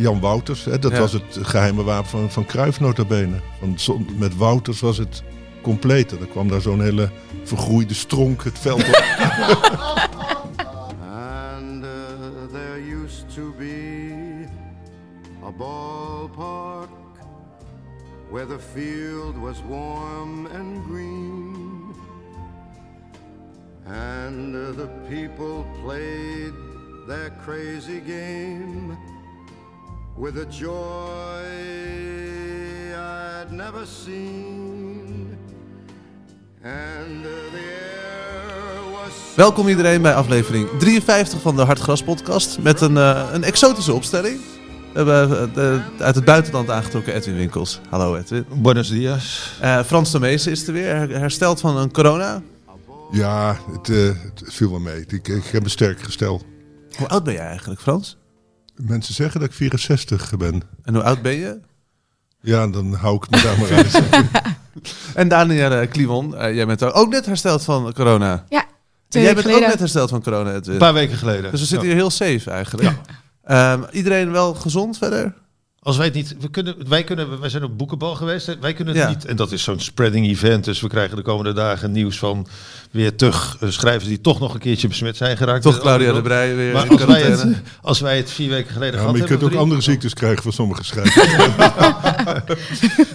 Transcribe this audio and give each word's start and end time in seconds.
Jan 0.00 0.20
Wouters, 0.20 0.64
hè, 0.64 0.78
dat 0.78 0.92
Ja. 0.92 0.98
was 0.98 1.12
het 1.12 1.38
geheime 1.42 1.82
wapen 1.84 2.10
van, 2.10 2.30
van 2.30 2.44
Cruijff 2.46 2.80
nota 2.80 3.04
bene. 3.04 3.40
Van, 3.60 3.78
zon- 3.78 4.06
met 4.18 4.36
Wouters 4.36 4.80
was 4.80 4.98
het 4.98 5.22
compleet. 5.62 6.12
En 6.12 6.18
dan 6.18 6.28
kwam 6.28 6.48
daar 6.48 6.60
zo'n 6.60 6.80
hele 6.82 7.10
vergroeide 7.44 7.94
stronk 7.94 8.44
het 8.44 8.58
veld 8.58 8.88
op. 8.88 8.94
And 11.58 11.84
uh, 11.84 11.88
there 12.52 12.78
used 13.04 13.34
to 13.34 13.54
be 13.58 14.46
a 15.46 15.50
ballpark 15.58 16.88
where 18.30 18.46
the 18.46 18.58
field 18.74 19.36
was 19.40 19.56
warm 19.68 20.46
and 20.46 20.84
green. 20.90 21.54
And 23.86 24.54
uh, 24.54 24.74
the 24.76 24.88
people 25.08 25.64
played 25.84 26.52
their 27.06 27.32
crazy 27.44 28.00
game 28.06 28.96
with 30.18 30.36
a 30.36 30.44
joy 30.50 31.44
I'd 32.94 33.50
never 33.50 33.86
seen. 34.04 35.38
And 36.62 37.22
the 37.22 37.46
air 37.52 38.90
was 38.92 39.34
Welkom 39.36 39.68
iedereen 39.68 40.02
bij 40.02 40.14
aflevering 40.14 40.68
53 40.78 41.40
van 41.40 41.56
de 41.56 41.62
Hartgras 41.62 42.02
podcast 42.02 42.58
met 42.58 42.80
een, 42.80 42.96
eh, 42.96 43.28
een 43.32 43.44
exotische 43.44 43.92
opstelling. 43.92 44.40
We 44.92 45.02
hebben 45.02 45.30
eh, 45.48 45.54
de- 45.54 45.82
uit 45.98 46.14
het 46.14 46.24
buitenland 46.24 46.70
aangetrokken 46.70 47.14
Edwin 47.14 47.36
Winkels. 47.36 47.80
Hallo 47.88 48.16
Edwin. 48.16 48.44
Buenos 48.54 48.88
dias. 48.88 49.56
Eh, 49.60 49.82
Frans 49.82 50.10
de 50.12 50.20
Meester 50.20 50.52
is 50.52 50.66
er 50.66 50.72
weer, 50.72 50.94
her- 50.96 51.18
hersteld 51.18 51.60
van 51.60 51.76
een 51.76 51.92
corona. 51.92 52.42
ja, 53.10 53.56
het, 53.72 53.88
eh, 53.88 53.96
het 54.06 54.42
viel 54.44 54.70
wel 54.70 54.80
mee. 54.80 55.00
Ik, 55.08 55.28
ik 55.28 55.44
heb 55.44 55.64
een 55.64 55.70
sterk 55.70 56.00
gestel. 56.02 56.42
Hoe 56.98 57.08
oud 57.08 57.24
ben 57.24 57.32
jij 57.34 57.46
eigenlijk 57.46 57.80
Frans? 57.80 58.16
Mensen 58.76 59.14
zeggen 59.14 59.40
dat 59.40 59.48
ik 59.48 59.54
64 59.54 60.36
ben. 60.36 60.62
En 60.82 60.94
hoe 60.94 61.02
oud 61.02 61.22
ben 61.22 61.34
je? 61.34 61.60
Ja, 62.40 62.66
dan 62.68 62.92
hou 62.94 63.16
ik 63.16 63.22
het 63.22 63.30
me 63.30 63.42
daar 63.42 63.58
maar 63.58 63.72
uit. 63.72 64.02
En 65.14 65.28
Danielle 65.28 65.86
Klimon, 65.86 66.36
eh, 66.36 66.54
jij 66.54 66.66
bent 66.66 66.82
ook 66.82 67.08
net 67.10 67.26
hersteld 67.26 67.64
van 67.64 67.92
corona. 67.92 68.44
Ja, 68.48 68.60
En 68.60 69.20
jij 69.20 69.34
weken 69.34 69.42
bent 69.50 69.54
ook 69.62 69.68
net 69.68 69.78
hersteld 69.78 70.10
van 70.10 70.22
corona 70.22 70.54
Edwin. 70.54 70.72
Een 70.72 70.78
paar 70.80 70.92
weken 70.94 71.16
geleden. 71.16 71.50
Dus 71.50 71.60
we 71.60 71.66
zitten 71.66 71.88
Ja. 71.88 71.94
hier 71.94 72.02
heel 72.02 72.10
safe 72.10 72.50
eigenlijk. 72.50 72.96
Ehm, 73.44 73.82
iedereen 73.90 74.30
wel 74.30 74.54
gezond 74.54 74.98
verder? 74.98 75.34
Als 75.86 75.96
wij 75.96 76.06
het 76.06 76.14
niet, 76.14 76.36
we 76.40 76.48
kunnen, 76.50 76.74
wij 76.88 77.04
kunnen, 77.04 77.40
wij 77.40 77.48
zijn 77.48 77.64
op 77.64 77.78
boekenbal 77.78 78.14
geweest. 78.14 78.56
Wij 78.60 78.72
kunnen 78.72 78.94
het 78.94 79.02
Ja. 79.02 79.08
niet. 79.08 79.24
En 79.24 79.36
dat 79.36 79.52
is 79.52 79.62
zo'n 79.62 79.80
spreading 79.80 80.26
event. 80.26 80.64
Dus 80.64 80.80
we 80.80 80.88
krijgen 80.88 81.16
de 81.16 81.22
komende 81.22 81.52
dagen 81.52 81.92
nieuws 81.92 82.18
van 82.18 82.46
weer 82.90 83.16
terug 83.16 83.56
eh, 83.60 83.68
schrijvers 83.68 84.04
die 84.08 84.20
toch 84.20 84.40
nog 84.40 84.54
een 84.54 84.60
keertje 84.60 84.88
besmet 84.88 85.16
zijn 85.16 85.36
geraakt. 85.36 85.62
Toch 85.62 85.74
Eh, 85.74 85.80
Claudia 85.80 86.06
de 86.06 86.12
overal. 86.12 86.28
Brij 86.28 86.54
weer 86.56 86.72
Maar 86.72 86.80
als 86.80 86.88
wij, 86.88 87.20
quarantaine. 87.20 87.54
het, 87.54 87.62
als 87.82 88.00
wij 88.00 88.16
het 88.16 88.30
vier 88.30 88.48
weken 88.48 88.72
geleden 88.72 88.94
Ja, 88.94 88.98
gehad 88.98 89.12
maar 89.12 89.20
je 89.20 89.26
kunt 89.28 89.40
hebben. 89.40 89.58
ook 89.58 89.64
andere 89.64 89.80
ziektes 89.80 90.14
krijgen 90.14 90.42
van 90.42 90.52
sommige 90.52 90.84
schrijvers. 90.84 91.14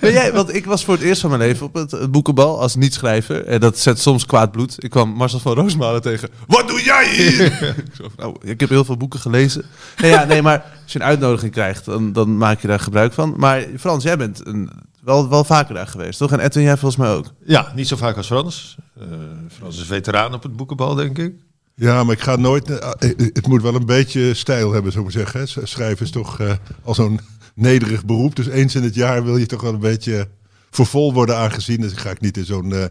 Ben 0.01 0.11
jij, 0.11 0.33
want 0.33 0.55
ik 0.55 0.65
was 0.65 0.83
voor 0.85 0.93
het 0.93 1.03
eerst 1.03 1.21
van 1.21 1.29
mijn 1.29 1.41
leven 1.41 1.65
op 1.65 1.73
het, 1.73 1.91
het 1.91 2.11
boekenbal 2.11 2.59
als 2.61 2.75
niet-schrijver. 2.75 3.45
En 3.45 3.59
dat 3.59 3.77
zet 3.79 3.99
soms 3.99 4.25
kwaad 4.25 4.51
bloed. 4.51 4.83
Ik 4.83 4.89
kwam 4.89 5.09
Marcel 5.09 5.39
van 5.39 5.53
Roosmalen 5.53 6.01
tegen. 6.01 6.29
Wat 6.47 6.67
doe 6.67 6.83
jij 6.83 7.09
hier? 7.15 7.41
ik, 7.85 7.95
zo, 7.95 8.07
nou, 8.17 8.35
ik 8.43 8.59
heb 8.59 8.69
heel 8.69 8.85
veel 8.85 8.97
boeken 8.97 9.19
gelezen. 9.19 9.65
Nee, 9.97 10.11
ja, 10.11 10.23
nee, 10.23 10.41
maar 10.41 10.65
als 10.83 10.93
je 10.93 10.99
een 10.99 11.05
uitnodiging 11.05 11.51
krijgt, 11.51 11.85
dan, 11.85 12.11
dan 12.13 12.37
maak 12.37 12.61
je 12.61 12.67
daar 12.67 12.79
gebruik 12.79 13.13
van. 13.13 13.33
Maar 13.37 13.65
Frans, 13.79 14.03
jij 14.03 14.17
bent 14.17 14.45
een, 14.45 14.69
wel, 15.03 15.29
wel 15.29 15.43
vaker 15.43 15.73
daar 15.75 15.87
geweest, 15.87 16.19
toch? 16.19 16.31
En 16.31 16.39
Edwin, 16.39 16.63
jij 16.63 16.77
volgens 16.77 17.01
mij 17.01 17.11
ook. 17.11 17.25
Ja, 17.45 17.71
niet 17.75 17.87
zo 17.87 17.95
vaak 17.95 18.17
als 18.17 18.27
Frans. 18.27 18.75
Eh, 18.99 19.05
Frans 19.57 19.79
is 19.79 19.87
veteraan 19.87 20.33
op 20.33 20.43
het 20.43 20.55
boekenbal, 20.55 20.95
denk 20.95 21.17
ik. 21.17 21.33
Ja, 21.75 22.03
maar 22.03 22.15
ik 22.15 22.21
ga 22.21 22.35
nooit... 22.35 22.69
eh, 22.69 22.77
eh, 22.99 23.17
Het 23.33 23.47
moet 23.47 23.61
wel 23.61 23.75
een 23.75 23.85
beetje 23.85 24.33
stijl 24.33 24.71
hebben, 24.71 24.91
zou 24.91 25.05
ik 25.07 25.13
maar 25.13 25.23
zeggen. 25.25 25.59
hè. 25.61 25.65
Schrijven 25.67 26.05
is 26.05 26.11
toch 26.11 26.39
eh, 26.39 26.51
al 26.83 26.93
zo'n 26.93 27.19
nederig 27.55 28.05
beroep. 28.05 28.35
Dus 28.35 28.47
eens 28.47 28.75
in 28.75 28.83
het 28.83 28.95
jaar 28.95 29.23
wil 29.23 29.37
je 29.37 29.45
toch 29.45 29.61
wel 29.61 29.73
een 29.73 29.79
beetje 29.79 30.27
voor 30.69 30.85
vol 30.85 31.13
worden 31.13 31.37
aangezien. 31.37 31.81
Dus 31.81 31.93
ga 31.93 32.09
ik 32.09 32.21
niet 32.21 32.37
in 32.37 32.45
zo'n 32.45 32.73
eh, 32.73 32.83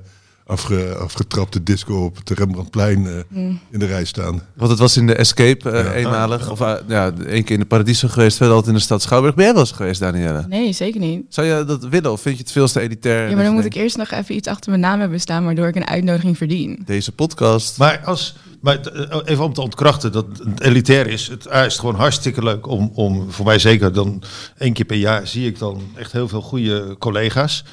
afge, 0.46 0.94
afgetrapte 0.94 1.62
disco 1.62 2.04
op 2.04 2.16
het 2.16 2.30
Rembrandtplein 2.30 3.06
eh, 3.06 3.42
in 3.70 3.78
de 3.78 3.86
rij 3.86 4.04
staan. 4.04 4.42
Want 4.54 4.70
het 4.70 4.78
was 4.78 4.96
in 4.96 5.06
de 5.06 5.14
Escape 5.14 5.70
eh, 5.70 5.84
Ja. 5.84 5.92
eenmalig. 5.92 6.50
Of 6.50 6.60
uh, 6.60 6.74
ja, 6.88 7.12
één 7.26 7.44
keer 7.44 7.54
in 7.54 7.60
de 7.60 7.66
Paradiso 7.66 8.08
geweest, 8.08 8.36
verder 8.36 8.54
altijd 8.54 8.72
in 8.72 8.78
de 8.78 8.84
stad 8.84 9.02
Schouwburg. 9.02 9.34
Ben 9.34 9.44
jij 9.44 9.52
wel 9.52 9.62
eens 9.62 9.72
geweest, 9.72 10.00
Danielle? 10.00 10.44
Nee, 10.48 10.72
zeker 10.72 11.00
niet. 11.00 11.24
Zou 11.28 11.46
je 11.46 11.64
dat 11.64 11.84
willen 11.88 12.12
of 12.12 12.20
vind 12.20 12.36
je 12.36 12.42
het 12.42 12.52
veel 12.52 12.68
te 12.68 12.80
elitair? 12.80 13.28
Ja, 13.28 13.34
maar 13.34 13.44
dan 13.44 13.54
moet 13.54 13.64
ik 13.64 13.74
eerst 13.74 13.96
nog 13.96 14.10
even 14.10 14.34
iets 14.34 14.48
achter 14.48 14.70
mijn 14.70 14.82
naam 14.82 15.00
hebben 15.00 15.20
staan, 15.20 15.44
waardoor 15.44 15.68
ik 15.68 15.76
een 15.76 15.86
uitnodiging 15.86 16.36
verdien. 16.36 16.82
Deze 16.84 17.12
podcast. 17.12 17.78
Maar, 17.78 18.00
als, 18.04 18.36
maar 18.60 18.80
eh, 18.80 19.18
even 19.24 19.44
om 19.44 19.52
te 19.52 19.60
ontkrachten 19.60 20.12
dat 20.12 20.26
het 20.44 20.60
elitair 20.60 21.06
is. 21.06 21.28
Het 21.28 21.52
A, 21.52 21.64
is 21.64 21.78
gewoon 21.78 21.94
hartstikke 21.94 22.42
leuk 22.42 22.66
om, 22.66 22.90
om, 22.94 23.30
voor 23.32 23.44
mij 23.46 23.58
zeker 23.58 23.92
dan 23.92 24.22
één 24.58 24.72
keer 24.72 24.84
per 24.84 24.96
jaar 24.96 25.26
zie 25.26 25.46
ik 25.46 25.58
dan 25.58 25.82
echt 25.96 26.12
heel 26.12 26.28
veel 26.28 26.42
goede 26.42 26.96
collega's. 26.98 27.64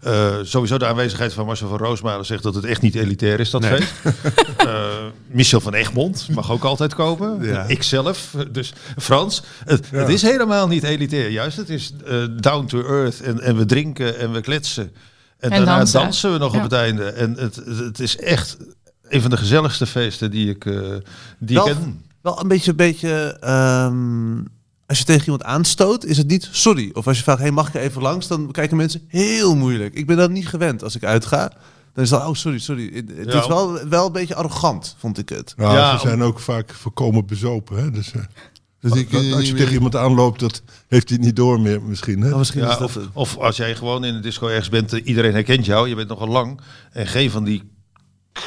Eh, 0.00 0.34
sowieso 0.42 0.78
de 0.78 0.86
aanwezigheid 0.86 1.32
van 1.32 1.46
Marcel 1.46 1.68
van 1.68 1.78
Roosmalen 1.78 2.26
zegt 2.26 2.42
dat 2.42 2.54
het 2.54 2.64
echt 2.64 2.80
niet 2.82 2.94
elitair 2.94 3.40
is, 3.40 3.50
dat 3.50 3.60
Nee. 3.60 3.70
feest. 3.70 3.92
Eh, 4.56 4.84
Michel 5.26 5.60
van 5.60 5.74
Egmond 5.74 6.28
mag 6.34 6.50
ook 6.50 6.64
altijd 6.64 6.94
komen. 6.94 7.42
Ja. 7.44 7.64
Ikzelf, 7.66 8.34
dus 8.50 8.72
Frans. 8.98 9.42
Het, 9.64 9.90
het 9.90 10.08
is 10.08 10.22
helemaal 10.22 10.68
niet 10.68 10.82
elitair, 10.82 11.30
juist. 11.30 11.56
Het 11.56 11.68
is 11.68 11.92
eh, 12.06 12.16
down 12.40 12.66
to 12.66 12.82
earth 12.86 13.20
en, 13.20 13.40
en 13.40 13.56
we 13.56 13.64
drinken 13.64 14.18
en 14.18 14.32
we 14.32 14.40
kletsen. 14.40 14.82
En, 15.38 15.50
En 15.50 15.56
daarna 15.56 15.76
dansen. 15.76 16.00
dansen. 16.00 16.32
we 16.32 16.38
nog 16.38 16.52
Ja. 16.52 16.56
op 16.58 16.64
het 16.64 16.72
einde. 16.72 17.04
En 17.04 17.34
het, 17.38 17.56
het, 17.56 17.78
het 17.78 18.00
is 18.00 18.16
echt 18.16 18.56
een 19.12 19.20
van 19.20 19.30
de 19.30 19.36
gezelligste 19.36 19.86
feesten 19.86 20.30
die 20.30 20.50
ik, 20.50 20.66
eh 20.66 20.80
die 21.38 21.56
Wel- 21.56 21.68
ik 21.68 21.74
ken. 21.74 22.02
Wel 22.20 22.40
een 22.40 22.48
beetje, 22.48 22.70
een 22.70 22.76
beetje 22.76 23.36
ehm, 23.40 24.38
als 24.86 24.98
je 24.98 25.04
tegen 25.04 25.24
iemand 25.24 25.42
aanstoot, 25.44 26.04
is 26.04 26.16
het 26.16 26.26
niet 26.28 26.48
sorry. 26.52 26.90
Of 26.92 27.06
als 27.06 27.16
je 27.16 27.22
vraagt, 27.22 27.40
hey, 27.40 27.50
mag 27.50 27.68
ik 27.68 27.74
even 27.74 28.02
langs? 28.02 28.26
Dan 28.28 28.50
kijken 28.50 28.76
mensen 28.76 29.02
heel 29.08 29.56
moeilijk. 29.56 29.94
Ik 29.94 30.06
ben 30.06 30.16
dat 30.16 30.30
niet 30.30 30.48
gewend 30.48 30.82
als 30.82 30.96
ik 30.96 31.04
uitga. 31.04 31.52
Dan 31.94 32.04
is 32.04 32.10
dat, 32.10 32.26
oh 32.26 32.34
sorry, 32.34 32.58
sorry. 32.58 32.92
Het 32.94 33.32
Ja. 33.32 33.40
is 33.40 33.46
wel, 33.46 33.88
wel 33.88 34.06
een 34.06 34.12
beetje 34.12 34.34
arrogant, 34.34 34.96
vond 34.98 35.18
ik 35.18 35.28
het. 35.28 35.54
Nou, 35.56 35.74
Ja, 35.76 35.98
ze 35.98 36.06
zijn 36.08 36.22
ook 36.22 36.38
vaak 36.38 36.72
voorkomen 36.74 37.26
bezopen. 37.26 37.76
Hè? 37.82 37.90
Dus, 37.90 38.12
eh, 38.12 38.22
Dus 38.80 38.92
ik, 38.92 39.10
dat- 39.10 39.32
als 39.32 39.48
je 39.48 39.54
tegen 39.54 39.72
iemand 39.72 39.96
aanloopt, 39.96 40.40
dat 40.40 40.62
heeft 40.88 41.08
hij 41.08 41.18
niet 41.18 41.36
door 41.36 41.60
meer 41.60 41.82
misschien. 41.82 42.20
Hè? 42.20 42.30
Oh, 42.32 42.38
misschien 42.38 42.60
is 42.62 42.66
Ja, 42.66 42.72
dat 42.72 42.82
of, 42.84 42.94
het. 42.94 43.04
of 43.12 43.36
als 43.38 43.56
jij 43.56 43.74
gewoon 43.74 44.04
in 44.04 44.14
de 44.14 44.20
disco 44.20 44.46
ergens 44.46 44.68
bent, 44.68 44.92
eh, 44.92 45.06
iedereen 45.06 45.32
herkent 45.32 45.66
jou, 45.66 45.88
je 45.88 45.94
bent 45.94 46.08
nogal 46.08 46.28
lang. 46.28 46.60
En 46.92 47.06
geen 47.06 47.30
van 47.30 47.44
die 47.44 47.62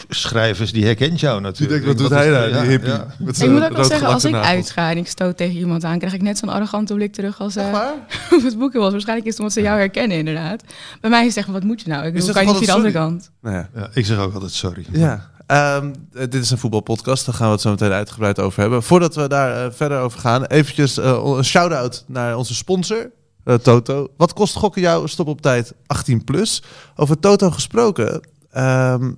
schrijvers 0.09 0.71
die 0.71 0.85
herkent 0.85 1.19
jou 1.19 1.41
natuurlijk. 1.41 1.83
denkt, 1.83 1.85
wat 1.85 1.97
doet 1.97 2.17
hij 2.17 2.29
daar, 2.29 2.49
ja, 2.49 2.61
die 2.61 2.69
hippie? 2.69 2.89
ja. 2.89 3.07
Met 3.19 3.41
Ik 3.41 3.49
moet 3.49 3.63
ook 3.63 3.75
wel 3.75 3.83
zeggen, 3.83 4.07
als 4.07 4.25
ik 4.25 4.33
uitga 4.33 4.89
en 4.89 4.97
ik 4.97 5.07
stoot 5.07 5.37
tegen 5.37 5.55
iemand 5.55 5.83
aan, 5.83 5.97
krijg 5.97 6.13
ik 6.13 6.21
net 6.21 6.37
zo'n 6.37 6.49
arrogante 6.49 6.93
blik 6.93 7.13
terug 7.13 7.39
als 7.39 7.55
eh 7.55 7.73
op 8.35 8.43
het 8.43 8.57
boeken 8.57 8.79
was. 8.79 8.91
Waarschijnlijk 8.91 9.27
is 9.27 9.33
het 9.33 9.41
omdat 9.41 9.55
ze 9.55 9.61
jou 9.61 9.77
herkennen, 9.77 10.17
inderdaad. 10.17 10.63
Bij 11.01 11.09
mij 11.09 11.21
is 11.21 11.27
het 11.27 11.37
echt, 11.37 11.47
wat 11.47 11.63
moet 11.63 11.81
je 11.81 11.89
nou? 11.89 12.05
Ik 12.05 12.13
bedoel, 12.13 12.25
zegt 12.25 12.37
kan 12.37 12.47
je 12.47 12.53
niet 12.53 12.63
via 12.63 12.75
de 12.75 12.81
dat 12.83 12.91
andere 12.93 13.09
kant. 13.09 13.31
Nou 13.41 13.55
ja. 13.55 13.69
Ja, 13.75 13.89
ik 13.93 14.05
zeg 14.05 14.17
ook 14.17 14.33
altijd 14.33 14.51
sorry. 14.51 14.85
Ja, 14.91 15.29
ehm, 15.47 15.93
eh, 16.13 16.19
dit 16.29 16.43
is 16.43 16.51
een 16.51 16.57
voetbalpodcast. 16.57 17.25
Daar 17.25 17.35
gaan 17.35 17.47
we 17.47 17.53
het 17.53 17.61
zo 17.61 17.69
meteen 17.69 17.91
uitgebreid 17.91 18.39
over 18.39 18.61
hebben. 18.61 18.83
Voordat 18.83 19.15
we 19.15 19.27
daar 19.27 19.65
eh, 19.65 19.71
verder 19.71 19.99
over 19.99 20.19
gaan, 20.19 20.45
eventjes 20.45 20.97
eh, 20.97 21.21
een 21.23 21.45
shout-out 21.45 22.03
naar 22.07 22.37
onze 22.37 22.55
sponsor, 22.55 23.11
eh, 23.45 23.55
Toto. 23.55 24.07
Wat 24.17 24.33
kost 24.33 24.55
gokken 24.55 24.81
jou? 24.81 25.07
Stop 25.07 25.27
op 25.27 25.41
tijd 25.41 25.73
18 25.87 26.23
plus. 26.23 26.63
Over 26.95 27.19
Toto 27.19 27.49
gesproken, 27.51 28.21
ehm, 28.51 29.11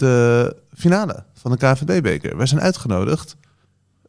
de 0.00 0.56
finale 0.74 1.24
van 1.34 1.50
de 1.50 1.56
KVB-beker. 1.56 2.36
Wij 2.36 2.46
zijn 2.46 2.60
uitgenodigd. 2.60 3.36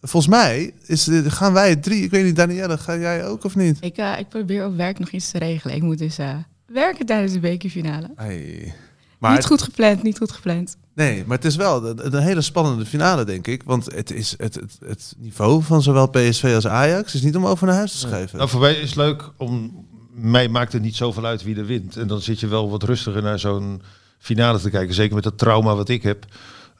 Volgens 0.01 0.31
mij 0.31 0.73
is, 0.85 1.09
gaan 1.25 1.53
wij 1.53 1.75
drie, 1.75 2.03
ik 2.03 2.11
weet 2.11 2.23
niet, 2.23 2.35
Danielle, 2.35 2.77
ga 2.77 2.97
jij 2.97 3.25
ook 3.25 3.43
of 3.43 3.55
niet? 3.55 3.77
Ik, 3.81 3.97
eh, 3.97 4.19
ik 4.19 4.29
probeer 4.29 4.65
op 4.65 4.75
werk 4.75 4.99
nog 4.99 5.09
iets 5.09 5.31
te 5.31 5.37
regelen. 5.37 5.75
Ik 5.75 5.81
moet 5.81 5.97
dus 5.97 6.17
eh, 6.17 6.35
werken 6.65 7.05
tijdens 7.05 7.33
de 7.33 7.39
bekerfinale. 7.39 8.11
Ai. 8.15 8.73
Maar 9.19 9.35
niet 9.35 9.45
goed 9.45 9.61
gepland, 9.61 10.03
niet 10.03 10.17
goed 10.17 10.31
gepland. 10.31 10.77
Nee, 10.93 11.23
maar 11.25 11.37
het 11.37 11.45
is 11.45 11.55
wel 11.55 11.85
een, 11.85 12.15
een 12.15 12.21
hele 12.21 12.41
spannende 12.41 12.85
finale, 12.85 13.23
denk 13.23 13.47
ik. 13.47 13.63
Want 13.63 13.85
het, 13.93 14.11
is 14.11 14.33
het, 14.37 14.55
het, 14.55 14.77
het 14.85 15.13
niveau 15.17 15.63
van 15.63 15.81
zowel 15.81 16.09
PSV 16.09 16.51
als 16.55 16.67
Ajax 16.67 17.13
is 17.13 17.21
niet 17.21 17.35
om 17.35 17.45
over 17.45 17.67
naar 17.67 17.75
huis 17.75 17.91
te 17.91 17.97
schrijven. 17.97 18.37
Nou, 18.37 18.49
voor 18.49 18.59
mij 18.59 18.73
is 18.73 18.89
het 18.89 18.95
leuk 18.95 19.29
om. 19.37 19.85
Mij 20.13 20.47
maakt 20.47 20.73
het 20.73 20.81
niet 20.81 20.95
zoveel 20.95 21.25
uit 21.25 21.43
wie 21.43 21.55
er 21.55 21.65
wint. 21.65 21.97
En 21.97 22.07
dan 22.07 22.21
zit 22.21 22.39
je 22.39 22.47
wel 22.47 22.69
wat 22.69 22.83
rustiger 22.83 23.21
naar 23.21 23.39
zo'n 23.39 23.81
finale 24.21 24.59
te 24.59 24.69
kijken. 24.69 24.93
Zeker 24.93 25.15
met 25.15 25.23
dat 25.23 25.37
trauma 25.37 25.75
wat 25.75 25.89
ik 25.89 26.03
heb. 26.03 26.25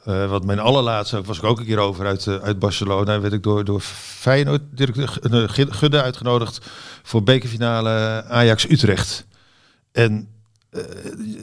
Eh, 0.04 0.30
wat 0.30 0.46
mijn 0.46 0.60
allerlaatste, 0.60 1.22
was 1.22 1.38
ik 1.38 1.44
ook 1.44 1.60
een 1.60 1.66
keer 1.66 1.78
over 1.78 2.06
uit, 2.06 2.28
eh, 2.28 2.36
uit 2.36 2.60
Barcelona. 2.60 3.20
werd 3.20 3.34
ik 3.34 3.44
door, 3.44 3.64
door 3.64 3.80
Feyenoord, 3.82 4.62
directeur 4.72 5.34
uh, 5.34 5.74
Gudde 5.74 6.02
uitgenodigd 6.02 6.70
voor 7.04 7.24
bekerfinale 7.24 8.24
Ajax-Utrecht. 8.28 9.26
En 9.92 10.28
eh, 10.72 10.82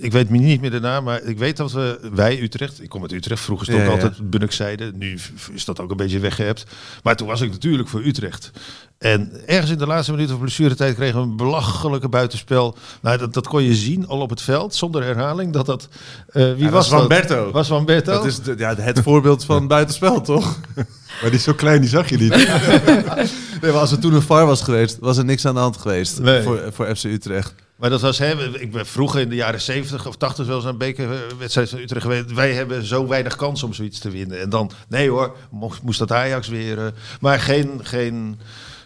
ik 0.01 0.13
weet 0.13 0.29
me 0.31 0.39
niet 0.39 0.61
meer 0.61 0.71
de 0.71 0.81
naam, 0.81 1.05
maar 1.05 1.23
ik 1.23 1.39
weet 1.39 1.57
dat 1.57 1.73
we, 1.73 1.99
wij 2.13 2.41
Utrecht, 2.43 2.83
ik 2.83 2.89
kom 2.89 3.03
uit 3.03 3.13
Utrecht, 3.13 3.43
vroeger 3.43 3.67
stond 3.67 3.81
Ja, 3.83 3.87
ja. 3.89 3.93
altijd 3.93 4.31
Bunnikzijde, 4.31 4.93
nu 4.95 5.19
is 5.53 5.65
dat 5.65 5.81
ook 5.81 5.91
een 5.91 5.97
beetje 5.97 6.19
weggehept. 6.19 6.65
Maar 7.03 7.17
toen 7.17 7.27
was 7.27 7.41
ik 7.41 7.51
natuurlijk 7.51 7.89
voor 7.89 8.03
Utrecht. 8.05 8.51
En 8.99 9.33
ergens 9.47 9.71
in 9.71 9.79
de 9.79 9.87
laatste 9.87 10.13
minuut 10.13 10.31
van 10.31 10.39
blessuretijd 10.39 10.95
kregen 10.95 11.21
we 11.21 11.27
een 11.27 11.37
belachelijke 11.37 12.09
buitenspel. 12.09 12.77
Nou, 13.03 13.19
dat, 13.19 13.35
dat 13.35 13.47
kon 13.49 13.63
je 13.63 13.75
zien 13.75 14.07
al 14.07 14.21
op 14.21 14.31
het 14.31 14.43
veld, 14.43 14.75
zonder 14.75 15.05
herhaling. 15.05 15.53
Dat 15.53 15.67
dat, 15.67 15.89
eh, 16.29 16.43
wie 16.55 16.65
Ja, 16.65 16.71
was 16.71 16.71
dat 16.71 16.73
was 16.73 16.89
dat? 16.89 16.99
Wamberto. 17.01 17.51
Was 17.51 17.67
Van 17.69 17.85
Berto? 17.85 18.13
Dat 18.13 18.25
is 18.27 18.41
de- 18.43 18.55
ja, 18.59 18.75
het 18.77 19.01
voorbeeld 19.01 19.45
van 19.45 19.67
buitenspel, 19.77 20.21
toch? 20.21 20.61
Maar 20.75 20.87
die 21.31 21.31
is 21.39 21.43
zo 21.43 21.55
klein, 21.55 21.81
die 21.81 21.91
zag 21.91 22.09
je 22.09 22.17
niet. 22.19 22.31
Nee, 23.61 23.71
maar 23.73 23.81
als 23.81 23.93
er 23.93 23.99
toen 23.99 24.13
een 24.15 24.23
VAR 24.23 24.47
was 24.47 24.63
geweest, 24.63 24.99
was 25.01 25.17
er 25.17 25.25
niks 25.25 25.47
aan 25.47 25.55
de 25.55 25.61
hand 25.61 25.77
geweest 25.77 26.21
Nee. 26.21 26.43
voor, 26.43 26.61
voor 26.73 26.97
FC 26.97 27.05
Utrecht. 27.05 27.55
Maar 27.79 27.91
dat 27.91 28.01
was 28.01 28.19
hè, 28.19 28.59
ik 28.61 28.73
ben 28.73 28.87
vroeger 28.87 29.21
in 29.21 29.29
de 29.29 29.35
jaren 29.35 29.61
70 29.61 30.07
of 30.07 30.17
80 30.17 30.47
wel 30.47 30.57
eens 30.57 30.65
aan 30.65 30.71
een 30.71 30.79
bekerwedstrijd 30.79 31.69
van 31.71 31.79
Utrecht 31.79 32.03
geweest. 32.03 32.33
Wij 32.33 32.53
hebben 32.55 32.85
zo 32.85 33.07
weinig 33.07 33.37
kans 33.37 33.63
om 33.63 33.73
zoiets 33.73 33.99
te 33.99 34.11
winnen. 34.11 34.41
En 34.41 34.51
dan, 34.51 34.71
nee 34.89 35.11
hoor, 35.11 35.37
moest, 35.51 35.83
moest 35.83 35.99
dat 35.99 36.13
Ajax 36.13 36.49
weer. 36.49 36.79
eh, 36.79 36.93
maar 37.21 37.41
geen. 37.41 37.81
geen 37.83 38.39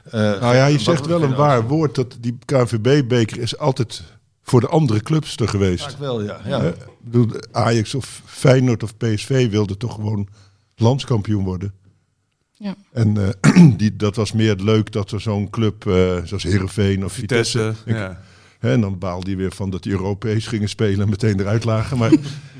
eh, 0.04 0.20
Nou 0.20 0.54
ja, 0.54 0.66
je 0.66 0.78
zegt 0.78 1.06
wel 1.06 1.22
een 1.22 1.34
waar 1.34 1.66
woord. 1.68 1.94
Dat 1.94 2.16
die 2.20 2.38
KNVB-beker 2.44 3.38
is 3.38 3.58
altijd 3.58 4.02
voor 4.42 4.60
de 4.60 4.68
andere 4.68 5.00
clubs 5.00 5.36
er 5.36 5.48
geweest. 5.48 5.84
Vaak 5.84 5.98
wel, 5.98 6.22
ja. 6.22 6.40
ja. 6.44 6.62
Eh, 6.62 6.70
bedoel, 7.00 7.28
Ajax 7.52 7.94
of 7.94 8.22
Feyenoord 8.24 8.82
of 8.82 8.96
PSV 8.96 9.50
wilden 9.50 9.78
toch 9.78 9.94
gewoon 9.94 10.28
landskampioen 10.76 11.44
worden. 11.44 11.72
Ja. 12.52 12.74
En 12.92 13.34
eh, 13.40 13.66
die, 13.76 13.96
dat 13.96 14.16
was 14.16 14.32
meer 14.32 14.54
leuk 14.54 14.92
dat 14.92 15.10
er 15.10 15.20
zo'n 15.20 15.50
club 15.50 15.86
eh, 15.86 16.18
zoals 16.24 16.42
Heerenveen 16.42 17.04
of 17.04 17.12
Vitesse... 17.12 17.58
Vitesse, 17.58 17.90
ik- 17.90 17.96
ja. 17.96 18.20
En 18.70 18.80
dan 18.80 18.98
baalde 18.98 19.26
hij 19.26 19.36
weer 19.36 19.52
van 19.52 19.70
dat 19.70 19.82
die 19.82 19.92
Europees 19.92 20.46
gingen 20.46 20.68
spelen 20.68 21.00
en 21.00 21.08
meteen 21.08 21.40
eruit 21.40 21.64
lagen. 21.64 21.98
Maar, 21.98 22.12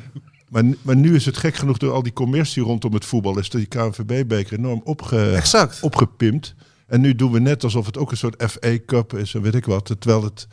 maar, 0.51 0.65
maar 0.83 0.97
nu 0.97 1.15
is 1.15 1.27
het 1.27 1.37
gek 1.37 1.55
genoeg 1.55 1.79
door 1.79 1.93
al 1.93 2.03
die 2.03 2.13
commercie 2.13 2.63
rondom 2.63 2.95
het 2.95 3.05
voetbal... 3.05 3.39
is 3.39 3.51
die 3.51 3.67
KNVB-beker 3.67 4.59
enorm 4.59 4.81
opge, 4.85 5.33
Exact. 5.33 5.83
opgepimpt. 5.83 6.55
En 6.87 7.01
nu 7.01 7.15
doen 7.15 7.33
we 7.33 7.39
net 7.39 7.65
alsof 7.65 7.87
het 7.87 7.99
ook 7.99 8.11
een 8.11 8.17
soort 8.17 8.45
FA 8.51 8.79
Cup 8.87 9.15
is 9.15 9.35
en 9.35 9.43
weet 9.43 9.55
ik 9.55 9.65
wat. 9.65 9.85
Terwijl 10.01 10.25
het 10.25 10.47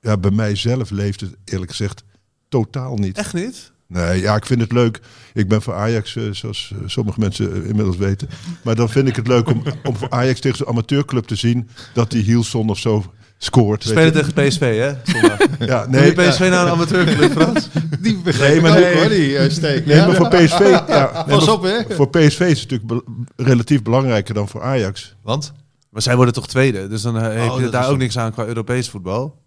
ja, 0.00 0.16
bij 0.16 0.30
mij 0.30 0.54
zelf 0.54 0.90
leeft 0.90 1.20
het 1.20 1.36
eerlijk 1.44 1.70
gezegd 1.70 2.04
totaal 2.48 2.96
niet. 2.96 3.18
Echt 3.18 3.34
niet? 3.34 3.72
Nee, 3.86 4.20
ja, 4.20 4.36
ik 4.36 4.46
vind 4.46 4.60
het 4.60 4.72
leuk. 4.72 5.00
Ik 5.32 5.48
ben 5.48 5.62
voor 5.62 5.74
Ajax, 5.74 6.16
eh, 6.16 6.24
zoals 6.30 6.72
eh, 6.72 6.78
sommige 6.86 7.20
mensen 7.20 7.52
eh, 7.52 7.68
inmiddels 7.68 7.96
weten. 7.96 8.28
Maar 8.64 8.74
dan 8.74 8.88
vind 8.88 9.08
ik 9.08 9.16
het 9.16 9.26
leuk 9.26 9.48
om, 9.48 9.62
om 9.82 9.96
voor 9.96 10.10
Ajax 10.10 10.40
tegen 10.40 10.58
zo'n 10.58 10.66
amateurclub 10.66 11.24
te 11.24 11.34
zien... 11.34 11.68
dat 11.94 12.10
die 12.10 12.22
Hielson 12.22 12.68
of 12.68 12.78
zo 12.78 13.12
scoort. 13.38 13.82
Spelen 13.82 14.04
je. 14.04 14.10
tegen 14.10 14.32
PSV, 14.32 14.78
hè? 14.78 15.12
Zondag. 15.12 15.38
Ja, 15.58 15.86
Nee, 15.88 16.00
nee, 16.14 16.28
PSV 16.28 16.38
nou 16.40 16.66
een 16.66 16.72
amateurclub, 16.72 17.32
Frans? 17.32 17.68
Die 18.00 18.16
begreep 18.18 18.50
Nee, 18.50 18.60
maar 18.60 18.80
nee. 18.80 18.96
hoor, 18.96 19.08
die 19.08 19.36
eh, 19.38 19.50
steek. 19.50 19.86
nee, 19.86 19.96
Ja. 19.96 20.06
maar 20.06 20.16
voor 20.16 20.28
PSV... 20.28 20.58
Ja, 20.88 21.12
nee, 21.26 21.36
Pas 21.36 21.44
maar 21.46 21.54
op, 21.54 21.62
hè. 21.62 21.94
Voor 21.94 22.08
PSV 22.10 22.40
is 22.40 22.60
het 22.60 22.70
natuurlijk 22.70 22.86
be- 22.86 23.42
relatief 23.44 23.82
belangrijker 23.82 24.34
dan 24.34 24.48
voor 24.48 24.62
Ajax. 24.62 25.14
Want? 25.22 25.52
Maar 25.90 26.02
zij 26.02 26.16
worden 26.16 26.34
toch 26.34 26.48
tweede, 26.48 26.88
dus 26.88 27.02
dan 27.02 27.16
eh, 27.18 27.22
heb 27.42 27.50
Oh, 27.50 27.56
je 27.56 27.62
dat 27.62 27.72
daar 27.72 27.88
ook 27.90 27.98
niks 27.98 28.18
aan 28.18 28.32
qua 28.32 28.44
Europees 28.44 28.88
voetbal. 28.90 29.42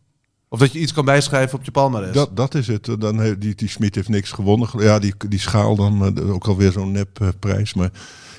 Of 0.49 0.59
dat 0.59 0.73
je 0.73 0.79
iets 0.79 0.93
kan 0.93 1.05
bijschrijven 1.05 1.57
op 1.59 1.65
je 1.65 1.71
palmarès. 1.71 2.13
Dat, 2.13 2.35
dat 2.35 2.55
is 2.55 2.67
het. 2.67 2.89
Dan, 2.99 3.35
die, 3.39 3.55
die 3.55 3.69
Smit 3.69 3.95
heeft 3.95 4.09
niks 4.09 4.31
gewonnen. 4.31 4.69
Ja, 4.77 4.99
die, 4.99 5.13
die 5.29 5.39
schaal 5.39 5.75
dan 5.75 6.15
eh, 6.17 6.33
ook 6.33 6.47
alweer 6.47 6.71
zo'n 6.71 6.91
nep 6.91 7.19
prijs. 7.39 7.73
Maar, 7.73 7.89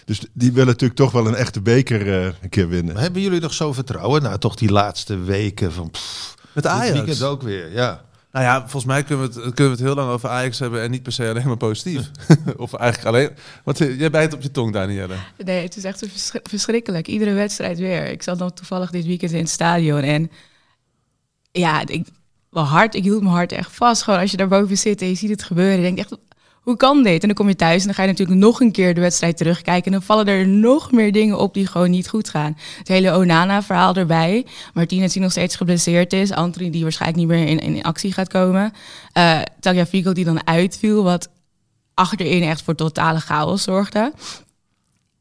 dus 0.09 0.21
die 0.33 0.53
willen 0.53 0.67
natuurlijk 0.67 0.99
toch 1.01 1.13
wel 1.13 1.27
een 1.27 1.35
echte 1.35 1.61
beker 1.61 2.21
eh, 2.21 2.25
een 2.43 2.49
keer 2.49 2.69
winnen. 2.69 2.95
Maar 2.95 3.03
hebben 3.03 3.23
jullie 3.23 3.41
nog 3.41 3.55
zo 3.55 3.73
vertrouwen? 3.73 4.23
Nou, 4.23 4.39
toch 4.39 4.55
die 4.55 4.71
laatste 4.71 5.19
weken 5.19 5.73
van... 5.73 5.91
Pff, 5.91 6.35
Met 6.53 6.65
dit 6.65 6.73
Ajax. 6.73 6.93
weekend 6.93 7.23
ook 7.23 7.43
weer, 7.43 7.73
ja. 7.73 8.05
Nou 8.33 8.45
ja, 8.45 8.61
volgens 8.61 8.85
mij 8.85 9.03
kunnen 9.03 9.29
we, 9.29 9.41
het, 9.41 9.55
kunnen 9.55 9.65
we 9.77 9.79
het 9.79 9.87
heel 9.87 9.95
lang 9.95 10.11
over 10.11 10.29
Ajax 10.29 10.59
hebben 10.59 10.83
en 10.83 10.91
niet 10.91 11.03
per 11.03 11.13
se 11.13 11.29
alleen 11.29 11.47
maar 11.47 11.57
positief. 11.57 12.11
of 12.57 12.75
eigenlijk 12.75 13.17
alleen... 13.17 13.31
Want 13.65 13.79
jij 13.79 14.11
bijt 14.11 14.35
op 14.35 14.43
je 14.43 14.51
tong, 14.51 14.73
Danielle. 14.73 15.15
Nee, 15.45 15.63
het 15.63 15.77
is 15.77 15.85
echt 15.85 15.99
vers- 15.99 16.33
verschrikkelijk. 16.43 17.09
Iedere 17.09 17.33
wedstrijd 17.33 17.79
weer. 17.79 18.07
Ik 18.07 18.23
zat 18.23 18.39
dan 18.39 18.53
toevallig 18.53 18.91
dit 18.91 19.07
weekend 19.07 19.33
in 19.33 19.39
het 19.39 19.49
stadion 19.49 20.01
en 20.03 20.31
ja, 21.53 21.87
ik, 21.87 22.07
mijn 22.51 22.67
hart, 22.67 22.95
ik 22.95 23.03
hield 23.03 23.23
mijn 23.23 23.35
hart 23.35 23.53
echt 23.53 23.73
vast. 23.73 24.03
Gewoon 24.03 24.21
als 24.21 24.31
je 24.31 24.37
daar 24.37 24.49
boven 24.49 24.79
zit 24.79 25.03
en 25.03 25.09
je 25.09 25.15
ziet 25.15 25.31
het 25.31 25.43
gebeuren, 25.43 25.77
je 25.77 25.83
denkt 25.83 26.01
echt, 26.01 26.17
hoe 26.69 26.77
kan 26.77 27.03
dit? 27.03 27.21
En 27.21 27.29
dan 27.29 27.37
kom 27.37 27.49
je 27.49 27.57
thuis 27.57 27.81
en 27.81 27.87
dan 27.87 27.95
ga 27.95 28.03
je 28.03 28.09
natuurlijk 28.09 28.39
nog 28.39 28.61
een 28.61 28.73
keer 28.73 28.95
de 28.95 29.01
wedstrijd 29.01 29.37
terugkijken 29.37 29.85
en 29.85 29.93
dan 29.93 30.03
vallen 30.03 30.27
er 30.27 30.49
nog 30.49 30.93
meer 30.93 31.13
dingen 31.13 31.39
op 31.39 31.55
die 31.55 31.67
gewoon 31.67 31.91
niet 31.91 32.09
goed 32.09 32.29
gaan. 32.29 32.57
Het 32.79 32.89
hele 32.89 33.17
Onana-verhaal 33.17 33.95
erbij. 33.95 34.47
Martinez 34.75 35.13
die 35.13 35.23
nog 35.23 35.31
steeds 35.31 35.57
geblesseerd 35.57 36.13
is. 36.13 36.33
Anthony 36.33 36.71
die 36.71 36.83
waarschijnlijk 36.83 37.21
niet 37.21 37.29
meer 37.29 37.63
in, 37.63 37.83
actie 37.83 38.13
gaat 38.13 38.29
komen. 38.29 38.73
Eh 39.13 39.41
Tagliafico 39.61 40.13
die 40.13 40.25
dan 40.25 40.47
uitviel, 40.47 41.03
wat 41.03 41.29
achterin 41.95 42.43
echt 42.43 42.63
voor 42.63 42.75
totale 42.75 43.21
chaos 43.21 43.63
zorgde 43.63 44.13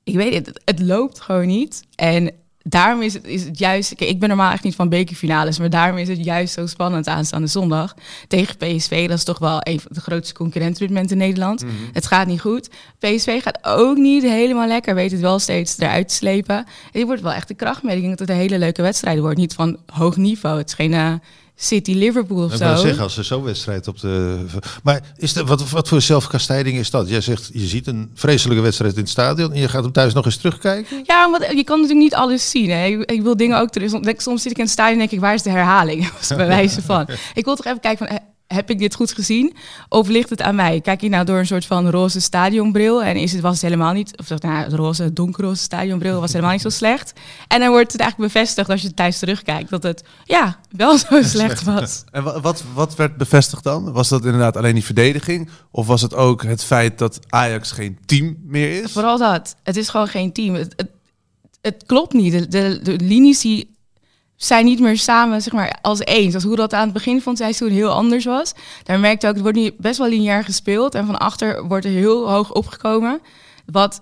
ik 0.07 0.15
weet 0.15 0.33
het, 0.33 0.61
het 0.65 0.79
loopt 0.79 1.19
gewoon 1.19 1.47
niet. 1.47 1.83
En 1.95 2.31
daarom 2.69 3.01
is 3.01 3.13
het, 3.13 3.25
is 3.25 3.43
het 3.43 3.59
juist... 3.59 3.95
Kijk, 3.95 4.09
ik 4.09 4.19
ben 4.19 4.29
normaal 4.29 4.51
echt 4.51 4.63
niet 4.63 4.75
van 4.75 4.89
bekerfinales... 4.89 5.59
maar 5.59 5.69
daarom 5.69 5.97
is 5.97 6.07
het 6.07 6.23
juist 6.23 6.53
zo 6.53 6.65
spannend 6.65 7.07
aanstaande 7.07 7.47
zondag. 7.47 7.95
Tegen 8.27 8.57
PSV, 8.57 9.07
dat 9.07 9.17
is 9.17 9.23
toch 9.23 9.39
wel 9.39 9.59
een 9.59 9.79
van 9.79 9.91
de 9.93 10.01
grootste 10.01 10.33
concurrenten 10.33 10.81
op 10.81 10.87
dit 10.87 10.89
moment 10.89 11.11
in 11.11 11.17
Nederland. 11.17 11.65
Het 11.93 12.05
gaat 12.05 12.27
niet 12.27 12.41
goed. 12.41 12.69
PSV 12.99 13.41
gaat 13.41 13.59
ook 13.61 13.97
niet 13.97 14.23
helemaal 14.23 14.67
lekker. 14.67 14.95
Weet 14.95 15.11
het 15.11 15.21
wel 15.21 15.39
steeds 15.39 15.79
eruit 15.79 16.07
te 16.07 16.13
slepen. 16.13 16.55
En 16.57 16.65
dit 16.91 17.05
wordt 17.05 17.21
wel 17.21 17.33
echt 17.33 17.47
de 17.47 17.53
krachtmeting 17.53 18.09
dat 18.09 18.19
het 18.19 18.29
een 18.29 18.35
hele 18.35 18.57
leuke 18.57 18.81
wedstrijd 18.81 19.19
wordt. 19.19 19.37
Niet 19.37 19.53
van 19.53 19.77
hoog 19.85 20.17
niveau. 20.17 20.57
Het 20.57 20.67
is 20.67 20.73
geen 20.73 21.21
eh, 21.57 21.63
City-Liverpool 21.63 22.43
of 22.43 22.51
Ik 22.51 22.57
zo. 22.57 22.65
wil 22.65 22.77
zeggen, 22.77 23.03
als 23.03 23.17
er 23.17 23.23
zo'n 23.23 23.43
wedstrijd 23.43 23.87
op 23.87 23.99
de... 23.99 24.45
Maar 24.83 25.01
is 25.17 25.33
de, 25.33 25.45
wat, 25.45 25.69
wat 25.69 25.87
voor 25.87 26.01
zelfkastijding 26.01 26.77
is 26.77 26.89
dat? 26.89 27.09
Jij 27.09 27.21
zegt, 27.21 27.49
je 27.53 27.67
ziet 27.67 27.87
een 27.87 28.11
vreselijke 28.13 28.63
wedstrijd 28.63 28.93
in 28.93 28.99
het 28.99 29.09
stadion... 29.09 29.53
en 29.53 29.59
je 29.59 29.69
gaat 29.69 29.83
hem 29.83 29.91
thuis 29.91 30.13
nog 30.13 30.25
eens 30.25 30.37
terugkijken? 30.37 31.03
Ja, 31.05 31.31
want 31.31 31.43
je 31.43 31.63
kan 31.63 31.75
natuurlijk 31.81 32.03
niet 32.03 32.15
alles 32.15 32.49
zien. 32.49 32.69
Hè. 32.69 32.85
Ik, 32.85 33.11
ik 33.11 33.21
wil 33.21 33.37
dingen 33.37 33.59
ook 33.59 33.69
terug. 33.69 33.91
Soms, 34.17 34.41
zit 34.41 34.51
ik 34.51 34.57
in 34.57 34.63
het 34.63 34.73
stadion 34.73 34.93
en 34.93 34.99
denk 34.99 35.11
ik, 35.11 35.19
waar 35.19 35.33
is 35.33 35.43
de 35.43 35.49
herhaling? 35.49 36.11
Bij 36.37 36.47
wijze 36.47 36.81
van. 36.81 37.07
Ik 37.33 37.45
wil 37.45 37.55
toch 37.55 37.65
even 37.65 37.79
kijken 37.79 38.07
van, 38.07 38.17
eh, 38.17 38.23
heb 38.47 38.69
ik 38.69 38.79
dit 38.79 38.95
goed 38.95 39.11
gezien? 39.13 39.55
Of 39.89 40.07
ligt 40.07 40.29
het 40.29 40.41
aan 40.41 40.55
mij? 40.55 40.81
Kijk 40.81 41.01
je 41.01 41.09
nou 41.09 41.25
door 41.25 41.37
een 41.39 41.45
soort 41.45 41.65
van 41.65 41.89
roze 41.89 42.21
stadionbril 42.21 43.03
en 43.03 43.15
is 43.15 43.31
het, 43.31 43.41
was 43.41 43.53
het 43.53 43.61
helemaal 43.61 43.93
niet, 43.93 44.17
of 44.17 44.29
nou, 44.29 44.63
het 44.63 44.73
roze, 44.73 45.13
donkerroze 45.13 45.61
stadionbril 45.61 46.19
was 46.19 46.31
helemaal 46.31 46.51
niet 46.51 46.61
zo 46.61 46.69
slecht. 46.69 47.13
En 47.47 47.59
dan 47.59 47.69
wordt 47.69 47.91
het 47.91 48.01
eigenlijk 48.01 48.33
bevestigd 48.33 48.69
als 48.69 48.81
je 48.81 48.93
thuis 48.93 49.19
terugkijkt 49.19 49.69
dat 49.69 49.83
het, 49.83 50.03
ja, 50.23 50.59
wel 50.71 50.97
zo 50.97 51.21
slecht 51.35 51.63
was. 51.63 52.03
En 52.11 52.23
wa- 52.23 52.41
wat, 52.41 52.63
wat 52.73 52.95
werd 52.95 53.17
bevestigd 53.17 53.63
dan? 53.63 53.91
Was 53.91 54.09
dat 54.09 54.25
inderdaad 54.25 54.57
alleen 54.57 54.73
die 54.73 54.83
verdediging? 54.83 55.49
Of 55.71 55.87
was 55.87 56.01
het 56.01 56.15
ook 56.15 56.43
het 56.43 56.63
feit 56.63 56.97
dat 56.97 57.19
Ajax 57.29 57.71
geen 57.71 57.97
team 58.05 58.37
meer 58.43 58.83
is? 58.83 58.91
Vooral 58.91 59.17
dat. 59.17 59.55
Het 59.63 59.77
is 59.77 59.89
gewoon 59.89 60.07
geen 60.07 60.33
team. 60.33 60.53
Het, 60.53 60.73
het, 60.75 60.89
het 61.61 61.83
klopt 61.85 62.13
niet. 62.13 62.31
De, 62.31 62.47
de, 62.47 62.79
de 62.83 63.05
linies 63.05 63.41
die 63.41 63.75
zijn 64.37 64.65
niet 64.65 64.79
meer 64.79 64.97
samen 64.97 65.41
zeg 65.41 65.53
maar, 65.53 65.77
als 65.81 65.99
één. 65.99 66.29
Zoals 66.29 66.45
hoe 66.45 66.55
dat 66.55 66.73
aan 66.73 66.83
het 66.83 66.93
begin 66.93 67.21
van 67.21 67.31
het 67.31 67.41
seizoen 67.41 67.69
heel 67.69 67.89
anders 67.89 68.25
was. 68.25 68.53
Daar 68.83 68.99
merkte 68.99 69.27
ook, 69.27 69.33
het 69.33 69.41
wordt 69.41 69.57
nu 69.57 69.71
best 69.77 69.97
wel 69.97 70.07
lineair 70.07 70.43
gespeeld. 70.43 70.95
En 70.95 71.05
van 71.05 71.19
achter 71.19 71.67
wordt 71.67 71.85
er 71.85 71.91
heel 71.91 72.29
hoog 72.29 72.53
opgekomen. 72.53 73.21
Wat 73.65 74.01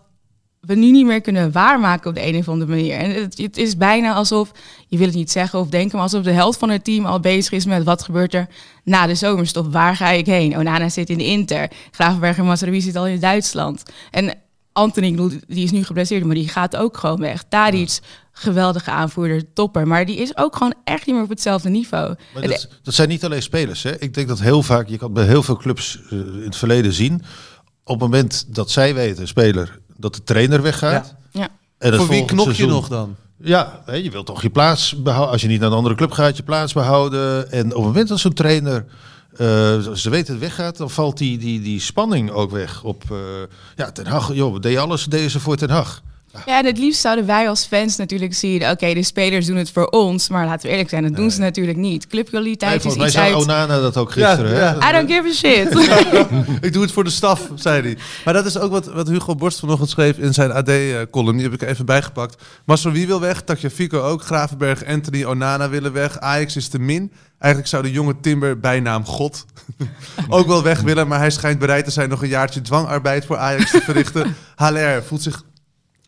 we 0.60 0.76
nu 0.76 0.92
niet 0.92 1.06
meer 1.06 1.22
kunnen 1.22 1.52
waarmaken 1.52 2.10
op 2.10 2.16
de 2.16 2.28
een 2.28 2.38
of 2.38 2.50
andere 2.50 2.72
manier. 2.72 2.98
En 2.98 3.12
het, 3.12 3.38
het 3.38 3.58
is 3.58 3.78
bijna 3.78 4.14
alsof, 4.14 4.52
je 4.88 4.98
wil 4.98 5.08
het 5.08 5.16
niet 5.16 5.32
zeggen 5.32 5.60
of 5.60 5.68
denken... 5.68 5.92
maar 5.94 6.06
alsof 6.06 6.24
de 6.24 6.32
helft 6.32 6.60
van 6.60 6.70
het 6.70 6.84
team 6.84 7.06
al 7.06 7.20
bezig 7.20 7.52
is 7.52 7.66
met... 7.66 7.84
wat 7.84 8.04
gebeurt 8.04 8.34
er 8.34 8.48
na 8.84 9.08
de 9.08 9.16
zomerstop? 9.16 9.74
Waar 9.74 9.96
ga 9.96 10.10
ik 10.10 10.26
heen? 10.26 10.58
Onana 10.58 10.90
zit 10.90 11.10
in 11.10 11.18
de 11.18 11.26
Inter. 11.26 11.70
Gravenberg 11.92 12.38
en 12.38 12.46
Mazraoui 12.46 12.82
zit 12.82 12.96
al 12.96 13.08
in 13.08 13.20
Duitsland. 13.20 13.84
En 14.12 14.34
Anthony, 14.76 15.40
die 15.48 15.64
is 15.64 15.72
nu 15.72 15.84
geblesseerd... 15.84 16.24
maar 16.24 16.36
die 16.36 16.48
gaat 16.48 16.76
ook 16.76 16.98
gewoon 16.98 17.20
weg. 17.20 17.44
Tadic, 17.50 18.00
geweldige 18.32 18.92
aanvoerder, 18.92 19.54
topper. 19.54 19.88
Maar 19.88 20.06
die 20.06 20.18
is 20.18 20.38
ook 20.38 20.56
gewoon 20.56 20.74
echt 20.84 21.06
niet 21.06 21.16
meer 21.16 21.24
op 21.24 21.30
hetzelfde 21.30 21.70
niveau. 21.70 22.16
Maar 22.34 22.48
dat, 22.48 22.68
dat 22.84 22.94
zijn 22.94 23.10
niet 23.10 23.26
alleen 23.26 23.42
spelers. 23.42 23.84
Hè? 23.84 24.00
Ik 24.00 24.14
denk 24.14 24.28
dat 24.28 24.40
heel 24.40 24.64
vaak, 24.64 24.88
je 24.88 24.98
kan 24.98 25.14
bij 25.14 25.26
heel 25.26 25.44
veel 25.44 25.58
clubs 25.58 26.00
eh, 26.10 26.18
in 26.18 26.44
het 26.44 26.56
verleden 26.56 26.94
zien... 26.94 27.22
op 27.84 28.00
het 28.00 28.00
moment 28.00 28.46
dat 28.56 28.72
zij 28.72 28.94
weten, 28.94 29.28
speler, 29.28 29.80
dat 29.98 30.16
de 30.16 30.24
trainer 30.24 30.62
weggaat... 30.62 31.16
Ja. 31.32 31.48
En 31.78 31.92
het 31.92 32.02
Voor 32.02 32.10
wie 32.10 32.26
knok 32.26 32.48
je 32.48 32.54
seizoen- 32.54 32.76
nog 32.76 32.88
dan? 32.88 33.16
Ja, 33.38 33.82
hè, 33.86 33.96
je 33.96 34.12
wilt 34.12 34.26
toch 34.26 34.42
je 34.42 34.50
plaats 34.50 35.02
behouden. 35.02 35.32
Als 35.32 35.42
je 35.42 35.48
niet 35.48 35.60
naar 35.60 35.70
een 35.70 35.78
andere 35.78 35.96
club 35.96 36.12
gaat, 36.12 36.38
je 36.38 36.44
plaats 36.44 36.74
behouden. 36.74 37.52
En 37.52 37.66
op 37.66 37.76
het 37.76 37.84
moment 37.84 38.08
dat 38.08 38.20
zo'n 38.20 38.34
trainer, 38.34 38.86
eh, 39.38 39.94
ze 39.94 40.10
weten 40.10 40.34
het 40.34 40.44
weggaat, 40.44 40.78
dan 40.78 40.90
valt 40.90 41.18
die, 41.18 41.38
die, 41.38 41.62
die 41.62 41.80
spanning 41.80 42.32
ook 42.32 42.52
weg. 42.52 42.84
Op, 42.84 43.04
eh, 43.12 43.18
ja, 43.76 43.92
Ten 43.92 44.08
Hag, 44.08 44.34
joh, 44.34 44.60
deden 44.60 44.82
alles 44.82 45.06
deden 45.06 45.30
ze 45.30 45.40
voor 45.40 45.56
Ten 45.56 45.70
Hag. 45.70 46.02
Ja, 46.46 46.60
en 46.60 46.66
het 46.66 46.78
liefst 46.78 47.02
zouden 47.02 47.26
wij 47.26 47.50
als 47.50 47.66
fans 47.66 47.96
natuurlijk 47.96 48.34
zien... 48.34 48.70
oké, 48.70 48.94
de 48.94 49.04
spelers 49.04 49.46
doen 49.46 49.56
het 49.56 49.72
voor 49.72 49.88
ons, 49.88 50.30
maar 50.30 50.46
laten 50.46 50.66
we 50.66 50.70
eerlijk 50.70 50.90
zijn, 50.90 51.04
dat 51.04 51.16
doen 51.16 51.32
ze 51.32 51.40
natuurlijk 51.40 51.78
niet. 51.78 51.84
Nee, 51.86 52.08
Clubkwaliteit 52.08 52.86
is 52.86 52.96
iets 52.96 53.12
zei 53.12 53.34
uit... 53.34 53.44
Onana 53.44 53.80
dat 53.80 53.98
ook 53.98 54.12
gisteren. 54.12 54.52
Ja, 54.52 54.58
hè? 54.58 54.60
ja. 54.60 54.90
I 54.90 54.94
don't 54.94 55.12
give 55.12 55.28
a 55.28 55.34
shit. 55.34 55.74
Ik 56.68 56.74
doe 56.74 56.82
het 56.82 56.92
voor 56.92 57.04
de 57.04 57.10
staf, 57.10 57.50
zei 57.56 57.82
hij. 57.82 57.98
Maar 58.26 58.34
dat 58.34 58.46
is 58.46 58.58
ook 58.58 58.72
wat, 58.72 58.86
wat 58.86 59.08
Hugo 59.08 59.36
Borst 59.36 59.60
vanochtend 59.60 59.90
schreef 59.90 60.18
in 60.18 60.34
zijn 60.34 60.52
AD-column. 60.52 61.38
Die 61.38 61.50
heb 61.50 61.62
ik 61.62 61.68
even 61.70 61.86
bijgepakt. 61.86 62.44
Marcel 62.66 62.92
wie 62.92 63.08
wil 63.08 63.20
weg, 63.20 63.44
Fico 63.74 64.02
ook, 64.02 64.22
Gravenberg, 64.22 64.86
Anthony, 64.86 65.24
Onana 65.24 65.70
willen 65.70 65.94
weg. 65.94 66.20
Ajax 66.20 66.56
is 66.56 66.68
te 66.68 66.80
min. 66.80 67.12
Eigenlijk 67.40 67.74
zou 67.74 67.84
de 67.84 67.92
jonge 67.92 68.20
Timber, 68.22 68.60
bijnaam 68.60 69.06
God, 69.06 69.46
ook 70.30 70.48
wel 70.48 70.64
weg 70.64 70.82
willen. 70.82 71.08
Maar 71.08 71.20
hij 71.20 71.30
schijnt 71.30 71.60
bereid 71.60 71.86
te 71.86 71.92
zijn 71.92 72.10
nog 72.10 72.22
een 72.22 72.28
jaartje 72.28 72.62
dwangarbeid 72.62 73.26
voor 73.26 73.38
Ajax 73.38 73.72
te 73.72 73.82
verrichten. 73.82 74.36
HLR 74.56 75.04
voelt 75.04 75.22
zich 75.22 75.44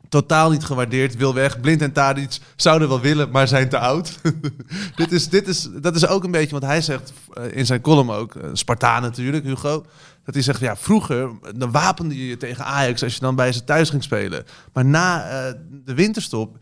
totaal 0.09 0.49
niet 0.49 0.63
gewaardeerd, 0.63 1.15
wil 1.15 1.33
weg. 1.33 1.59
Blind 1.59 1.81
en 1.81 1.91
Tadic 1.91 2.37
zouden 2.55 2.87
wel 2.87 2.99
willen, 2.99 3.29
maar 3.29 3.47
zijn 3.47 3.69
te 3.69 3.79
oud. 3.79 4.19
dit 4.95 5.11
is, 5.11 5.29
dit 5.29 5.47
is, 5.47 5.69
dat 5.81 5.95
is 5.95 6.07
ook 6.07 6.23
een 6.23 6.31
beetje 6.31 6.59
wat 6.59 6.69
hij 6.69 6.81
zegt 6.81 7.13
eh, 7.33 7.43
in 7.51 7.65
zijn 7.65 7.81
column 7.81 8.09
ook. 8.11 8.35
eh, 8.35 8.49
Spartaan 8.53 9.01
natuurlijk, 9.01 9.45
Hugo. 9.45 9.85
Dat 10.23 10.33
hij 10.33 10.43
zegt, 10.43 10.59
ja, 10.59 10.75
vroeger 10.75 11.29
dan 11.55 11.71
wapende 11.71 12.17
je 12.17 12.27
je 12.27 12.37
tegen 12.37 12.65
Ajax 12.65 13.03
als 13.03 13.13
je 13.13 13.19
dan 13.19 13.35
bij 13.35 13.51
ze 13.51 13.63
thuis 13.63 13.89
ging 13.89 14.03
spelen. 14.03 14.45
Maar 14.73 14.85
na 14.85 15.29
eh, 15.29 15.53
de 15.85 15.93
winterstop 15.93 16.57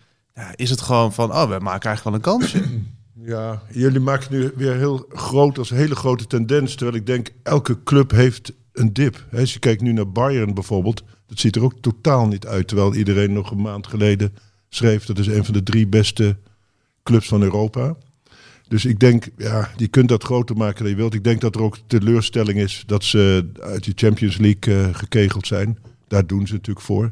is 0.55 0.69
het 0.69 0.81
gewoon 0.81 1.13
van, 1.13 1.31
oh, 1.31 1.49
we 1.49 1.59
maken 1.59 1.89
eigenlijk 1.89 2.03
wel 2.03 2.13
een 2.13 2.39
kansje. 2.39 2.63
Ja, 3.21 3.61
jullie 3.71 3.99
maken 3.99 4.27
nu 4.31 4.51
weer 4.55 4.75
heel 4.75 5.05
groot 5.09 5.57
als 5.57 5.69
hele 5.69 5.95
grote 5.95 6.27
tendens. 6.27 6.75
Terwijl 6.75 6.97
ik 6.97 7.05
denk, 7.05 7.31
elke 7.43 7.83
club 7.83 8.11
heeft 8.11 8.53
een 8.73 8.93
dip. 8.93 9.25
Als 9.37 9.53
je 9.53 9.59
kijkt 9.59 9.81
nu 9.81 9.93
naar 9.93 10.11
Bayern 10.11 10.53
bijvoorbeeld, 10.53 11.03
dat 11.27 11.39
ziet 11.39 11.55
er 11.55 11.63
ook 11.63 11.73
totaal 11.81 12.27
niet 12.27 12.45
uit. 12.45 12.67
Terwijl 12.67 12.95
iedereen 12.95 13.33
nog 13.33 13.51
een 13.51 13.61
maand 13.61 13.87
geleden 13.87 14.33
schreef, 14.69 15.05
dat 15.05 15.19
is 15.19 15.27
een 15.27 15.45
van 15.45 15.53
de 15.53 15.63
drie 15.63 15.87
beste 15.87 16.37
clubs 17.03 17.27
van 17.27 17.41
Europa. 17.41 17.95
Dus 18.67 18.85
ik 18.85 18.99
denk, 18.99 19.27
ja, 19.37 19.69
je 19.77 19.87
kunt 19.87 20.09
dat 20.09 20.23
groter 20.23 20.57
maken 20.57 20.79
dan 20.79 20.89
je 20.89 20.97
wilt. 20.97 21.13
Ik 21.13 21.23
denk 21.23 21.41
dat 21.41 21.55
er 21.55 21.61
ook 21.61 21.77
teleurstelling 21.87 22.59
is 22.59 22.83
dat 22.85 23.03
ze 23.03 23.49
uit 23.59 23.83
de 23.83 23.91
Champions 23.95 24.37
League 24.37 24.75
eh, 24.75 24.95
gekegeld 24.95 25.47
zijn. 25.47 25.77
Daar 26.07 26.27
doen 26.27 26.47
ze 26.47 26.53
natuurlijk 26.53 26.85
voor. 26.85 27.11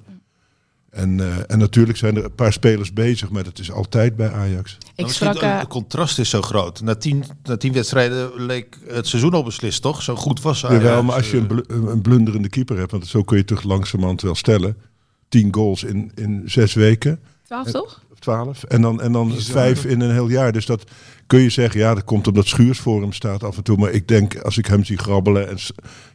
En, 0.93 1.19
eh, 1.19 1.27
en 1.47 1.59
natuurlijk 1.59 1.97
zijn 1.97 2.17
er 2.17 2.23
een 2.23 2.35
paar 2.35 2.53
spelers 2.53 2.93
bezig, 2.93 3.29
maar 3.29 3.43
dat 3.43 3.59
is 3.59 3.71
altijd 3.71 4.15
bij 4.15 4.31
Ajax. 4.31 4.77
Ik 4.95 5.05
Maar 5.05 5.13
sprak... 5.13 5.35
eh, 5.35 5.59
Het 5.59 5.67
contrast 5.67 6.19
is 6.19 6.29
zo 6.29 6.41
groot. 6.41 6.81
Na 6.81 6.95
tien, 6.95 7.23
na 7.43 7.57
tien 7.57 7.73
wedstrijden 7.73 8.31
leek 8.45 8.77
het 8.87 9.07
seizoen 9.07 9.33
al 9.33 9.43
beslist, 9.43 9.81
toch? 9.81 10.01
Zo 10.01 10.15
goed 10.15 10.41
was 10.41 10.65
Ajax. 10.65 10.83
Jawel, 10.83 11.03
maar 11.03 11.15
als 11.15 11.31
je 11.31 11.37
een, 11.37 11.49
eh, 11.49 11.55
bl- 11.65 11.73
een 11.89 12.01
blunderende 12.01 12.49
keeper 12.49 12.77
hebt, 12.77 12.91
want 12.91 13.07
zo 13.07 13.23
kun 13.23 13.37
je 13.37 13.45
toch 13.45 13.63
langzamerhand 13.63 14.21
wel 14.21 14.35
stellen. 14.35 14.77
Tien 15.29 15.53
goals 15.53 15.83
in, 15.83 16.11
in 16.15 16.41
zes 16.45 16.73
weken, 16.73 17.19
12 17.45 17.71
toch? 17.71 18.01
of 18.11 18.19
twaalf. 18.19 18.63
En 18.63 18.81
dan, 18.81 19.01
en 19.01 19.11
dan 19.11 19.31
vijf 19.39 19.85
in 19.85 20.01
een 20.01 20.11
heel 20.11 20.29
jaar. 20.29 20.51
Dus 20.51 20.65
dat 20.65 20.83
kun 21.27 21.39
je 21.39 21.49
zeggen, 21.49 21.79
ja, 21.79 21.93
dat 21.93 22.03
komt 22.03 22.27
omdat 22.27 22.47
Schuurs 22.47 22.79
voor 22.79 23.01
hem 23.01 23.13
staat 23.13 23.43
af 23.43 23.57
en 23.57 23.63
toe. 23.63 23.77
Maar 23.77 23.91
ik 23.91 24.07
denk, 24.07 24.37
als 24.37 24.57
ik 24.57 24.65
hem 24.65 24.83
zie 24.83 24.97
grabbelen 24.97 25.49
en, 25.49 25.57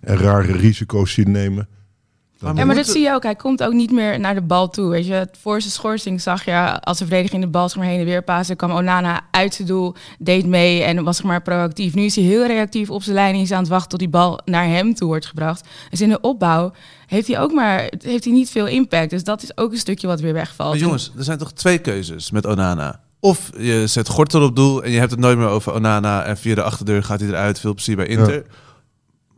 en 0.01 0.17
rare 0.17 0.53
risico's 0.53 1.13
zien 1.13 1.31
nemen. 1.31 1.69
Maar 2.41 2.57
Ja, 2.57 2.65
maar 2.65 2.75
dat 2.75 2.87
zie 2.89 3.03
je 3.03 3.13
ook. 3.13 3.23
Hij 3.23 3.35
komt 3.35 3.63
ook 3.63 3.73
niet 3.73 3.91
meer 3.91 4.21
naar 4.21 4.35
de 4.35 4.43
bal 4.43 4.69
toe. 4.69 4.91
Weet 4.91 5.07
je, 5.07 5.29
voor 5.41 5.61
zijn 5.61 5.73
schorsing 5.73 6.21
zag 6.21 6.45
je 6.45 6.81
als 6.81 6.99
de 6.99 7.07
verdediging 7.07 7.43
de 7.43 7.49
bal 7.49 7.69
zeg 7.69 7.79
maar, 7.79 7.87
heen 7.87 7.99
en 7.99 8.05
weer 8.05 8.23
pasen, 8.23 8.57
kwam 8.57 8.71
Onana 8.71 9.21
uit 9.31 9.55
zijn 9.55 9.69
doel, 9.69 9.95
deed 10.19 10.47
mee 10.47 10.83
en 10.83 11.05
was 11.05 11.17
zeg 11.17 11.27
maar 11.27 11.43
proactief. 11.43 11.95
Nu 11.95 12.03
is 12.03 12.17
hij 12.17 12.25
heel 12.25 12.47
reactief 12.47 12.91
op 12.91 13.03
zijn 13.03 13.15
lijn 13.15 13.35
en 13.35 13.41
is 13.41 13.53
aan 13.53 13.59
het 13.59 13.69
wachten 13.69 13.89
tot 13.89 13.99
die 13.99 14.09
bal 14.09 14.41
naar 14.45 14.65
hem 14.65 14.95
toe 14.95 15.09
wordt 15.09 15.27
gebracht. 15.27 15.69
Dus 15.91 16.01
in 16.01 16.09
de 16.09 16.21
opbouw 16.21 16.73
heeft 17.07 17.27
hij 17.27 17.41
ook 17.41 17.53
maar 17.53 17.91
heeft 17.99 18.25
hij 18.25 18.33
niet 18.33 18.51
veel 18.51 18.67
impact. 18.67 19.11
Dus 19.11 19.25
dat 19.25 19.43
is 19.43 19.57
ook 19.57 19.73
een 19.73 19.79
stukje 19.79 20.07
wat 20.07 20.21
weer 20.21 20.33
wegvalt. 20.33 20.71
Maar 20.71 20.79
jongens, 20.79 21.13
er 21.19 21.25
zijn 21.25 21.39
toch 21.39 21.53
twee 21.53 21.79
keuzes 21.79 22.31
met 22.31 22.47
Onana. 22.47 23.01
Of 23.21 23.51
je 23.59 23.87
zet 23.87 24.09
Gortel 24.09 24.43
op 24.43 24.57
doel 24.57 24.83
en 24.83 24.91
je 24.91 24.99
hebt 24.99 25.11
het 25.11 25.21
nooit 25.21 25.39
meer 25.39 25.49
over 25.49 25.73
Onana 25.73 26.25
en 26.25 26.37
via 26.37 26.55
de 26.55 26.63
achterdeur 26.63 27.03
gaat 27.03 27.21
hij 27.21 27.29
eruit. 27.29 27.61
Veel 27.61 27.75
plezier 27.75 27.97
bij 27.97 28.07
Inter. 28.07 28.45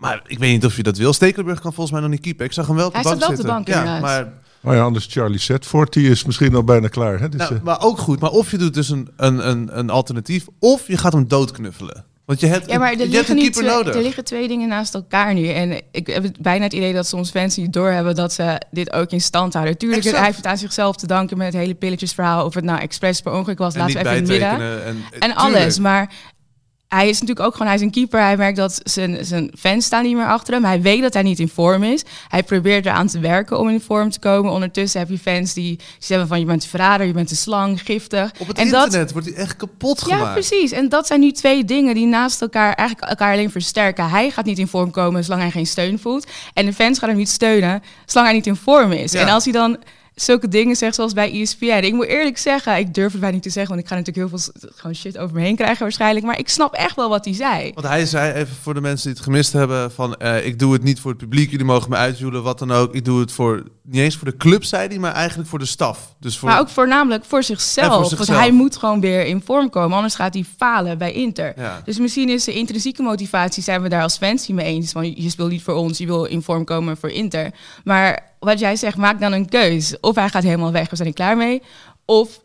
Maar 0.01 0.21
ik 0.27 0.39
weet 0.39 0.51
niet 0.53 0.65
of 0.65 0.77
je 0.77 0.83
dat 0.83 0.97
wil. 0.97 1.13
Stekelenburg 1.13 1.61
kan 1.61 1.73
volgens 1.73 1.91
mij 1.93 2.01
nog 2.01 2.11
niet 2.11 2.21
keepen. 2.21 2.45
Ik 2.47 2.53
zag 2.53 2.67
hem 2.67 2.77
wel 2.77 2.87
op 2.87 2.93
de 2.93 2.99
Hij 2.99 3.07
bank 3.09 3.23
staat 3.23 3.37
wel 3.37 3.39
op 3.39 3.45
de 3.45 3.49
zitten. 3.65 3.75
bank, 3.75 3.87
ja, 3.87 3.95
inderdaad. 3.95 4.25
maar, 4.25 4.33
Maar 4.61 4.77
ja, 4.77 4.83
anders 4.83 5.07
Charlie 5.11 5.39
Setford, 5.39 5.93
die 5.93 6.11
is 6.11 6.25
misschien 6.25 6.55
al 6.55 6.65
bijna 6.65 6.89
klaar. 6.89 7.21
Hè? 7.21 7.29
Dus, 7.29 7.41
nou, 7.41 7.55
eh, 7.55 7.61
maar 7.63 7.81
ook 7.83 7.99
goed. 7.99 8.21
Maar 8.21 8.31
of 8.31 8.51
je 8.51 8.59
doet 8.59 8.75
dus 8.75 8.89
een, 8.89 9.09
een, 9.17 9.49
een, 9.49 9.79
een 9.79 9.91
alternatief, 9.91 10.47
of 10.59 10.87
je 10.87 10.97
gaat 10.97 11.13
hem 11.13 11.29
doodknuffelen. 11.29 12.05
Want 12.25 12.41
je 12.43 12.49
hebt, 12.49 12.71
Ja, 12.71 12.79
maar 12.79 12.93
er 12.93 12.95
je 12.97 13.01
hebt 13.03 13.13
liggen, 13.13 13.37
keeper 13.37 13.53
twee, 13.63 13.71
nodig. 13.75 13.95
er 13.95 14.03
liggen 14.03 14.25
twee 14.25 14.49
dingen 14.49 14.69
naast 14.69 14.95
elkaar 14.95 15.35
nu. 15.35 15.47
En 15.49 15.81
ik 15.91 16.07
heb 16.07 16.23
het 16.23 16.39
bijna 16.39 16.65
het 16.65 16.73
idee 16.73 16.93
dat 16.93 17.07
soms 17.07 17.31
fans 17.31 17.57
niet 17.57 17.73
doorhebben 17.73 18.15
dat 18.15 18.33
ze 18.33 18.61
dit 18.71 18.93
ook 18.93 19.11
in 19.11 19.21
stand 19.21 19.53
houden. 19.53 19.77
Tuurlijk, 19.79 19.99
Exact. 20.01 20.17
hij 20.17 20.27
heeft 20.27 20.37
het 20.39 20.47
aan 20.47 20.59
zichzelf 20.59 20.97
te 20.97 21.07
danken 21.07 21.39
met 21.39 21.47
het 21.47 21.57
hele 21.63 21.75
pilletjesverhaal. 21.75 22.45
Of 22.45 22.55
het 22.55 22.65
nou 22.65 22.81
expres 22.81 23.21
per 23.21 23.33
ongeluk 23.33 23.59
was, 23.59 23.75
en 23.75 23.81
laten 23.81 23.95
we 23.95 24.01
even 24.01 24.13
in 24.17 24.23
het 24.23 24.59
midden. 24.59 24.85
En, 24.85 24.97
En 25.19 25.35
alles. 25.35 25.79
Maar 25.79 26.13
hij 26.95 27.09
is 27.09 27.21
natuurlijk 27.21 27.47
ook 27.47 27.53
gewoon, 27.53 27.67
hij 27.67 27.77
is 27.77 27.83
een 27.83 27.91
keeper. 27.91 28.21
Hij 28.21 28.37
merkt 28.37 28.57
dat 28.57 28.81
zijn, 28.85 29.25
zijn 29.25 29.53
fans 29.59 29.85
staan 29.85 30.03
niet 30.03 30.17
meer 30.17 30.27
achter 30.27 30.55
hem. 30.55 30.65
Hij 30.65 30.81
weet 30.81 31.03
dat 31.03 31.15
hij 31.15 31.23
niet 31.23 31.39
in 31.39 31.49
vorm 31.49 31.83
is. 31.83 32.03
Hij 32.29 32.43
probeert 32.43 32.87
eraan 32.87 33.07
te 33.07 33.19
werken 33.19 33.59
om 33.59 33.69
in 33.69 33.81
vorm 33.81 34.11
te 34.11 34.19
komen. 34.19 34.53
Ondertussen 34.53 35.01
heb 35.01 35.09
je 35.09 35.19
fans 35.19 35.55
die 35.55 35.79
zeggen 35.99 36.29
van 36.29 36.41
je 36.41 36.45
bent 36.45 36.63
een 36.63 36.69
verrader, 36.69 37.07
je 37.07 37.13
bent 37.13 37.31
een 37.31 37.37
slang, 37.37 37.83
giftig. 37.83 38.31
Op 38.39 38.47
het 38.47 38.59
en 38.59 38.71
dat, 38.71 38.85
internet 38.85 39.13
wordt 39.13 39.27
hij 39.27 39.37
echt 39.37 39.57
kapot 39.57 40.05
ja, 40.07 40.17
gemaakt. 40.17 40.33
precies. 40.33 40.73
En 40.73 40.89
dat 40.89 41.07
zijn 41.07 41.21
nu 41.21 41.33
twee 41.33 41.65
dingen 41.65 41.95
die 41.95 42.07
naast 42.07 42.41
elkaar 42.41 42.75
eigenlijk 42.75 43.09
elkaar 43.11 43.33
alleen 43.33 43.51
versterken. 43.51 44.09
Hij 44.09 44.31
gaat 44.31 44.45
niet 44.45 44.59
in 44.59 44.69
vorm 44.69 44.91
komen 44.91 45.25
zolang 45.25 45.43
hij 45.43 45.51
geen 45.51 45.67
steun 45.67 45.99
voelt. 45.99 46.27
En 46.55 46.67
de 46.67 46.73
fans 46.73 46.99
gaan 46.99 47.09
hem 47.09 47.19
niet 47.19 47.29
steunen 47.29 47.83
zolang 48.07 48.29
hij 48.29 48.37
niet 48.37 48.47
in 48.47 48.57
vorm 48.57 48.93
is. 48.93 49.13
Ja. 49.13 49.21
En 49.21 49.29
als 49.29 49.45
hij 49.45 49.53
dan 49.53 49.79
zulke 50.23 50.49
dingen 50.49 50.77
zegt 50.77 50.95
zoals 50.95 51.13
bij 51.13 51.41
ESPN. 51.41 51.65
Ik 51.65 51.93
moet 51.93 52.07
eerlijk 52.07 52.39
zeggen, 52.39 52.79
ik 52.79 52.95
durf 52.95 53.11
het 53.11 53.21
bijna 53.21 53.35
niet 53.35 53.45
te 53.45 53.51
zeggen, 53.51 53.75
want 53.75 53.85
ik 53.85 53.93
ga 53.93 53.99
natuurlijk 53.99 54.29
heel 54.31 54.39
veel 54.39 54.71
gewoon 54.75 54.95
shit 54.95 55.19
over 55.19 55.35
me 55.35 55.43
heen 55.43 55.57
krijgen 55.57 55.79
waarschijnlijk. 55.79 56.27
Maar 56.27 56.39
ik 56.39 56.49
snap 56.49 56.75
echt 56.75 56.97
wel 56.97 57.09
wat 57.09 57.25
hij 57.25 57.35
zei. 57.35 57.71
Want 57.75 57.87
hij 57.87 58.07
zei, 58.07 58.33
even 58.33 58.57
voor 58.63 58.75
de 58.75 58.81
mensen 58.81 59.07
die 59.07 59.17
het 59.17 59.25
gemist 59.25 59.53
hebben, 59.53 59.93
van 59.93 60.17
eh, 60.17 60.47
ik 60.47 60.59
doe 60.59 60.73
het 60.73 60.83
niet 60.83 61.01
voor 61.01 61.11
het 61.11 61.21
publiek, 61.21 61.51
jullie 61.51 61.67
mogen 61.67 61.91
me 61.91 61.97
uitjoelen, 61.97 62.43
wat 62.43 62.59
dan 62.59 62.73
ook. 62.73 62.95
Ik 62.95 63.05
doe 63.05 63.21
het 63.21 63.33
voor, 63.33 63.63
niet 63.83 64.01
eens 64.01 64.17
voor 64.17 64.29
de 64.29 64.37
club, 64.37 64.65
zei 64.65 64.89
hij, 64.89 64.99
maar 64.99 65.13
eigenlijk 65.13 65.49
voor 65.49 65.59
de 65.59 65.65
staf. 65.65 66.15
Dus 66.21 66.39
voor, 66.39 66.49
Maar 66.49 66.61
ook 66.61 66.69
voornamelijk 66.69 67.25
voor 67.25 67.43
zichzelf, 67.43 67.87
voor 67.87 67.97
Want 67.97 68.09
zichzelf. 68.09 68.39
hij 68.39 68.51
moet 68.51 68.77
gewoon 68.77 69.01
weer 69.01 69.27
in 69.27 69.43
vorm 69.45 69.71
komen, 69.71 69.97
anders 69.97 70.15
gaat 70.15 70.35
hij 70.35 70.45
falen 70.57 70.99
bij 70.99 71.13
Inter. 71.13 71.53
Ja. 71.57 71.81
Dus 71.85 71.99
misschien 71.99 72.29
is 72.29 72.45
de 72.45 72.53
intrinsieke 72.53 73.03
motivatie, 73.03 73.63
zijn 73.63 73.83
we 73.83 73.89
daar 73.89 74.03
als 74.03 74.17
fans 74.17 74.49
niet 74.49 74.57
mee 74.57 74.67
eens. 74.67 74.93
Van 74.93 75.23
je 75.23 75.31
speelt 75.31 75.51
niet 75.51 75.63
voor 75.63 75.75
ons, 75.75 75.99
je 75.99 76.07
wil 76.07 76.25
in 76.25 76.43
vorm 76.43 76.65
komen 76.65 76.97
voor 76.97 77.11
Inter. 77.11 77.51
Maar 77.85 78.30
wat 78.41 78.59
jij 78.59 78.77
zegt, 78.77 78.97
maak 78.97 79.21
dan 79.21 79.33
een 79.33 79.49
keus. 79.49 80.01
Of 80.01 80.15
hij 80.15 80.29
gaat 80.29 80.43
helemaal 80.43 80.73
weg, 80.73 80.91
we 80.91 80.97
zijn 80.97 81.09
er 81.09 81.15
klaar 81.15 81.37
mee. 81.37 81.63
Of 82.05 82.41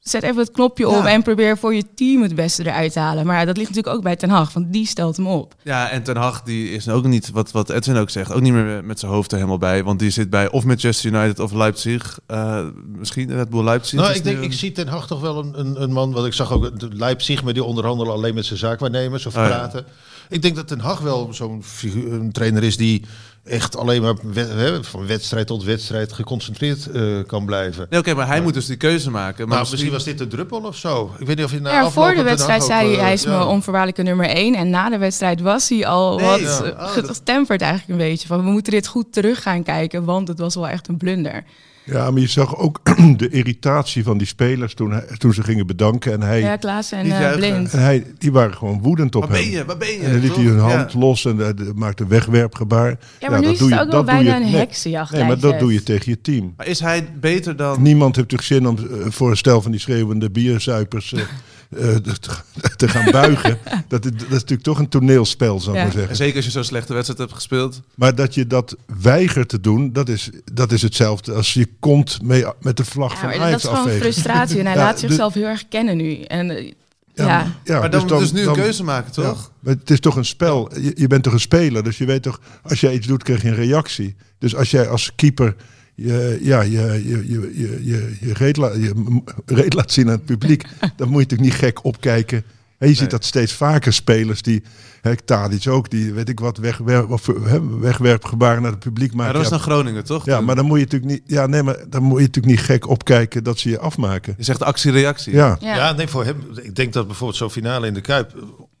zet 0.00 0.22
even 0.22 0.36
het 0.38 0.50
knopje 0.50 0.88
om 0.88 1.06
en 1.06 1.22
probeer 1.22 1.58
voor 1.58 1.74
je 1.74 1.84
team 1.94 2.22
het 2.22 2.34
beste 2.34 2.62
eruit 2.66 2.92
te 2.92 2.98
halen. 2.98 3.26
Maar 3.26 3.38
ja, 3.38 3.44
dat 3.44 3.56
ligt 3.56 3.68
natuurlijk 3.68 3.96
ook 3.96 4.02
bij 4.02 4.16
Ten 4.16 4.30
Hag, 4.30 4.52
want 4.52 4.72
die 4.72 4.86
stelt 4.86 5.16
hem 5.16 5.26
op. 5.26 5.54
Ja, 5.62 5.90
en 5.90 6.02
Ten 6.02 6.16
Hag 6.16 6.42
die 6.42 6.70
is 6.70 6.88
ook 6.88 7.04
niet, 7.06 7.30
wat, 7.30 7.50
wat 7.50 7.70
Edwin 7.70 7.96
ook 7.96 8.10
zegt, 8.10 8.32
ook 8.32 8.40
niet 8.40 8.52
meer 8.52 8.84
met 8.84 8.98
zijn 9.00 9.12
hoofd 9.12 9.30
er 9.30 9.36
helemaal 9.36 9.58
bij. 9.58 9.84
Want 9.84 9.98
die 9.98 10.10
zit 10.10 10.30
bij 10.30 10.50
of 10.50 10.64
Manchester 10.64 11.12
United 11.12 11.38
of 11.40 11.52
Leipzig. 11.52 12.18
eh, 12.26 12.66
misschien 12.96 13.32
Red 13.32 13.48
Bull 13.50 13.64
Leipzig. 13.64 14.00
Nou, 14.00 14.14
ik, 14.14 14.24
denk, 14.24 14.38
ik 14.40 14.52
zie 14.52 14.72
Ten 14.72 14.88
Hag 14.88 15.06
toch 15.06 15.20
wel 15.20 15.38
een, 15.38 15.58
een, 15.60 15.82
een 15.82 15.92
man, 15.92 16.12
wat 16.12 16.26
ik 16.26 16.32
zag 16.32 16.52
ook 16.52 16.80
de 16.80 16.88
Leipzig, 16.92 17.42
maar 17.44 17.52
die 17.52 17.64
onderhandelen 17.64 18.12
alleen 18.12 18.34
met 18.34 18.46
zijn 18.46 18.58
zaakwaarnemers 18.58 19.26
of 19.26 19.36
Oh, 19.36 19.42
ja. 19.42 19.48
praten. 19.48 19.84
Ik 20.28 20.42
denk 20.42 20.56
dat 20.56 20.68
Ten 20.68 20.80
Hag 20.80 21.00
wel 21.00 21.28
zo'n 21.34 21.62
figuur- 21.64 22.12
een 22.12 22.32
trainer 22.32 22.62
is 22.62 22.76
die 22.76 23.04
echt 23.46 23.76
alleen 23.76 24.02
maar 24.02 24.14
we- 24.22 24.78
van 24.82 25.06
wedstrijd 25.06 25.46
tot 25.46 25.64
wedstrijd 25.64 26.12
geconcentreerd 26.12 26.90
eh, 26.90 27.02
kan 27.26 27.44
blijven. 27.46 27.86
Nee, 27.90 28.00
oké, 28.00 28.14
maar 28.14 28.26
hij 28.26 28.40
moet 28.40 28.54
dus 28.54 28.66
die 28.66 28.76
keuze 28.76 29.10
maken. 29.10 29.48
Maar 29.48 29.58
Maar 29.58 29.66
misschien 29.70 29.92
was 29.92 30.04
dit 30.04 30.20
een 30.20 30.28
druppel 30.28 30.60
of 30.60 30.76
zo. 30.76 31.14
Ik 31.18 31.26
weet 31.26 31.36
niet 31.36 31.44
of 31.44 31.52
je 31.52 31.60
na 31.60 31.72
Ja, 31.72 31.90
voor 31.90 32.14
de 32.14 32.22
wedstrijd 32.22 32.64
zei 32.64 32.80
ook, 32.80 32.86
hij, 32.88 32.96
eh, 32.98 33.02
hij 33.04 33.12
is 33.12 33.22
ja. 33.22 33.30
mijn 33.30 33.42
onvoorwaardelijke 33.48 34.02
nummer 34.02 34.26
één. 34.28 34.54
En 34.54 34.70
na 34.70 34.88
de 34.90 34.98
wedstrijd 34.98 35.40
was 35.40 35.68
hij 35.68 35.86
al 35.86 36.16
Nee, 36.16 36.26
wat 36.26 36.40
ja. 36.40 36.62
eh, 36.62 36.82
Oh, 36.82 36.88
getemperd 36.92 37.60
eigenlijk 37.60 37.90
een 38.00 38.06
beetje. 38.08 38.26
Van 38.28 38.44
we 38.44 38.50
moeten 38.50 38.72
dit 38.72 38.86
goed 38.86 39.12
terug 39.12 39.42
gaan 39.42 39.62
kijken, 39.62 40.04
want 40.04 40.28
het 40.28 40.38
was 40.38 40.54
wel 40.54 40.68
echt 40.68 40.88
een 40.88 40.96
blunder. 40.96 41.44
Ja, 41.86 42.10
maar 42.10 42.20
je 42.20 42.26
zag 42.28 42.56
ook 42.56 42.80
de 43.16 43.28
irritatie 43.28 44.02
van 44.04 44.18
die 44.18 44.26
spelers 44.26 44.74
toen, 44.74 44.90
hij, 44.92 45.04
toen 45.18 45.32
ze 45.34 45.42
gingen 45.42 45.66
bedanken. 45.66 46.12
En 46.12 46.20
hij, 46.22 46.40
Ja, 46.40 46.56
Klaas 46.56 46.92
en 46.92 47.10
eh. 47.10 47.34
Blind. 47.36 47.72
en 47.72 47.80
hij, 47.82 48.04
die 48.18 48.32
waren 48.32 48.54
gewoon 48.54 48.82
woedend 48.82 49.14
op 49.14 49.22
Waar 49.26 49.32
hem. 49.32 49.42
ben 49.42 49.50
je? 49.50 49.64
Waar 49.64 49.76
ben 49.76 49.88
je? 49.88 49.98
En 49.98 50.10
dan 50.10 50.20
liet 50.20 50.34
hij 50.34 50.44
hun 50.44 50.56
Ja. 50.56 50.76
hand 50.76 50.94
los 50.94 51.24
en 51.24 51.40
eh, 51.40 51.48
maakte 51.74 52.02
een 52.02 52.08
wegwerpgebaar. 52.08 52.98
Ja, 53.20 53.30
maar 53.30 53.38
nu 53.38 53.44
dat 53.44 53.52
is 53.54 53.58
doe 53.58 53.68
het 53.70 53.78
je- 53.78 53.84
ook 53.84 53.90
wel 53.92 54.04
bijna 54.04 54.36
een 54.36 54.42
nee, 54.42 54.54
heksenjacht. 54.56 55.12
Nee, 55.12 55.24
maar 55.24 55.38
dat 55.38 55.58
doe 55.58 55.72
je 55.72 55.82
tegen 55.82 56.10
je 56.10 56.20
team. 56.20 56.52
Maar 56.56 56.66
is 56.66 56.80
hij 56.80 57.08
beter 57.20 57.56
dan... 57.56 57.82
Niemand 57.82 58.16
heeft 58.16 58.28
toch 58.28 58.42
zin 58.42 58.68
om 58.68 58.76
eh, 58.78 58.84
voor 59.08 59.30
een 59.30 59.36
stel 59.36 59.62
van 59.62 59.70
die 59.70 59.80
schreeuwende 59.80 60.30
bierzuipers 60.30 61.14
eh, 61.70 61.94
te, 62.76 62.88
gaan 62.88 63.10
buigen. 63.10 63.58
dat, 63.88 64.04
is- 64.04 64.10
dat 64.10 64.20
is 64.22 64.28
natuurlijk 64.28 64.62
toch 64.62 64.78
een 64.78 64.88
toneelspel, 64.88 65.60
zou 65.60 65.76
ik 65.76 65.82
Ja. 65.82 65.86
maar 65.86 65.92
En 65.92 65.98
zeggen. 65.98 66.16
zeker 66.16 66.36
als 66.36 66.44
je 66.44 66.50
zo'n 66.50 66.64
slechte 66.64 66.92
wedstrijd 66.92 67.20
hebt 67.20 67.32
gespeeld. 67.32 67.80
Maar 67.94 68.14
dat 68.14 68.34
je 68.34 68.46
dat 68.46 68.76
weigert 69.00 69.48
te 69.48 69.60
doen, 69.60 69.92
dat 69.92 70.08
is, 70.08 70.30
dat 70.52 70.72
is 70.72 70.82
hetzelfde 70.82 71.32
als 71.32 71.54
je 71.54 71.68
kont 71.80 72.22
mee, 72.22 72.44
met 72.60 72.76
de 72.76 72.84
vlag 72.84 73.12
Ja, 73.12 73.18
van 73.18 73.28
maar 73.28 73.36
dat 73.38 73.46
Ajax 73.46 73.62
is 73.62 73.68
gewoon 73.68 73.84
afvegen. 73.84 74.02
frustratie. 74.12 74.58
En 74.58 74.66
hij 74.66 74.74
Ja, 74.76 74.80
laat 74.80 74.92
dus- 74.92 75.00
zichzelf 75.00 75.34
heel 75.34 75.44
erg 75.46 75.68
kennen 75.68 75.96
nu. 75.96 76.20
En 76.22 76.50
eh, 76.50 76.72
ja, 77.14 77.26
maar- 77.26 77.56
ja, 77.64 77.78
maar 77.80 77.90
dan, 77.90 78.06
dan- 78.06 78.18
dus 78.18 78.32
nu 78.32 78.46
een 78.46 78.54
keuze 78.54 78.84
maken, 78.84 79.12
toch? 79.12 79.24
Ja, 79.24 79.48
maar 79.60 79.74
het 79.74 79.90
is 79.90 80.00
toch 80.00 80.16
een 80.16 80.24
spel. 80.24 80.78
Je, 80.80 80.92
je 80.94 81.06
bent 81.06 81.22
toch 81.22 81.32
een 81.32 81.40
speler, 81.40 81.84
dus 81.84 81.98
je 81.98 82.04
weet 82.04 82.22
toch, 82.22 82.40
als 82.62 82.80
jij 82.80 82.94
iets 82.94 83.06
doet, 83.06 83.22
krijg 83.22 83.42
je 83.42 83.48
een 83.48 83.54
reactie. 83.54 84.16
Dus 84.38 84.56
als 84.56 84.70
jij 84.70 84.88
als 84.88 85.12
keeper 85.16 85.56
je, 85.96 86.38
ja, 86.42 86.60
je, 86.60 86.70
je, 86.70 87.28
je, 87.28 87.50
je, 87.54 87.80
je, 87.84 88.16
je, 88.20 88.32
reet, 88.32 88.56
la- 88.56 88.72
je 88.74 89.22
reet 89.46 89.74
laat 89.74 89.92
zien 89.92 90.06
aan 90.06 90.12
het 90.12 90.24
publiek, 90.24 90.62
dan 90.96 91.08
moet 91.08 91.20
je 91.20 91.26
natuurlijk 91.28 91.40
niet 91.40 91.52
gek 91.54 91.84
opkijken. 91.84 92.42
En 92.78 92.88
je 92.88 92.92
ziet 92.94 93.00
Nee. 93.00 93.10
dat 93.10 93.24
steeds 93.24 93.52
vaker 93.52 93.92
spelers 93.92 94.42
die, 94.42 94.62
hè, 95.00 95.16
Tadic 95.16 95.68
ook, 95.68 95.90
die 95.90 96.12
weet 96.12 96.28
ik 96.28 96.40
wat, 96.40 96.58
wegwerp, 96.58 97.10
of, 97.10 97.26
hè, 97.26 97.78
wegwerpgebaren 97.78 98.62
naar 98.62 98.70
het 98.70 98.80
publiek 98.80 99.08
Maar 99.14 99.16
maken. 99.26 99.32
dat 99.40 99.50
was 99.50 99.58
Ja, 99.60 99.64
dan 99.66 99.72
Groningen, 99.74 100.04
toch? 100.04 100.24
ja, 100.24 100.40
maar 100.40 100.56
dan 100.56 100.64
moet 100.66 100.78
je 100.78 100.84
natuurlijk 100.84 101.10
niet, 101.12 101.22
ja, 101.26 101.46
nee, 101.46 101.62
maar 101.62 101.76
dan 101.88 102.02
moet 102.02 102.18
je 102.20 102.26
natuurlijk 102.26 102.54
niet 102.56 102.64
gek 102.64 102.88
opkijken 102.88 103.44
dat 103.44 103.58
ze 103.58 103.68
je 103.70 103.78
afmaken. 103.78 104.34
Je 104.38 104.44
zegt 104.44 104.62
actie-reactie. 104.62 105.32
Ja, 105.32 105.56
ja. 105.60 105.74
Ja, 105.76 105.92
nee, 105.92 106.08
voor 106.08 106.24
hem. 106.24 106.36
Ik 106.62 106.74
denk 106.76 106.92
dat 106.92 107.06
bijvoorbeeld 107.06 107.38
zo'n 107.38 107.50
finale 107.50 107.86
in 107.86 107.94
de 107.94 108.00
Kuip 108.00 108.34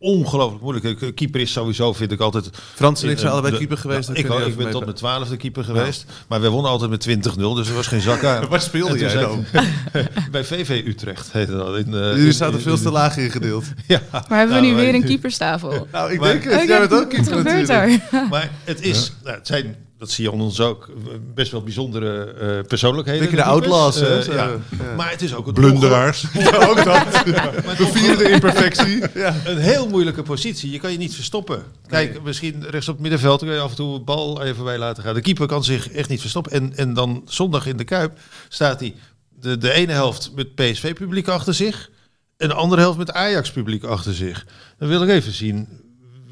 ongelooflijk 0.06 0.62
moeilijk. 0.62 1.00
is. 1.00 1.10
Keeper 1.14 1.40
is 1.40 1.52
sowieso, 1.52 1.92
vind 1.92 2.12
ik 2.12 2.20
altijd. 2.20 2.50
Frans 2.74 3.02
en 3.02 3.08
ik 3.08 3.16
zijn 3.16 3.26
eh, 3.26 3.32
allebei 3.32 3.52
de- 3.52 3.58
keeper 3.58 3.78
geweest. 3.78 4.08
Nou, 4.08 4.18
ik, 4.42 4.46
ik 4.46 4.56
ben 4.56 4.70
tot 4.70 4.84
mijn 4.84 4.96
twaalfde 4.96 5.36
keeper 5.36 5.64
geweest. 5.64 6.04
Maar 6.28 6.40
we 6.40 6.48
wonnen 6.48 6.70
altijd 6.70 6.90
met 6.90 7.28
20-0, 7.28 7.38
dus 7.54 7.68
er 7.68 7.74
was 7.74 7.86
geen 7.86 8.00
zak 8.00 8.24
aan. 8.24 8.48
Waar 8.48 8.60
speelde 8.60 8.98
jij 8.98 9.14
dan? 9.14 9.44
Bij 10.30 10.44
VV 10.44 10.82
Utrecht 10.86 11.32
heette 11.32 11.56
dat. 11.56 11.76
In, 11.76 11.94
eh, 11.94 12.00
Jullie 12.16 12.32
zaten 12.32 12.60
veel 12.60 12.78
te 12.78 12.90
laag 12.90 13.16
ingedeeld. 13.16 13.64
Ja, 13.86 14.00
Maar 14.10 14.38
hebben 14.38 14.56
we 14.56 14.62
Nou, 14.62 14.66
nu 14.66 14.74
weer 14.74 14.84
maar- 14.92 14.94
een 14.94 15.04
keeperstafel? 15.04 15.86
Nou, 15.92 16.12
ik 16.12 16.20
Maar- 16.20 16.28
denk 16.28 16.44
het. 16.44 16.52
Oké, 16.52 16.62
Jij 16.62 16.78
bent 16.78 16.92
ook 16.92 16.98
Wat 16.98 17.08
keeper 17.08 17.32
gebeurt 17.36 17.66
natuurlijk. 17.68 18.02
er? 18.12 18.26
Maar 18.30 18.50
het 18.64 18.80
is, 18.82 19.12
nou, 19.24 19.36
het 19.36 19.46
zijn, 19.46 19.76
dat 19.98 20.10
zie 20.10 20.24
je 20.24 20.30
onder 20.30 20.46
ons 20.46 20.60
ook, 20.60 20.90
best 21.34 21.52
wel 21.52 21.62
bijzondere 21.62 22.24
eh 22.24 22.66
persoonlijkheden. 22.66 23.20
Beetje 23.20 23.36
de 23.36 23.42
keepers. 23.42 23.70
outlaws, 23.70 24.00
hè, 24.00 24.18
Eh, 24.18 24.22
zo. 24.24 24.32
ja. 24.32 24.48
Ja. 24.78 24.94
Maar 24.96 25.10
het 25.10 25.22
is 25.22 25.34
ook 25.34 25.46
een 25.46 25.52
blunderaars. 25.54 26.24
ook 26.68 26.84
dat. 26.84 27.22
We 27.78 27.88
vieren 27.92 28.18
de 28.18 28.30
imperfectie. 28.30 29.02
Ja. 29.14 29.34
Een 29.44 29.58
heel 29.58 29.88
moeilijke 29.88 30.22
positie. 30.22 30.70
Je 30.70 30.78
kan 30.78 30.92
je 30.92 30.98
niet 30.98 31.14
verstoppen. 31.14 31.62
Kijk, 31.86 32.22
misschien 32.22 32.64
rechts 32.70 32.88
op 32.88 32.94
het 32.94 33.02
middenveld 33.02 33.40
kun 33.40 33.52
je 33.52 33.60
af 33.60 33.70
en 33.70 33.76
toe 33.76 33.94
een 33.94 34.04
bal 34.04 34.42
even 34.42 34.64
bij 34.64 34.78
laten 34.78 35.02
gaan. 35.02 35.14
De 35.14 35.20
keeper 35.20 35.46
kan 35.46 35.64
zich 35.64 35.90
echt 35.90 36.08
niet 36.08 36.20
verstoppen. 36.20 36.52
En, 36.52 36.76
en 36.76 36.94
dan 36.94 37.22
zondag 37.26 37.66
in 37.66 37.76
de 37.76 37.84
Kuip 37.84 38.18
staat 38.48 38.80
hij 38.80 38.94
de, 39.40 39.58
de 39.58 39.72
ene 39.72 39.92
helft 39.92 40.30
met 40.34 40.54
PSV-publiek 40.54 41.28
achter 41.28 41.54
zich. 41.54 41.90
En 42.36 42.48
de 42.48 42.54
andere 42.54 42.80
helft 42.80 42.98
met 42.98 43.12
Ajax-publiek 43.12 43.84
achter 43.84 44.14
zich. 44.14 44.46
Dan 44.78 44.88
wil 44.88 45.02
ik 45.02 45.08
even 45.08 45.32
zien 45.32 45.68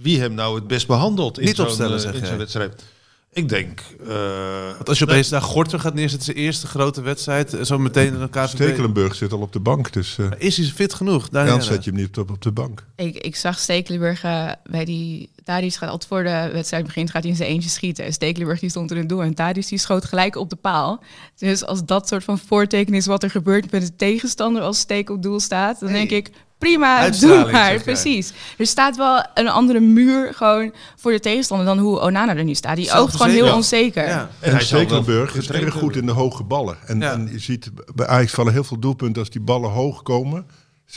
wie 0.00 0.21
hem 0.21 0.35
nou 0.35 0.54
het 0.54 0.66
best 0.66 0.87
behandelt 0.87 1.38
in 1.38 1.54
zo'n 1.54 1.66
eh, 1.66 1.97
zo'n 2.25 2.37
wedstrijd. 2.38 2.83
Ik 3.35 3.49
denk... 3.49 3.81
eh, 4.09 4.73
Want 4.75 4.88
als 4.88 4.99
je 4.99 5.05
opeens 5.05 5.29
daar 5.29 5.43
Gorter 5.43 5.81
gaat 5.81 5.95
neerzetten, 5.95 6.25
zijn 6.25 6.37
eerste 6.37 6.67
grote 6.67 7.00
wedstrijd, 7.03 7.55
eh, 7.55 7.64
zo 7.64 7.79
meteen 7.79 8.14
in 8.14 8.21
elkaar 8.21 8.49
Stekelenburg 8.49 9.14
zit 9.14 9.33
al 9.33 9.41
op 9.41 9.53
de 9.53 9.61
bank, 9.61 9.93
dus 9.93 10.17
uh, 10.19 10.26
Is 10.38 10.57
hij 10.57 10.67
fit 10.67 10.95
genoeg? 10.95 11.29
Daar 11.29 11.47
dan 11.47 11.62
zet 11.62 11.85
je 11.85 11.91
hem 11.91 12.00
niet 12.00 12.19
op, 12.19 12.31
op 12.31 12.43
de 12.43 12.53
bank. 12.53 12.85
Ik, 12.97 13.17
ik 13.17 13.37
zag 13.37 13.59
Stekelenburg 13.59 14.25
eh, 14.25 14.50
bij 14.71 14.85
die... 14.85 15.33
Tadic 15.45 15.75
gaat 15.75 15.91
altijd 15.91 16.09
voor 16.11 16.23
de 16.23 16.50
wedstrijd 16.53 16.85
begint, 16.85 17.11
gaat 17.11 17.23
hij 17.23 17.31
in 17.31 17.37
zijn 17.37 17.49
eentje 17.49 17.69
schieten. 17.71 18.05
En 18.05 18.12
Stekelenburg 18.12 18.61
die 18.61 18.71
stond 18.71 18.91
in 18.91 18.97
het 18.97 19.09
doel 19.09 19.23
en 19.23 19.35
Tadic 19.35 19.69
die 19.69 19.79
schoot 19.79 20.05
gelijk 20.05 20.37
op 20.37 20.50
de 20.50 20.57
paal. 20.57 21.03
Dus 21.38 21.64
als 21.64 21.85
dat 21.85 22.09
soort 22.09 22.25
van 22.25 22.38
voorteken 22.38 22.95
is 22.95 23.07
wat 23.07 23.23
er 23.23 23.31
gebeurt 23.31 23.71
met 23.71 23.83
de 23.83 23.97
tegenstander 23.97 24.62
als 24.62 24.79
steek 24.79 25.11
op 25.11 25.23
doel 25.23 25.41
staat, 25.41 25.81
dan 25.81 25.93
denk 25.93 26.11
ik... 26.11 26.31
Prima, 26.59 27.11
doe 27.11 27.51
maar. 27.53 27.81
Precies. 27.83 28.33
Er 28.59 28.67
staat 28.67 28.97
wel 28.97 29.27
een 29.35 29.49
andere 29.49 29.81
muur 29.81 30.35
gewoon 30.35 30.75
voor 30.97 31.13
de 31.13 31.21
tegenstander 31.21 31.67
dan 31.67 31.79
hoe 31.79 32.01
Onana 32.01 32.37
er 32.37 32.45
nu 32.45 32.55
staat. 32.55 32.77
Die 32.77 32.93
oogt 32.93 33.17
gewoon 33.17 33.33
heel 33.33 33.55
onzeker. 33.55 34.07
Ja. 34.07 34.29
En, 34.41 34.61
Stekelenburg 34.61 35.37
is 35.37 35.51
erg 35.51 35.75
goed 35.75 35.97
in 35.97 36.07
de 36.07 36.13
hoge 36.13 36.43
ballen. 36.43 36.77
En, 36.87 37.01
Ja. 37.01 37.13
en 37.13 37.29
je 37.33 37.39
ziet, 37.39 37.71
bij 37.95 38.07
Ajax 38.07 38.33
vallen 38.33 38.53
heel 38.53 38.65
veel 38.65 38.79
doelpunten 38.79 39.21
als 39.23 39.31
die 39.31 39.41
ballen 39.41 39.71
hoog 39.71 40.03
komen. 40.03 40.47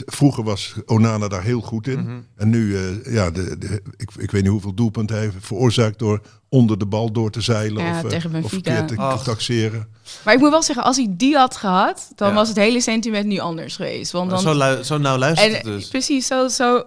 Vroeger 0.06 0.44
was 0.44 0.74
Onana 0.86 1.28
daar 1.28 1.42
heel 1.42 1.60
goed 1.60 1.86
in. 1.86 1.98
Mhm. 2.00 2.18
En 2.36 2.48
nu, 2.50 2.76
eh, 2.76 3.12
ja, 3.14 3.30
de, 3.30 3.58
de, 3.58 3.82
ik, 3.96 4.10
ik 4.16 4.30
weet 4.30 4.42
niet 4.42 4.50
hoeveel 4.50 4.74
doelpunten 4.74 5.16
hij 5.16 5.24
heeft 5.24 5.36
veroorzaakt 5.46 5.98
door 5.98 6.20
onder 6.48 6.78
de 6.78 6.86
bal 6.86 7.12
door 7.12 7.30
te 7.30 7.40
zeilen 7.40 7.82
Ja, 7.84 7.90
of, 7.90 8.02
eh, 8.02 8.08
tegen 8.08 8.44
of 8.44 8.48
verkeerd 8.50 8.88
te, 8.88 8.96
Ach. 8.96 9.24
taxeren. 9.24 9.88
Maar 10.24 10.34
ik 10.34 10.40
moet 10.40 10.50
wel 10.50 10.62
zeggen, 10.62 10.84
als 10.84 10.96
hij 10.96 11.06
die 11.10 11.36
had 11.36 11.56
gehad, 11.56 12.12
dan 12.14 12.28
Ja. 12.28 12.34
was 12.34 12.48
het 12.48 12.56
hele 12.56 12.80
sentiment 12.80 13.26
nu 13.26 13.38
anders 13.38 13.76
geweest. 13.76 14.12
Want 14.12 14.30
dan, 14.30 14.40
Zo, 14.40 14.52
lu- 14.58 14.82
zo 14.82 14.98
nauw 14.98 15.16
luistert 15.18 15.52
het 15.56 15.66
En 15.66 15.70
dus. 15.70 15.88
precies, 15.88 16.26
zo, 16.26 16.48
zo, 16.48 16.82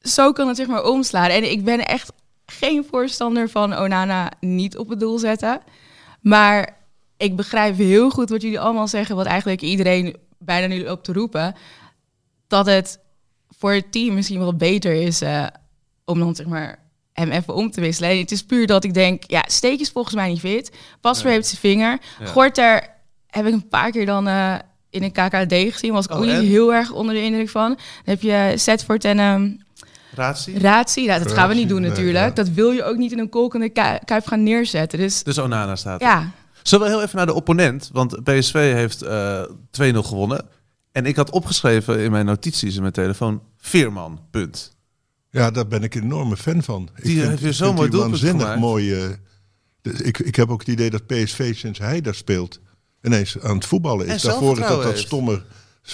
zo 0.00 0.32
kan 0.32 0.48
het 0.48 0.56
zeg 0.56 0.66
maar 0.66 0.84
omslaan. 0.84 1.30
En 1.30 1.50
ik 1.50 1.64
ben 1.64 1.86
echt 1.86 2.12
geen 2.46 2.86
voorstander 2.90 3.48
van 3.48 3.78
Onana 3.78 4.32
niet 4.40 4.76
op 4.76 4.88
het 4.88 5.00
doel 5.00 5.18
zetten. 5.18 5.60
Maar 6.20 6.76
ik 7.16 7.36
begrijp 7.36 7.76
heel 7.76 8.10
goed 8.10 8.28
wat 8.30 8.42
jullie 8.42 8.60
allemaal 8.60 8.88
zeggen, 8.88 9.16
wat 9.16 9.26
eigenlijk 9.26 9.62
iedereen 9.62 10.16
bijna 10.38 10.66
nu 10.66 10.84
loopt 10.84 11.04
te 11.04 11.12
roepen. 11.12 11.54
Dat 12.52 12.66
het 12.66 12.98
voor 13.58 13.72
het 13.72 13.92
team 13.92 14.14
misschien 14.14 14.38
wel 14.38 14.56
beter 14.56 14.92
is 14.92 15.20
eh, 15.20 15.46
om 16.04 16.18
dan 16.18 16.34
zeg 16.34 16.46
maar 16.46 16.78
hem 17.12 17.30
even 17.30 17.54
om 17.54 17.70
te 17.70 17.80
wisselen. 17.80 18.10
En 18.10 18.18
het 18.18 18.30
is 18.30 18.44
puur 18.44 18.66
dat 18.66 18.84
ik 18.84 18.94
denk, 18.94 19.22
ja, 19.26 19.44
Steek 19.46 19.80
is 19.80 19.90
volgens 19.90 20.14
mij 20.14 20.28
niet 20.28 20.40
fit. 20.40 20.72
Pasver 21.00 21.26
Nee. 21.26 21.34
heeft 21.34 21.46
zijn 21.48 21.60
vinger. 21.60 21.98
Ja. 22.20 22.26
Gorter 22.26 22.88
heb 23.26 23.46
ik 23.46 23.52
een 23.52 23.68
paar 23.68 23.90
keer 23.90 24.06
dan 24.06 24.28
eh, 24.28 24.54
in 24.90 25.02
een 25.02 25.12
KKD 25.12 25.54
gezien. 25.72 25.92
Was 25.92 26.04
ik 26.04 26.10
Oh, 26.10 26.16
ook 26.18 26.24
niet 26.24 26.48
heel 26.48 26.74
erg 26.74 26.92
onder 26.92 27.14
de 27.14 27.22
indruk 27.22 27.48
van. 27.48 27.68
Dan 27.68 27.78
heb 28.04 28.22
je 28.22 28.52
Setford 28.56 29.04
en 29.04 29.18
ehm 29.18 29.50
Ratie? 30.14 30.58
Ratie. 30.58 31.06
Nou, 31.06 31.22
dat 31.22 31.32
gaan 31.32 31.48
we 31.48 31.54
niet 31.54 31.68
doen 31.68 31.80
Nee, 31.80 31.90
natuurlijk. 31.90 32.24
ja. 32.24 32.30
Dat 32.30 32.48
wil 32.48 32.70
je 32.70 32.84
ook 32.84 32.96
niet 32.96 33.12
in 33.12 33.18
een 33.18 33.28
kolkende 33.28 33.68
ku- 33.68 33.98
kuip 34.04 34.26
gaan 34.26 34.42
neerzetten. 34.42 34.98
Dus 34.98 35.22
Dus 35.22 35.38
Onana 35.38 35.76
staat 35.76 36.00
er. 36.00 36.06
ja, 36.06 36.30
Zullen 36.62 36.86
we 36.86 36.92
heel 36.92 37.02
even 37.02 37.16
naar 37.16 37.26
de 37.26 37.34
opponent? 37.34 37.90
Want 37.92 38.24
PSV 38.24 38.52
heeft 38.72 39.02
eh 39.02 39.42
2-0 39.70 40.02
gewonnen. 40.02 40.46
En 40.92 41.06
ik 41.06 41.16
had 41.16 41.30
opgeschreven 41.30 41.98
in 42.00 42.10
mijn 42.10 42.26
notities 42.26 42.74
in 42.74 42.80
mijn 42.80 42.92
telefoon... 42.92 43.42
Veerman, 43.56 44.20
punt. 44.30 44.76
Ja, 45.30 45.50
daar 45.50 45.66
ben 45.66 45.82
ik 45.82 45.94
een 45.94 46.02
enorme 46.02 46.36
fan 46.36 46.62
van. 46.62 46.88
Ik 46.96 47.04
Die 47.04 47.20
heeft 47.20 47.42
weer 47.42 47.52
zo'n 47.52 47.66
vind 47.66 47.78
mooi 47.78 47.90
die 47.90 47.98
doelpunt 47.98 48.20
waanzinnig 48.20 48.42
gemaakt. 48.42 48.60
mooi. 48.60 48.94
eh, 48.94 49.10
dus 49.82 50.00
ik, 50.00 50.18
ik 50.18 50.36
heb 50.36 50.50
ook 50.50 50.60
het 50.60 50.68
idee 50.68 50.90
dat 50.90 51.06
PSV 51.06 51.56
sinds 51.56 51.78
hij 51.78 52.00
daar 52.00 52.14
speelt 52.14 52.60
ineens 53.02 53.40
aan 53.40 53.54
het 53.54 53.66
voetballen 53.66 54.06
En 54.06 54.14
is. 54.14 54.22
Daarvoor 54.22 54.58
is 54.58 54.66
dat 54.66 54.82
dat 54.82 54.98
stomme 54.98 55.42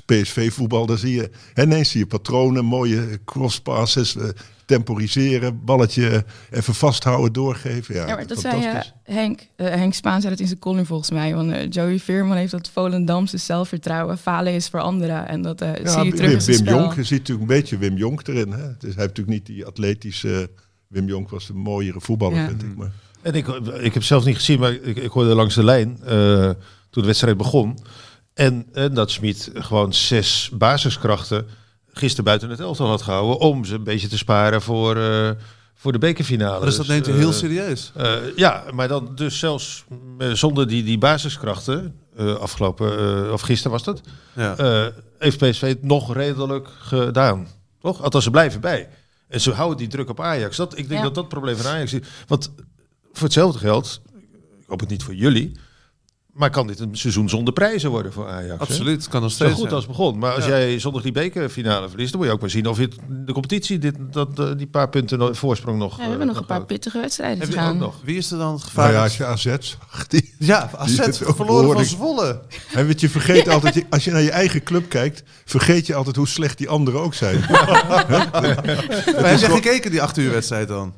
PSV-voetbal. 0.05 0.87
Daar 0.87 0.99
zie 0.99 1.15
je 1.15 1.31
en 1.55 1.65
ineens 1.65 1.91
zie 1.91 2.01
je 2.01 2.07
patronen, 2.07 2.65
mooie 2.65 3.21
crosspasses, 3.25 4.17
eh, 4.17 4.29
temporiseren, 4.69 5.65
balletje 5.65 6.25
even 6.51 6.75
vasthouden, 6.75 7.33
doorgeven. 7.33 7.95
Ja, 7.95 8.07
ja 8.07 8.15
maar 8.15 8.27
dat 8.27 8.41
zei 8.41 8.65
eh. 8.65 8.81
Henk. 9.03 9.47
Eh, 9.57 9.67
Henk 9.67 9.95
Spaan 9.95 10.21
zei 10.21 10.33
dat 10.33 10.41
in 10.41 10.47
zijn 10.47 10.59
column 10.59 10.87
volgens 10.87 11.11
mij. 11.11 11.35
Want 11.35 11.51
eh, 11.51 11.71
Joey 11.71 11.99
Veerman 11.99 12.37
heeft 12.37 12.51
dat 12.51 12.71
Volendamse 12.73 13.37
zelfvertrouwen. 13.37 14.19
Falen 14.19 14.53
is 14.53 14.69
voor 14.69 14.81
anderen. 14.81 15.29
En 15.29 15.43
dat 15.43 15.61
eh, 15.61 15.77
Ja, 15.85 15.91
zie 15.93 16.05
je 16.05 16.13
terug 16.13 16.31
Wim, 16.31 16.39
in 16.39 16.45
Wim 16.45 16.57
spel. 16.57 16.79
Jonk, 16.79 16.95
je 16.95 17.05
ziet 17.05 17.19
natuurlijk 17.19 17.51
een 17.51 17.57
beetje 17.57 17.79
Wim 17.79 17.97
Jonk 17.97 18.27
erin. 18.27 18.53
Hè? 18.53 18.59
Dus 18.59 18.65
hij 18.65 18.79
heeft 18.81 18.97
natuurlijk 18.97 19.29
niet 19.29 19.47
die 19.47 19.67
atletische... 19.67 20.51
Wim 20.89 21.07
Jonk 21.07 21.31
was 21.31 21.49
een 21.49 21.57
mooiere 21.57 22.01
voetballer, 22.01 22.39
Ja. 22.39 22.47
vind 22.47 22.63
ik. 22.63 22.77
Maar. 22.77 22.93
En 23.23 23.35
ik, 23.35 23.47
ik 23.81 23.95
heb 23.95 24.03
zelf 24.03 24.25
niet 24.25 24.37
gezien, 24.37 24.59
maar 24.59 24.73
ik, 24.73 24.97
ik 24.97 25.11
hoorde 25.11 25.35
langs 25.35 25.55
de 25.55 25.65
lijn 25.65 25.99
eh, 26.05 26.51
toen 26.91 27.03
de 27.03 27.07
wedstrijd 27.07 27.37
begon. 27.37 27.79
En, 28.35 28.67
en 28.73 28.95
dat 28.95 29.11
Smit 29.11 29.51
gewoon 29.55 29.93
zes 29.95 30.51
basiskrachten 30.53 31.47
gisteren 31.99 32.25
buiten 32.25 32.51
het 32.51 32.61
elftal 32.61 32.89
had 32.89 33.03
gehouden. 33.03 33.39
Om 33.39 33.65
ze 33.65 33.75
een 33.75 33.85
beetje 33.85 34.09
te 34.09 34.19
sparen 34.19 34.63
voor, 34.63 34.97
eh, 34.97 35.31
voor 35.75 35.93
de 35.93 35.99
bekerfinale. 35.99 36.65
Dus 36.65 36.77
dat 36.77 36.87
neemt 36.87 37.07
hij 37.07 37.15
heel 37.15 37.29
eh, 37.29 37.35
serieus. 37.35 37.93
eh, 37.97 38.15
ja, 38.37 38.65
maar 38.75 38.89
dan 38.89 39.11
dus 39.15 39.39
zelfs 39.39 39.85
zonder 40.33 40.69
die, 40.69 40.83
die 40.85 40.99
basiskrachten, 40.99 41.95
eh, 42.17 42.35
afgelopen, 42.35 42.99
eh, 43.27 43.33
of 43.33 43.41
gisteren 43.41 43.73
was 43.73 43.83
dat, 43.83 44.01
Ja. 44.35 44.57
eh, 44.57 44.87
heeft 45.19 45.39
PSV 45.39 45.61
het 45.61 45.83
nog 45.85 46.15
redelijk 46.15 46.69
gedaan. 46.79 47.47
Toch? 47.81 48.03
Althans, 48.03 48.25
ze 48.25 48.31
blijven 48.31 48.61
bij. 48.61 48.89
En 49.29 49.41
ze 49.41 49.53
houden 49.53 49.79
die 49.79 49.89
druk 49.89 50.09
op 50.09 50.21
Ajax. 50.21 50.57
Dat, 50.57 50.73
ik 50.79 50.89
denk 50.89 51.01
Ja. 51.01 51.03
dat 51.07 51.15
dat 51.15 51.25
het 51.25 51.33
probleem 51.33 51.57
van 51.57 51.71
Ajax 51.71 51.93
is. 51.93 52.07
Want 52.27 52.53
voor 53.13 53.23
hetzelfde 53.25 53.59
geld, 53.59 54.01
ik 54.61 54.65
hoop 54.67 54.81
het 54.81 54.89
niet 54.89 55.03
voor 55.03 55.15
jullie, 55.15 55.53
maar 56.39 56.51
kan 56.51 56.67
dit 56.67 56.81
een 56.81 56.97
seizoen 56.97 57.29
zonder 57.29 57.53
prijzen 57.55 57.91
worden 57.91 58.13
voor 58.13 58.29
Ajax? 58.29 58.49
hè? 58.49 58.59
Absoluut, 58.59 59.09
kan 59.09 59.21
nog 59.23 59.31
Zo 59.31 59.37
steeds 59.37 59.51
goed 59.53 59.61
zijn. 59.63 59.75
als 59.75 59.87
begon. 59.87 60.19
Maar 60.19 60.33
als 60.35 60.45
Ja. 60.45 60.51
jij 60.51 60.79
zondag 60.79 61.03
die 61.03 61.13
bekerfinale 61.13 61.89
verliest, 61.89 62.11
dan 62.11 62.21
moet 62.21 62.29
je 62.29 62.35
ook 62.35 62.41
maar 62.41 62.51
zien 62.51 62.67
of 62.67 62.79
je 62.79 62.89
de 63.09 63.33
competitie 63.33 63.79
dit, 63.79 63.95
dat, 64.11 64.39
eh, 64.39 64.47
die 64.57 64.67
paar 64.67 64.89
punten 64.89 65.37
voorsprong 65.37 65.79
nog. 65.79 65.91
Ja, 65.91 65.97
we 65.97 66.03
eh, 66.03 66.09
hebben 66.09 66.27
nog 66.27 66.37
een 66.37 66.45
paar 66.47 66.57
houdt. 66.57 66.73
pittige 66.73 67.01
wedstrijden 67.01 67.39
Heb 67.41 67.51
te 67.51 67.57
gaan. 67.57 67.77
nog? 67.79 67.95
Wie 68.05 68.17
is 68.17 68.31
er 68.31 68.39
dan 68.39 68.47
het 68.53 68.57
Nou 68.59 68.69
gevaar? 68.69 68.93
ja, 68.93 69.03
als 69.03 69.17
je 69.17 69.25
AZ 69.25 69.45
zag, 69.45 70.07
die, 70.09 70.35
ja, 70.39 70.71
AZ 70.77 71.01
verloren 71.21 71.73
van 71.73 71.85
Zwolle. 71.85 72.41
En 72.75 72.87
weet 72.87 73.01
je, 73.01 73.09
vergeet 73.09 73.49
altijd, 73.49 73.75
je- 73.75 73.87
als 73.91 74.05
je 74.05 74.11
naar 74.11 74.23
je 74.23 74.31
eigen 74.31 74.63
club 74.63 74.89
kijkt, 74.89 75.23
vergeet 75.45 75.87
je 75.87 75.95
altijd 75.95 76.17
hoe 76.17 76.29
slecht 76.29 76.59
die 76.59 76.69
anderen 76.69 77.01
ook 77.01 77.15
zijn. 77.15 77.41
Maar 77.51 79.31
heb 79.31 79.39
je 79.39 79.47
gekeken 79.51 79.91
die 79.91 80.03
8 80.03 80.17
uur 80.17 80.31
wedstrijd 80.31 80.69
dan? 80.69 80.95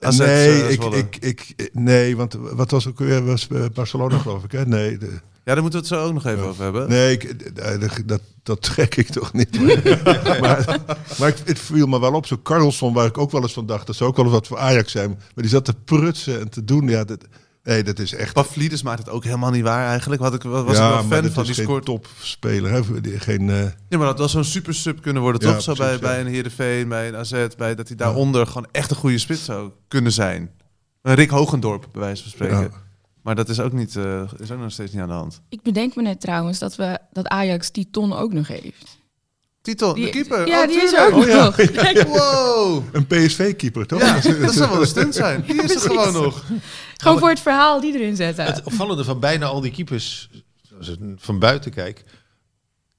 AZ, 0.00 0.18
nee, 0.18 0.62
eh, 0.62 0.70
ik, 0.70 1.16
ik, 1.16 1.16
ik, 1.56 1.70
nee, 1.72 2.16
want 2.16 2.34
wat 2.40 2.70
was 2.70 2.86
ook 2.88 2.98
weer 2.98 3.24
was 3.24 3.48
eh, 3.48 3.64
Barcelona 3.74 4.18
geloof 4.18 4.44
ik, 4.44 4.52
hè? 4.52 4.66
Nee, 4.66 4.98
de, 4.98 5.06
Ja, 5.44 5.54
daar 5.54 5.62
moeten 5.62 5.80
we 5.80 5.86
het 5.86 5.96
zo 5.96 6.04
ook 6.06 6.12
nog 6.12 6.26
even 6.26 6.44
over 6.44 6.62
hebben. 6.62 6.88
Nee, 6.88 7.12
ik, 7.12 8.08
dat- 8.08 8.20
dat, 8.42 8.62
trek 8.62 8.96
ik 8.96 9.08
toch 9.08 9.32
niet. 9.32 9.60
Maar, 10.40 10.78
maar, 11.18 11.34
het 11.44 11.58
viel 11.58 11.86
me 11.86 12.00
wel 12.00 12.12
op. 12.12 12.26
Zo 12.26 12.38
Carlson, 12.42 12.92
waar 12.94 13.06
ik 13.06 13.18
ook 13.18 13.30
wel 13.30 13.42
eens 13.42 13.52
van 13.52 13.66
dacht, 13.66 13.86
dat 13.86 13.96
zou 13.96 14.10
ook 14.10 14.16
wel 14.16 14.24
eens 14.24 14.34
wat 14.34 14.46
voor 14.46 14.58
Ajax 14.58 14.92
zijn. 14.92 15.08
Maar 15.08 15.18
die 15.34 15.48
zat 15.48 15.64
te 15.64 15.74
prutsen 15.84 16.40
en 16.40 16.48
te 16.48 16.64
doen. 16.64 16.88
Ja, 16.88 17.04
dat, 17.04 17.24
nee, 17.62 17.82
dat 17.82 17.98
is 17.98 18.14
echt... 18.14 18.32
Pavlidis 18.34 18.82
maakt 18.82 18.98
het 18.98 19.08
ook 19.08 19.24
helemaal 19.24 19.50
niet 19.50 19.62
waar 19.62 19.86
eigenlijk. 19.88 20.20
Wat 20.20 20.34
ik, 20.34 20.42
was 20.42 20.62
ik 20.62 20.76
ja, 20.76 20.88
wel 20.88 21.20
fan 21.20 21.30
van. 21.30 21.44
Die 21.44 21.54
scoort 21.54 21.84
topspeler. 21.84 22.70
Hè? 22.72 22.82
Geen, 23.18 23.50
eh, 23.50 23.62
Ja, 23.88 23.98
maar 23.98 24.06
dat 24.06 24.18
was 24.18 24.30
zo'n 24.32 24.44
super 24.44 24.74
sub 24.74 25.02
kunnen 25.02 25.22
worden, 25.22 25.48
Ja, 25.48 25.52
toch? 25.52 25.62
Zo 25.62 25.74
bij, 25.74 25.92
ja. 25.92 25.98
bij 25.98 26.20
een 26.20 26.26
Heerenveen, 26.26 26.88
bij 26.88 27.08
een 27.08 27.16
AZ, 27.16 27.46
bij 27.56 27.74
dat 27.74 27.88
hij 27.88 27.96
daaronder 27.96 28.46
gewoon 28.46 28.68
echt 28.72 28.90
een 28.90 28.96
goede 28.96 29.18
spits 29.18 29.44
zou 29.44 29.70
kunnen 29.88 30.12
zijn. 30.12 30.50
Een 31.02 31.14
Rick 31.14 31.30
Hogendorp, 31.30 31.88
bij 31.92 32.00
wijze 32.00 32.22
van 32.22 32.30
spreken. 32.30 32.60
Ja. 32.60 32.70
Maar 33.22 33.34
dat 33.34 33.48
is 33.48 33.60
ook, 33.60 33.72
niet, 33.72 33.96
eh, 33.96 34.22
is 34.38 34.50
ook 34.50 34.58
nog 34.58 34.72
steeds 34.72 34.92
niet 34.92 35.02
aan 35.02 35.08
de 35.08 35.14
hand. 35.14 35.40
Ik 35.48 35.62
bedenk 35.62 35.96
me 35.96 36.02
net 36.02 36.20
trouwens 36.20 36.58
dat, 36.58 36.76
we, 36.76 36.98
dat 37.12 37.26
Ajax 37.26 37.72
die 37.72 37.88
ton 37.90 38.12
ook 38.12 38.32
nog 38.32 38.48
heeft. 38.48 38.99
Titel, 39.62 39.94
Die, 39.94 40.04
de 40.04 40.10
keeper. 40.10 40.46
Ja, 40.46 40.60
Oh, 40.62 40.68
die 40.68 40.82
is 40.82 40.92
er 40.92 41.06
ook 41.06 41.14
Oh, 41.14 41.26
ja. 41.26 41.44
nog. 41.44 41.56
Wow! 42.18 42.84
een 42.92 43.06
PSV-keeper, 43.06 43.86
toch? 43.86 44.00
Ja, 44.00 44.20
dat 44.40 44.54
zou 44.54 44.70
wel 44.70 44.80
een 44.80 44.86
stunt 44.86 45.14
zijn. 45.14 45.44
Die 45.46 45.62
is 45.62 45.74
er 45.74 45.80
gewoon 45.80 46.12
nog. 46.12 46.44
Gewoon 46.96 47.18
voor 47.18 47.28
het 47.28 47.40
verhaal 47.40 47.80
die 47.80 47.94
erin 47.94 48.16
zetten. 48.16 48.44
Het 48.44 48.62
opvallende 48.64 49.04
van 49.04 49.20
bijna 49.20 49.46
al 49.46 49.60
die 49.60 49.70
keepers, 49.70 50.30
als 50.78 50.88
ik 50.88 50.98
van 51.16 51.38
buiten 51.38 51.70
kijk, 51.70 52.04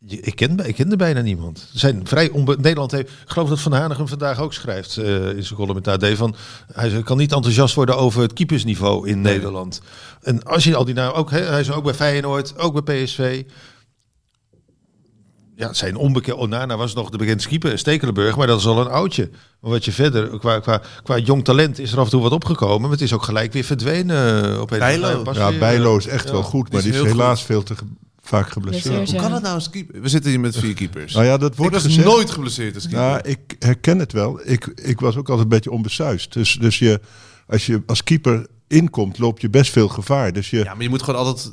ik 0.08 0.36
ken, 0.36 0.68
ik 0.68 0.76
ken 0.76 0.92
er 0.92 0.98
bijna 0.98 1.22
niemand. 1.22 1.70
Er 1.74 1.80
zijn 1.80 2.08
vrij 2.08 2.30
onbe 2.30 2.56
Nederland 2.60 2.92
heeft, 2.92 3.10
ik 3.10 3.30
geloof 3.30 3.50
dat 3.50 3.60
Van 3.60 3.74
Hanegem 3.74 4.08
vandaag 4.08 4.40
ook 4.40 4.54
schrijft 4.54 4.98
eh, 4.98 5.30
in 5.30 5.44
zijn 5.44 5.60
column 5.60 5.82
met 5.84 6.18
van, 6.18 6.36
hij 6.74 7.04
kan 7.04 7.18
niet 7.18 7.32
enthousiast 7.32 7.76
worden 7.76 7.98
over 7.98 8.22
het 8.22 8.34
keepersniveau 8.34 9.08
in 9.08 9.22
Nederland. 9.22 9.82
En 10.22 10.44
als 10.44 10.64
je 10.64 10.76
al 10.76 10.86
die 10.86 10.94
namen, 10.94 11.16
ook, 11.16 11.32
hè, 11.32 11.40
hij 11.40 11.60
is 11.60 11.72
ook 11.72 11.84
bij 11.84 11.94
Feyenoord, 11.94 12.58
ook 12.58 12.84
bij 12.84 13.04
PSV. 13.04 13.44
Ja, 15.62 15.74
zijn 15.74 15.96
onbekend. 15.96 16.38
Onana 16.38 16.78
was 16.78 16.94
nog 16.94 17.10
de 17.10 17.18
bekendste 17.18 17.50
keeper, 17.50 17.78
Stekelenburg, 17.78 18.38
maar 18.38 18.48
dat 18.48 18.60
is 18.60 18.66
al 18.66 18.80
een 18.82 18.88
oudje. 18.88 19.30
Maar 19.60 19.72
wat 19.72 19.86
je 19.86 19.92
verder, 19.92 20.40
qua, 20.40 20.60
qua, 20.60 20.82
qua 21.04 21.18
jong 21.18 21.44
talent 21.44 21.80
is 21.80 21.92
er 21.92 21.98
af 22.00 22.04
en 22.06 22.10
toe 22.12 22.22
wat 22.22 22.32
opgekomen, 22.32 22.82
maar 22.82 22.90
het 22.92 23.02
is 23.02 23.14
ook 23.14 23.24
gelijk 23.24 23.54
weer 23.54 23.64
verdwenen. 23.64 24.54
eh, 24.54 24.62
Op 24.62 24.72
een 24.72 24.80
Bijlo. 24.80 25.22
pas 25.22 25.38
Ja, 25.38 25.50
weer, 25.50 25.60
Bijlo 25.60 25.92
eh, 25.92 25.98
is 25.98 26.08
echt 26.08 26.26
ja. 26.26 26.32
wel 26.32 26.44
goed, 26.44 26.66
Die 26.66 26.74
maar 26.80 26.88
is 26.88 26.92
die 26.94 27.02
is 27.04 27.12
helaas 27.12 27.44
veel 27.44 27.64
te 27.64 27.76
ge- 27.76 27.84
vaak 28.22 28.50
geblesseerd. 28.52 28.84
Blesseerd, 28.96 29.12
Hoe 29.12 29.22
kan 29.22 29.32
dat 29.32 29.42
nou 29.42 29.54
als 29.56 29.70
keeper? 29.70 30.02
We 30.02 30.10
zitten 30.10 30.30
hier 30.32 30.40
met 30.40 30.58
vier 30.58 30.74
keepers. 30.74 31.14
Nou 31.14 31.26
ja, 31.26 31.38
dat 31.38 31.52
ik 31.52 31.58
wordt 31.58 31.74
was 31.74 31.84
gezegd. 31.84 32.08
nooit 32.08 32.30
geblesseerd 32.32 32.76
als 32.76 32.84
keeper. 32.88 33.02
Nou, 33.08 33.20
ik 33.24 33.56
herken 33.60 34.00
het 34.00 34.12
wel. 34.14 34.40
Ik, 34.44 34.66
ik 34.76 35.00
was 35.00 35.16
ook 35.16 35.28
altijd 35.30 35.40
een 35.42 35.48
beetje 35.56 35.72
onbesuist. 35.72 36.34
Dus, 36.34 36.58
dus 36.60 36.80
je, 36.80 37.00
als 37.48 37.66
je 37.66 37.82
als 37.86 38.04
keeper 38.04 38.48
inkomt, 38.68 39.18
loop 39.18 39.40
je 39.40 39.50
best 39.50 39.72
veel 39.72 39.88
gevaar. 39.88 40.34
Dus 40.34 40.50
je, 40.50 40.58
ja, 40.58 40.74
maar 40.74 40.84
je 40.84 40.90
moet 40.90 41.04
gewoon 41.04 41.20
altijd 41.26 41.52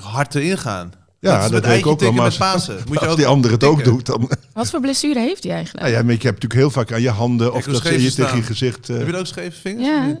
hard 0.00 0.34
erin 0.34 0.58
gaan. 0.58 0.92
Ja, 1.30 1.48
dat 1.48 1.66
weet 1.66 1.78
ik 1.78 1.86
ook 1.86 2.00
wel, 2.00 2.12
maar 2.12 2.36
Pasen. 2.36 2.76
Moet 2.86 2.94
je 2.94 2.98
als 3.00 3.08
ook 3.10 3.16
die 3.16 3.26
ander 3.26 3.50
het 3.50 3.64
ook 3.64 3.84
doet, 3.84 4.06
dan... 4.06 4.30
Wat 4.52 4.70
voor 4.70 4.80
blessure 4.80 5.20
heeft 5.20 5.42
hij 5.42 5.52
eigenlijk? 5.52 5.84
Nou 5.84 5.96
ja, 5.96 6.02
maar 6.02 6.12
je 6.12 6.18
hebt 6.20 6.42
natuurlijk 6.42 6.60
heel 6.60 6.70
vaak 6.70 6.92
aan 6.92 7.02
je 7.02 7.10
handen 7.10 7.52
of 7.52 7.64
dat 7.64 7.82
je 7.82 8.10
staan. 8.10 8.24
tegen 8.24 8.36
je 8.36 8.42
gezicht... 8.42 8.88
eh, 8.88 8.96
Heb 8.96 9.06
je 9.06 9.16
ook 9.16 9.26
scheve 9.26 9.60
vingers? 9.60 9.86
Ja. 9.86 10.16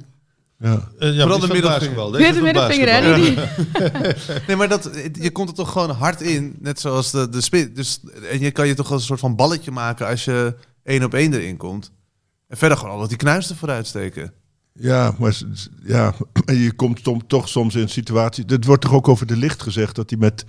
Ja. 0.58 0.88
Eh, 0.98 1.14
ja, 1.14 1.20
Vooral 1.20 1.38
maar 1.38 1.46
de 1.48 1.52
middelvinger. 1.52 2.10
Weer 2.10 2.20
Deze 2.20 2.28
de 2.28 2.34
van 2.34 2.42
middelvinger, 2.42 2.86
basketbal. 2.86 3.24
hè? 3.24 4.04
die- 4.34 4.42
Nee, 4.46 4.56
maar 4.56 4.68
dat, 4.68 4.90
je 5.12 5.30
komt 5.30 5.48
er 5.48 5.54
toch 5.54 5.72
gewoon 5.72 5.90
hard 5.90 6.20
in, 6.20 6.56
net 6.60 6.80
zoals 6.80 7.10
de, 7.10 7.28
de 7.28 7.40
spit. 7.40 7.76
Dus, 7.76 8.00
en 8.30 8.40
je 8.40 8.50
kan 8.50 8.66
je 8.66 8.74
toch 8.74 8.90
als 8.92 9.00
een 9.00 9.06
soort 9.06 9.20
van 9.20 9.36
balletje 9.36 9.70
maken 9.70 10.06
als 10.06 10.24
je 10.24 10.54
één 10.84 11.04
op 11.04 11.14
één 11.14 11.32
erin 11.34 11.56
komt. 11.56 11.92
En 12.48 12.56
verder 12.56 12.76
gewoon 12.76 12.92
altijd 12.92 13.08
die 13.10 13.18
knuisten 13.18 13.56
vooruit 13.56 13.86
steken. 13.86 14.32
Ja, 14.74 15.14
maar 15.18 15.36
ja, 15.84 16.14
je 16.64 16.72
komt 16.76 17.28
toch 17.28 17.48
soms 17.48 17.74
in 17.74 17.88
situaties... 17.88 18.44
Het 18.46 18.64
wordt 18.64 18.82
toch 18.82 18.92
ook 18.92 19.08
over 19.08 19.26
de 19.26 19.36
licht 19.36 19.62
gezegd 19.62 19.94
dat 19.96 20.10
hij 20.10 20.18
met 20.18 20.44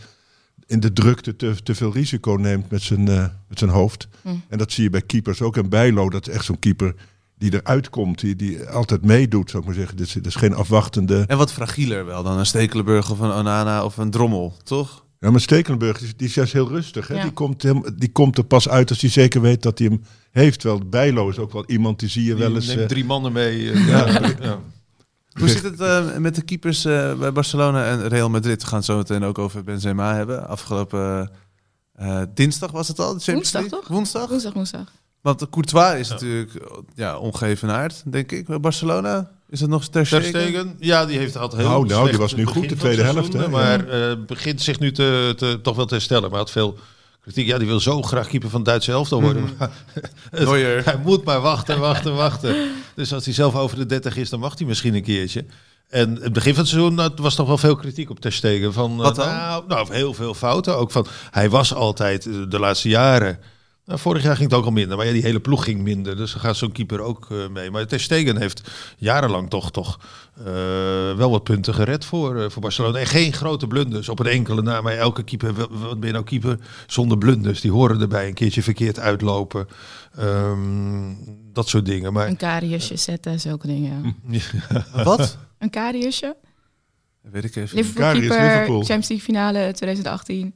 in 0.68 0.80
de 0.80 0.94
drukte 0.94 1.36
te, 1.36 1.56
te 1.64 1.76
veel 1.76 1.94
risico 1.94 2.32
neemt 2.32 2.70
met 2.72 2.82
zijn, 2.82 3.08
eh, 3.08 3.26
met 3.50 3.60
zijn 3.60 3.72
hoofd. 3.72 4.08
En 4.50 4.58
dat 4.58 4.72
zie 4.72 4.84
je 4.84 4.90
bij 4.90 5.02
keepers 5.02 5.42
ook. 5.42 5.58
En 5.58 5.70
Bijlo, 5.70 6.10
dat 6.10 6.28
is 6.28 6.34
echt 6.34 6.46
zo'n 6.46 6.60
keeper 6.60 6.96
die 7.38 7.54
eruit 7.54 7.90
komt, 7.90 8.20
die, 8.20 8.36
die 8.36 8.64
altijd 8.70 9.06
meedoet, 9.06 9.50
zou 9.50 9.62
ik 9.64 9.68
maar 9.70 9.78
zeggen. 9.78 9.98
Dit 9.98 10.08
is, 10.08 10.14
dit 10.14 10.26
is 10.26 10.36
geen 10.36 10.54
afwachtende... 10.54 11.24
En 11.28 11.38
wat 11.38 11.52
fragieler 11.54 12.06
wel 12.06 12.24
dan 12.24 12.38
een 12.38 12.46
Stekelenburg 12.46 13.12
of 13.12 13.20
een 13.20 13.32
Onana 13.32 13.86
of 13.86 13.98
een 13.98 14.10
Drommel, 14.12 14.58
toch? 14.64 15.06
Ja, 15.20 15.32
maar 15.32 15.42
Stekelenburg 15.42 15.98
die, 15.98 16.08
is- 16.08 16.16
die 16.18 16.28
is 16.28 16.34
juist 16.34 16.54
heel 16.54 16.68
rustig. 16.68 17.08
Hè? 17.08 17.16
Ja. 17.16 17.22
Die, 17.22 17.32
komt 17.32 17.64
hem, 17.64 17.84
die 17.98 18.12
komt 18.12 18.38
er 18.38 18.44
pas 18.44 18.70
uit 18.70 18.90
als 18.90 19.02
hij 19.02 19.10
zeker 19.10 19.42
weet 19.42 19.62
dat 19.62 19.80
hij 19.80 19.88
hem 19.88 20.02
heeft. 20.32 20.60
Terwijl 20.60 20.90
Bijlo 20.90 21.30
is 21.30 21.38
ook 21.38 21.52
wel 21.52 21.64
iemand 21.68 22.00
die 22.00 22.10
zie 22.10 22.24
je 22.24 22.36
wel 22.36 22.56
eens... 22.56 22.68
neemt 22.68 22.80
eh, 22.80 22.86
drie 22.86 23.06
mannen 23.06 23.32
mee. 23.32 23.72
eh, 23.72 23.88
ja. 23.94 24.08
Ja. 24.42 24.60
Hoe 25.34 25.50
zit 25.50 25.64
het 25.64 25.80
eh, 25.80 26.18
met 26.18 26.36
de 26.36 26.42
keepers 26.42 26.86
eh, 26.86 27.14
bij 27.14 27.32
Barcelona 27.32 27.86
en 27.86 28.08
Real 28.08 28.30
Madrid? 28.30 28.62
We 28.62 28.68
gaan 28.68 28.78
het 28.78 28.86
zo 28.86 28.98
meteen 28.98 29.24
ook 29.24 29.38
over 29.38 29.64
Benzema 29.64 30.16
hebben. 30.16 30.48
Afgelopen 30.48 31.32
eh, 31.94 32.22
dinsdag 32.34 32.72
was 32.72 32.88
het 32.88 33.00
al, 33.00 33.20
Woensdag, 33.26 33.62
League? 33.62 33.70
toch? 33.70 33.88
Woensdag? 33.88 34.30
Woensdag, 34.30 34.54
woensdag. 34.54 34.92
Want 35.22 35.50
Courtois 35.50 36.00
is 36.00 36.10
natuurlijk 36.10 36.56
eh, 36.56 36.78
ja, 36.96 37.18
ongevenaard, 37.18 38.04
denk 38.06 38.32
ik. 38.32 38.62
Barcelona 38.62 39.32
is 39.50 39.60
het 39.60 39.70
nog 39.70 39.84
ter 39.84 39.92
Ter 39.92 40.06
Stegen? 40.22 40.42
Stegen, 40.42 40.76
ja, 40.80 41.06
die 41.06 41.18
heeft 41.18 41.38
altijd 41.38 41.62
heel 41.62 41.72
Nou, 41.72 41.88
nou, 41.88 42.10
die 42.10 42.20
was 42.20 42.36
nu 42.36 42.46
goed, 42.46 42.70
de 42.70 42.76
tweede 42.76 43.02
seizoen, 43.02 43.22
helft, 43.22 43.34
hè, 43.34 43.48
Maar 43.48 43.88
eh, 43.88 44.18
begint 44.28 44.62
zich 44.62 44.80
nu 44.80 44.92
te, 44.92 45.34
te, 45.38 45.60
toch 45.62 45.76
wel 45.76 45.86
te 45.86 45.94
herstellen. 45.94 46.30
Maar 46.30 46.40
had 46.40 46.52
veel 46.52 46.78
kritiek. 47.24 47.48
Ja, 47.48 47.58
die 47.58 47.68
wil 47.68 47.80
zo 47.80 48.02
graag 48.02 48.28
keeper 48.28 48.50
van 48.50 48.60
het 48.60 48.70
Duitse 48.70 48.92
elftal 48.92 49.22
worden. 49.22 49.50
Het- 50.32 50.46
Neuer. 50.46 50.86
hij 50.86 50.98
moet 51.04 51.24
maar 51.24 51.42
wachten, 51.42 51.80
wachten, 51.80 52.16
wachten. 52.16 52.56
Dus 52.96 53.14
als 53.14 53.26
hij 53.26 53.34
zelf 53.34 53.56
over 53.56 53.78
de 53.78 53.86
30 53.86 54.16
is, 54.18 54.30
dan 54.30 54.40
wacht 54.40 54.60
hij 54.60 54.68
misschien 54.68 54.94
een 54.96 55.04
keertje. 55.04 55.46
En 55.90 56.16
het 56.22 56.34
begin 56.34 56.54
van 56.54 56.62
het 56.64 56.72
seizoen 56.72 56.94
nou, 56.96 57.12
was 57.16 57.36
toch 57.36 57.48
wel 57.48 57.58
veel 57.58 57.76
kritiek 57.76 58.10
op 58.10 58.20
Ter 58.20 58.32
Stegen. 58.34 58.74
Van, 58.74 58.92
eh, 58.92 58.98
Wat 58.98 59.16
dan? 59.16 59.28
Nou, 59.28 59.64
nou, 59.68 59.94
heel 59.94 60.14
veel 60.14 60.34
fouten. 60.34 60.78
Ook 60.78 60.92
van, 60.92 61.08
hij 61.32 61.50
was 61.50 61.74
altijd 61.74 62.26
eh, 62.26 62.34
de 62.50 62.60
laatste 62.60 62.90
jaren... 62.90 63.40
Nou, 63.86 64.00
vorig 64.00 64.24
jaar 64.24 64.36
ging 64.36 64.50
het 64.50 64.60
ook 64.60 64.66
al 64.66 64.72
minder, 64.72 64.98
maar 64.98 65.06
ja, 65.06 65.12
die 65.12 65.22
hele 65.22 65.40
ploeg 65.40 65.64
ging 65.64 65.82
minder. 65.82 66.16
Dus 66.16 66.32
dan 66.32 66.42
gaat 66.42 66.56
zo'n 66.56 66.72
keeper 66.72 67.00
ook 67.00 67.28
eh, 67.32 67.48
mee. 67.48 67.72
Maar 67.72 67.88
Ter 67.88 68.00
Stegen 68.00 68.38
heeft 68.38 68.72
jarenlang 68.98 69.50
toch, 69.50 69.72
toch 69.72 70.00
eh, 70.38 70.46
wel 71.16 71.30
wat 71.30 71.44
punten 71.44 71.74
gered 71.74 72.06
voor, 72.06 72.42
eh, 72.42 72.50
voor 72.50 72.62
Barcelona. 72.62 73.00
En 73.00 73.06
geen 73.06 73.34
grote 73.34 73.68
blunders 73.68 74.10
op 74.10 74.20
een 74.20 74.26
enkele 74.26 74.62
na. 74.62 74.82
Maar 74.82 74.94
elke 74.94 75.24
keeper, 75.24 75.54
wat 75.54 76.00
ben 76.00 76.08
je 76.08 76.14
nou 76.14 76.26
keeper 76.26 76.60
zonder 76.88 77.18
blunders? 77.18 77.62
Die 77.62 77.72
horen 77.72 78.02
erbij. 78.02 78.28
Een 78.28 78.34
keertje 78.34 78.64
verkeerd 78.64 79.00
uitlopen. 79.00 79.68
Ehm, 80.18 81.14
dat 81.54 81.68
soort 81.68 81.86
dingen. 81.86 82.14
Maar 82.14 82.28
Een 82.28 82.38
kariusje 82.38 82.98
zetten, 82.98 83.40
zulke 83.40 83.68
dingen. 83.68 84.16
ja. 84.30 85.04
Wat? 85.04 85.38
Een 85.58 85.70
kariusje. 85.70 86.36
Weet 87.22 87.44
ik 87.44 87.56
even. 87.56 87.78
Liverpool 87.78 88.04
Karius, 88.04 88.28
keeper, 88.28 88.46
Liverpool. 88.46 88.78
Champions 88.78 89.08
League 89.08 89.26
finale 89.26 89.72
2018. 89.74 90.56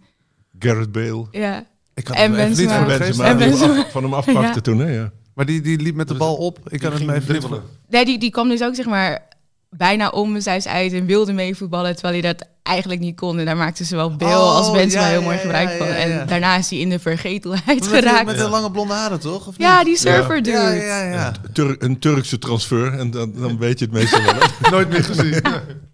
Gareth 0.60 0.92
Bale. 0.92 1.28
Ja. 1.32 1.66
Ik 1.98 2.04
kan 2.04 2.16
En 2.16 2.36
even 2.36 2.50
niet 2.50 2.72
voor 2.72 2.80
de 2.80 2.86
Benzema, 2.86 3.06
geest 3.06 3.20
En 3.20 3.38
die 3.38 3.58
hem 3.58 3.78
af- 3.80 3.92
van 3.92 4.04
hem 4.04 4.14
afpakte 4.14 4.42
Ja. 4.42 4.62
toen, 4.62 4.80
hè? 4.80 4.92
Ja. 4.92 5.12
Maar 5.34 5.46
die, 5.46 5.62
die 5.62 5.82
liep 5.82 5.96
met 5.96 6.08
de 6.08 6.14
bal 6.14 6.36
op. 6.36 6.60
Ik 6.70 6.80
kan 6.80 6.90
het 6.90 6.98
ging 6.98 7.10
me 7.12 7.16
even 7.18 7.32
niet 7.34 7.42
dribbelen. 7.42 7.64
Nee, 7.90 8.06
die, 8.06 8.20
die 8.20 8.30
kwam 8.30 8.50
dus 8.50 8.62
ook 8.64 8.76
zeg 8.76 8.86
maar 8.86 9.26
bijna 9.70 10.10
om 10.10 10.42
zijn 10.42 10.62
uit 10.68 10.94
en 10.94 11.06
wilde 11.06 11.34
meevoetballen, 11.34 11.94
terwijl 11.96 12.22
hij 12.22 12.34
dat 12.34 12.48
eigenlijk 12.64 13.00
niet 13.00 13.16
kon. 13.16 13.40
En 13.40 13.46
daar 13.46 13.58
maakten 13.58 13.86
ze 13.86 13.96
wel 13.96 14.16
Bale 14.16 14.32
Oh, 14.36 14.56
als 14.56 14.72
Benzema 14.72 15.04
ja, 15.04 15.10
heel 15.10 15.22
mooi 15.22 15.36
ja, 15.36 15.42
gebruik 15.42 15.70
ja, 15.70 15.78
van. 15.78 15.88
En 15.88 16.28
daarna 16.28 16.58
is 16.58 16.70
hij 16.70 16.80
in 16.80 16.90
de 16.90 17.00
vergetelheid 17.00 17.66
Met, 17.66 17.80
die- 17.84 17.90
geraakt. 17.90 18.26
met 18.26 18.38
de 18.38 18.50
lange 18.50 18.72
blonde 18.72 18.94
haren, 18.94 19.20
toch? 19.20 19.48
Of 19.48 19.58
niet? 19.58 19.68
Ja, 19.68 19.84
die 19.84 19.98
surfer 19.98 20.36
dude. 20.44 20.52
ja, 20.58 20.72
ja, 20.72 21.02
ja. 21.04 21.32
Tur- 21.54 21.76
een 21.80 22.00
Turkse 22.00 22.40
transfer 22.40 22.94
en 22.94 23.12
dan, 23.12 23.34
dan 23.36 23.58
weet 23.58 23.80
je 23.80 23.86
het 23.86 23.94
meestal 23.94 24.22
wel. 24.22 24.34
Nooit 24.72 24.90
meer 24.90 25.04
gezien. 25.04 25.42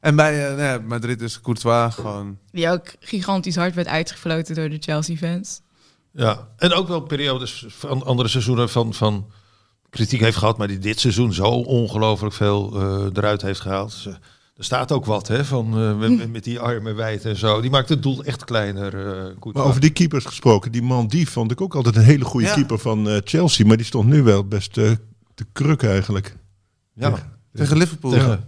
en 0.00 0.16
bij 0.16 0.42
eh, 0.48 0.56
nou 0.56 0.62
ja, 0.62 0.78
Madrid 0.86 1.20
is 1.22 1.40
Courtois 1.40 1.94
gewoon... 1.94 2.38
Die 2.50 2.70
ook 2.70 2.86
gigantisch 3.00 3.56
hard 3.56 3.74
werd 3.74 3.86
uitgefloten 3.86 4.54
door 4.54 4.68
de 4.68 4.76
Chelsea-fans. 4.80 5.60
Ja, 6.12 6.48
en 6.56 6.72
ook 6.72 6.88
wel 6.88 7.00
periodes 7.00 7.64
van 7.68 8.04
andere 8.04 8.28
seizoenen 8.28 8.68
van, 8.68 8.94
van 8.94 9.30
kritiek 9.90 10.20
heeft 10.20 10.36
gehad, 10.36 10.58
maar 10.58 10.68
die 10.68 10.78
dit 10.78 11.00
seizoen 11.00 11.32
zo 11.32 11.44
ongelooflijk 11.48 12.34
veel 12.34 12.72
eh, 12.80 13.06
eruit 13.12 13.42
heeft 13.42 13.60
gehaald. 13.60 13.90
Dus, 13.90 14.06
eh, 14.06 14.12
er 14.56 14.64
staat 14.64 14.92
ook 14.92 15.04
wat 15.04 15.28
hè, 15.28 15.44
van 15.44 15.78
eh, 15.80 15.96
met, 15.98 16.32
met 16.32 16.44
die 16.44 16.60
armen 16.60 16.96
wijd 16.96 17.24
en 17.24 17.36
zo. 17.36 17.60
Die 17.60 17.70
maakt 17.70 17.88
het 17.88 18.02
doel 18.02 18.24
echt 18.24 18.44
kleiner. 18.44 18.94
eh. 19.16 19.52
Maar 19.52 19.64
over 19.64 19.80
die 19.80 19.90
keepers 19.90 20.24
gesproken, 20.24 20.72
die 20.72 20.82
man 20.82 21.06
die 21.06 21.28
vond 21.28 21.50
ik 21.50 21.60
ook 21.60 21.74
altijd 21.74 21.96
een 21.96 22.02
hele 22.02 22.24
goede 22.24 22.46
Ja. 22.46 22.54
keeper 22.54 22.78
van 22.78 23.08
eh, 23.08 23.16
Chelsea. 23.24 23.66
Maar 23.66 23.76
die 23.76 23.86
stond 23.86 24.08
nu 24.08 24.22
wel 24.22 24.44
best 24.44 24.78
eh, 24.78 24.90
te 25.34 25.46
kruk 25.52 25.82
eigenlijk. 25.82 26.36
ja. 26.94 27.36
Tegen 27.52 27.76
Liverpool. 27.76 28.10
Tegen, 28.10 28.44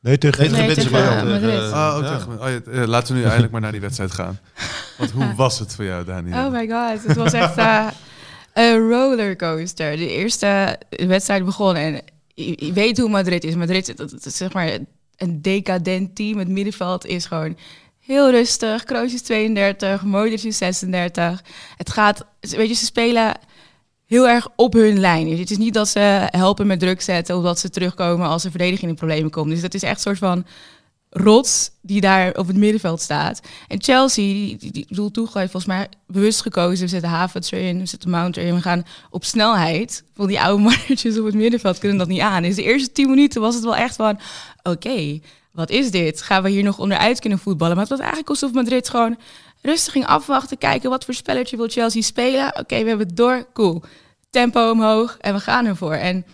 Nee, 0.00 0.18
tegen... 0.18 0.40
nee, 0.52 0.52
tegen 0.52 0.74
tegen, 0.74 0.90
tegen, 0.90 1.28
Madrid. 1.28 1.60
Oh, 1.60 1.98
ja. 2.02 2.16
tegen- 2.18 2.40
oh, 2.40 2.48
ja, 2.48 2.80
eh, 2.80 2.86
laten 2.88 3.14
we 3.14 3.18
nu 3.20 3.24
eindelijk 3.24 3.52
maar 3.52 3.60
naar 3.60 3.72
die 3.72 3.80
wedstrijd 3.80 4.10
gaan. 4.12 4.38
Want 4.98 5.10
hoe 5.10 5.34
was 5.36 5.58
het 5.58 5.74
voor 5.74 5.84
jou, 5.84 6.04
Daniel? 6.04 6.44
Oh 6.46 6.52
my 6.52 6.68
god, 6.68 7.06
het 7.06 7.16
was 7.16 7.32
echt 7.32 7.56
eh, 7.56 7.86
een 8.54 8.88
rollercoaster. 8.88 9.96
De 9.96 10.08
eerste 10.08 10.78
wedstrijd 10.90 11.44
begon 11.44 11.76
en 11.76 12.00
je, 12.34 12.70
weet 12.72 12.98
hoe 12.98 13.08
Madrid 13.08 13.44
is. 13.44 13.54
Madrid 13.54 13.88
is- 13.88 13.96
dat, 13.96 14.10
dat 14.10 14.26
is 14.26 14.36
zeg 14.36 14.52
maar 14.52 14.78
een 15.16 15.42
decadent 15.42 16.14
team. 16.16 16.38
Het 16.38 16.48
middenveld 16.48 17.06
is 17.06 17.26
gewoon 17.26 17.56
heel 17.98 18.30
rustig. 18.30 18.84
Kroos 18.84 19.14
is 19.14 19.22
32, 19.22 20.02
Modric 20.02 20.42
is 20.42 20.56
36. 20.58 21.42
Het 21.76 21.90
gaat, 21.90 22.24
weet 22.40 22.68
je, 22.68 22.74
ze 22.74 22.84
spelen 22.84 23.34
heel 24.10 24.28
erg 24.28 24.48
op 24.56 24.72
hun 24.72 24.98
lijn. 24.98 25.28
Dus 25.28 25.38
het 25.38 25.50
is 25.50 25.56
niet 25.56 25.74
dat 25.74 25.88
ze 25.88 26.28
helpen 26.30 26.66
met 26.66 26.80
druk 26.80 27.00
zetten 27.00 27.36
of 27.36 27.42
dat 27.42 27.58
ze 27.58 27.70
terugkomen 27.70 28.28
als 28.28 28.42
de 28.42 28.50
verdediging 28.50 28.90
in 28.90 28.96
problemen 28.96 29.30
komt. 29.30 29.50
Dus 29.50 29.60
dat 29.60 29.74
is 29.74 29.82
echt 29.82 29.94
een 29.94 30.00
soort 30.00 30.18
van 30.18 30.44
rots 31.10 31.70
die 31.80 32.00
daar 32.00 32.34
op 32.36 32.46
het 32.46 32.56
middenveld 32.56 33.00
staat. 33.00 33.40
En 33.68 33.82
Chelsea, 33.82 34.56
die, 34.58 34.70
die, 34.70 34.86
volgens 34.88 35.66
mij 35.66 35.88
bewust 36.06 36.40
gekozen. 36.40 36.84
We 36.84 36.90
zetten 36.90 37.10
Havertz 37.10 37.52
erin, 37.52 37.78
we 37.78 37.86
zetten 37.86 38.10
Mount 38.10 38.36
erin. 38.36 38.54
We 38.54 38.60
gaan 38.60 38.84
op 39.10 39.24
snelheid. 39.24 40.04
Want 40.14 40.28
die 40.28 40.40
oude 40.40 40.62
mannetjes 40.68 41.18
op 41.18 41.24
het 41.24 41.34
middenveld 41.34 41.78
kunnen 41.78 41.98
dat 41.98 42.08
niet 42.08 42.20
aan. 42.20 42.42
Dus 42.42 42.54
de 42.54 42.62
eerste 42.62 42.92
tien 42.92 43.10
minuten 43.10 43.40
was 43.40 43.54
het 43.54 43.64
wel 43.64 43.76
echt 43.76 43.96
van... 43.96 44.18
Oké, 44.62 45.20
wat 45.52 45.70
is 45.70 45.90
dit? 45.90 46.22
Gaan 46.22 46.42
we 46.42 46.50
hier 46.50 46.62
nog 46.62 46.78
onderuit 46.78 47.20
kunnen 47.20 47.38
voetballen? 47.38 47.74
Maar 47.74 47.84
het 47.84 47.92
was 47.92 48.00
eigenlijk 48.00 48.30
alsof 48.30 48.52
Madrid 48.52 48.88
gewoon 48.88 49.16
rustig 49.62 49.92
ging 49.92 50.06
afwachten. 50.06 50.58
Kijken, 50.58 50.90
wat 50.90 51.04
voor 51.04 51.14
spelletje 51.14 51.56
wil 51.56 51.68
Chelsea 51.68 52.02
spelen? 52.02 52.46
Oké, 52.46 52.82
we 52.82 52.88
hebben 52.88 53.06
het 53.06 53.16
door. 53.16 53.46
Cool. 53.52 53.82
Tempo 54.30 54.70
omhoog 54.70 55.16
en 55.20 55.34
we 55.34 55.40
gaan 55.40 55.66
ervoor. 55.66 55.94
En 55.94 56.24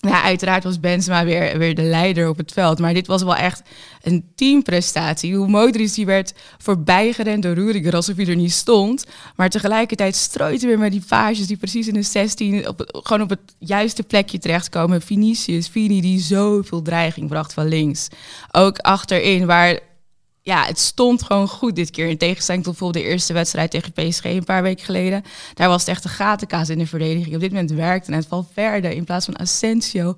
ja, 0.00 0.22
uiteraard 0.22 0.64
was 0.64 0.80
Benzema 0.80 1.24
weer, 1.24 1.58
weer 1.58 1.74
de 1.74 1.82
leider 1.82 2.28
op 2.28 2.36
het 2.36 2.52
veld. 2.52 2.78
Maar 2.78 2.94
dit 2.94 3.06
was 3.06 3.22
wel 3.22 3.36
echt 3.36 3.62
een 4.02 4.24
teamprestatie. 4.34 5.34
Hoe 5.36 5.48
Modric 5.48 5.94
die 5.94 6.06
werd 6.06 6.34
voorbijgerend 6.58 7.42
door 7.42 7.54
Rudiger 7.54 7.94
alsof 7.94 8.16
hij 8.16 8.26
er 8.26 8.36
niet 8.36 8.52
stond. 8.52 9.06
Maar 9.36 9.48
tegelijkertijd 9.48 10.16
strooit 10.16 10.62
weer 10.62 10.78
met 10.78 10.92
die 10.92 11.04
pages 11.08 11.46
die 11.46 11.56
precies 11.56 11.88
in 11.88 11.94
de 11.94 12.02
16... 12.02 12.68
Op, 12.68 13.00
gewoon 13.02 13.22
op 13.22 13.30
het 13.30 13.40
juiste 13.58 14.02
plekje 14.02 14.38
terechtkomen. 14.38 15.02
Vinicius, 15.02 15.68
Vini 15.68 16.00
die 16.00 16.20
zoveel 16.20 16.82
dreiging 16.82 17.28
bracht 17.28 17.52
van 17.52 17.68
links. 17.68 18.08
Ook 18.50 18.78
achterin 18.78 19.46
waar 19.46 19.78
ja, 20.50 20.64
het 20.64 20.78
stond 20.78 21.22
gewoon 21.22 21.48
goed 21.48 21.76
dit 21.76 21.90
keer. 21.90 22.08
In 22.08 22.16
tegenstelling 22.16 22.64
tot 22.64 22.72
bijvoorbeeld 22.72 23.04
de 23.04 23.10
eerste 23.10 23.32
wedstrijd 23.32 23.70
tegen 23.70 23.92
PSG 23.92 24.24
een 24.24 24.44
paar 24.44 24.62
weken 24.62 24.84
geleden. 24.84 25.24
Daar 25.54 25.68
was 25.68 25.80
het 25.80 25.88
echt 25.88 26.04
een 26.04 26.10
gatenkaas 26.10 26.68
in 26.68 26.78
de 26.78 26.86
verdediging. 26.86 27.34
Op 27.34 27.40
dit 27.40 27.50
moment 27.50 27.70
werkte 27.70 28.14
het 28.14 28.26
Valverde 28.26 28.94
in 28.94 29.04
plaats 29.04 29.24
van 29.24 29.38
Asensio. 29.38 30.16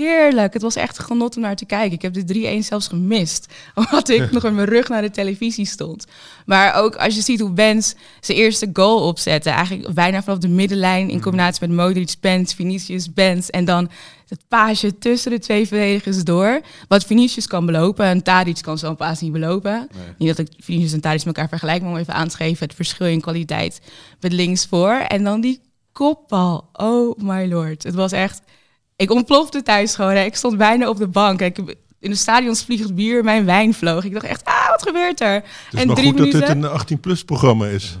Heerlijk. 0.00 0.52
Het 0.52 0.62
was 0.62 0.76
echt 0.76 0.98
een 0.98 1.04
genot 1.04 1.36
om 1.36 1.42
naar 1.42 1.56
te 1.56 1.64
kijken. 1.64 1.92
Ik 1.92 2.02
heb 2.02 2.14
de 2.14 2.58
3-1 2.62 2.64
zelfs 2.66 2.88
gemist. 2.88 3.52
Omdat 3.74 4.08
ik 4.08 4.30
nog 4.30 4.42
met 4.42 4.54
mijn 4.54 4.68
rug 4.68 4.88
naar 4.88 5.02
de 5.02 5.10
televisie 5.10 5.64
stond. 5.64 6.06
Maar 6.46 6.74
ook 6.74 6.96
als 6.96 7.14
je 7.14 7.20
ziet 7.20 7.40
hoe 7.40 7.50
Benz 7.50 7.92
zijn 8.20 8.38
eerste 8.38 8.70
goal 8.72 9.06
opzette. 9.06 9.50
Eigenlijk 9.50 9.94
bijna 9.94 10.22
vanaf 10.22 10.38
de 10.38 10.48
middenlijn 10.48 11.10
in 11.10 11.20
combinatie 11.20 11.68
met 11.68 11.76
Modric, 11.76 12.14
Benz, 12.20 12.54
Vinicius, 12.54 13.12
Benz. 13.12 13.48
En 13.48 13.64
dan 13.64 13.90
het 14.28 14.44
paasje 14.48 14.98
tussen 14.98 15.30
de 15.30 15.38
twee 15.38 15.66
verdedigers 15.66 16.24
door. 16.24 16.60
Wat 16.88 17.04
Vinicius 17.04 17.46
kan 17.46 17.66
belopen. 17.66 18.04
En 18.04 18.22
Tadic 18.22 18.62
kan 18.62 18.78
zo'n 18.78 18.96
paas 18.96 19.20
niet 19.20 19.32
belopen. 19.32 19.88
Niet 20.18 20.36
dat 20.36 20.38
ik 20.38 20.52
Vinicius 20.58 20.92
en 20.92 21.00
Tadic 21.00 21.24
met 21.24 21.36
elkaar 21.36 21.48
vergelijk. 21.48 21.82
Maar 21.82 21.90
om 21.90 21.96
even 21.96 22.14
aan 22.14 22.28
te 22.28 22.36
geven 22.36 22.66
het 22.66 22.76
verschil 22.76 23.06
in 23.06 23.20
kwaliteit 23.20 23.80
met 24.20 24.32
links 24.32 24.66
voor. 24.66 24.92
En 24.92 25.24
dan 25.24 25.40
die 25.40 25.60
kopbal. 25.92 26.68
Oh 26.72 27.18
my 27.18 27.48
lord. 27.48 27.82
Het 27.82 27.94
was 27.94 28.12
echt... 28.12 28.42
Ik 29.00 29.10
ontplofte 29.10 29.62
thuis 29.62 29.94
gewoon. 29.94 30.14
hè. 30.14 30.24
Ik 30.24 30.36
stond 30.36 30.56
bijna 30.56 30.88
op 30.88 30.96
de 30.96 31.06
bank. 31.06 31.40
Ik, 31.40 31.58
in 32.00 32.10
de 32.10 32.16
stadions 32.16 32.64
vliegt 32.64 32.94
bier, 32.94 33.24
mijn 33.24 33.44
wijn 33.44 33.74
vloog. 33.74 34.04
Ik 34.04 34.12
dacht 34.12 34.24
echt, 34.24 34.44
ah, 34.44 34.68
wat 34.68 34.82
gebeurt 34.82 35.20
er? 35.20 35.32
Het 35.32 35.44
is 35.70 35.84
maar 35.84 35.96
goed 35.96 36.16
dat 36.16 36.32
dit 36.32 36.48
een 36.48 36.98
18-plus 37.00 37.24
programma 37.24 37.66
is. 37.66 37.96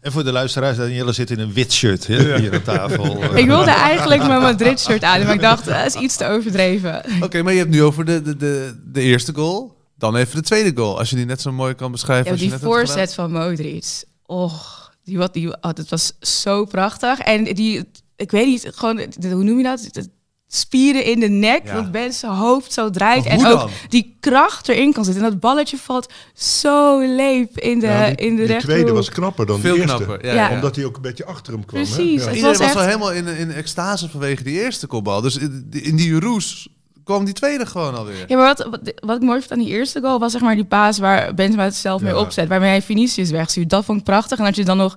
En 0.00 0.12
voor 0.12 0.24
de 0.24 0.32
luisteraars, 0.32 0.76
Danielle 0.76 1.12
zit 1.12 1.30
in 1.30 1.38
een 1.38 1.52
wit 1.52 1.72
shirt 1.72 2.06
hè, 2.06 2.38
hier 2.38 2.54
aan 2.54 2.62
tafel. 2.62 3.36
Ik 3.36 3.46
wilde 3.46 3.70
eigenlijk 3.70 4.26
mijn 4.26 4.40
Madrid-shirt 4.40 5.02
aan, 5.02 5.22
maar 5.24 5.34
ik 5.34 5.40
dacht, 5.40 5.64
dat 5.64 5.86
is 5.86 5.94
iets 5.94 6.16
te 6.16 6.26
overdreven. 6.26 7.02
Oké, 7.22 7.42
maar 7.42 7.52
je 7.52 7.58
hebt 7.58 7.70
nu 7.70 7.82
over 7.82 8.04
de, 8.04 8.22
de, 8.22 8.36
de, 8.36 8.80
de 8.84 9.00
eerste 9.00 9.34
goal. 9.34 9.76
Dan 9.98 10.16
even 10.16 10.34
de 10.36 10.42
tweede 10.42 10.72
goal. 10.74 10.98
Als 10.98 11.10
je 11.10 11.16
die 11.16 11.24
net 11.24 11.40
zo 11.40 11.52
mooi 11.52 11.74
kan 11.74 11.92
beschrijven. 11.92 12.24
Ja, 12.24 12.30
als 12.30 12.40
je 12.40 12.46
die 12.46 12.54
net 12.54 12.64
voorzet 12.64 13.14
van 13.14 13.32
Modric. 13.32 14.04
Och, 14.26 14.92
die, 15.04 15.18
wat, 15.18 15.32
die, 15.32 15.48
oh, 15.48 15.72
dat 15.72 15.88
was 15.88 16.12
zo 16.20 16.64
prachtig. 16.64 17.18
En 17.18 17.44
die, 17.44 17.88
ik 18.18 18.30
weet 18.30 18.46
niet, 18.46 18.70
gewoon, 18.74 18.96
de- 19.18 19.30
hoe 19.30 19.44
noem 19.44 19.56
je 19.56 19.62
dat? 19.62 19.88
De 19.92 20.08
spieren 20.50 21.04
in 21.04 21.20
de 21.20 21.28
nek, 21.28 21.64
Ja. 21.66 21.74
want 21.74 21.90
Ben 21.90 22.12
zijn 22.12 22.32
hoofd 22.32 22.72
zo 22.72 22.90
draait. 22.90 23.24
En 23.26 23.46
ook 23.46 23.58
dan? 23.58 23.70
die 23.88 24.16
kracht 24.20 24.68
erin 24.68 24.92
kan 24.92 25.04
zitten. 25.04 25.22
En 25.24 25.30
dat 25.30 25.40
balletje 25.40 25.76
valt 25.76 26.12
zo 26.34 27.00
leep 27.16 27.58
in 27.58 27.78
de, 27.78 27.86
Ja, 27.86 28.06
die, 28.06 28.16
in 28.16 28.36
de 28.36 28.40
rechterhoek. 28.44 28.60
tweede 28.70 28.92
was 28.92 29.08
knapper 29.10 29.46
dan 29.46 29.60
Veel 29.60 29.74
de 29.74 29.80
eerste. 29.80 29.96
knapper. 30.04 30.34
Ja. 30.34 30.50
Omdat 30.50 30.76
hij 30.76 30.84
ook 30.84 30.96
een 30.96 31.02
beetje 31.02 31.24
achter 31.24 31.52
hem 31.52 31.64
kwam. 31.64 31.80
hè? 31.82 31.86
Precies. 31.88 32.20
Ja. 32.22 32.26
Het 32.26 32.36
Iedereen 32.36 32.58
was 32.58 32.66
echt- 32.76 32.84
helemaal 32.84 33.12
in, 33.12 33.26
in 33.26 33.50
extase 33.52 34.08
vanwege 34.08 34.42
die 34.42 34.60
eerste 34.60 34.86
kopbal. 34.86 35.20
Dus 35.20 35.36
in, 35.36 35.66
in 35.70 35.96
die 35.96 36.20
roes 36.20 36.68
kwam 37.04 37.24
die 37.24 37.34
tweede 37.34 37.66
gewoon 37.66 37.94
alweer. 37.96 38.24
Ja, 38.28 38.36
maar 38.36 38.46
wat, 38.56 38.68
wat, 38.70 38.92
wat 39.04 39.16
ik 39.16 39.22
mooi 39.22 39.38
vond 39.38 39.52
aan 39.52 39.58
die 39.58 39.68
eerste 39.68 40.00
goal 40.00 40.18
was 40.18 40.32
zeg 40.32 40.40
maar 40.40 40.54
die 40.54 40.64
paas 40.64 40.98
waar 40.98 41.34
Benzema 41.34 41.64
het 41.64 41.74
zelf 41.74 42.02
mee 42.02 42.18
opzet, 42.18 42.48
waarmee 42.48 42.68
hij 42.70 42.82
Vinicius 42.82 43.30
wegstuurt. 43.30 43.70
Dat 43.70 43.84
vond 43.84 43.98
ik 43.98 44.04
prachtig. 44.04 44.38
En 44.38 44.44
dat 44.44 44.56
je 44.56 44.64
dan 44.64 44.76
nog 44.76 44.94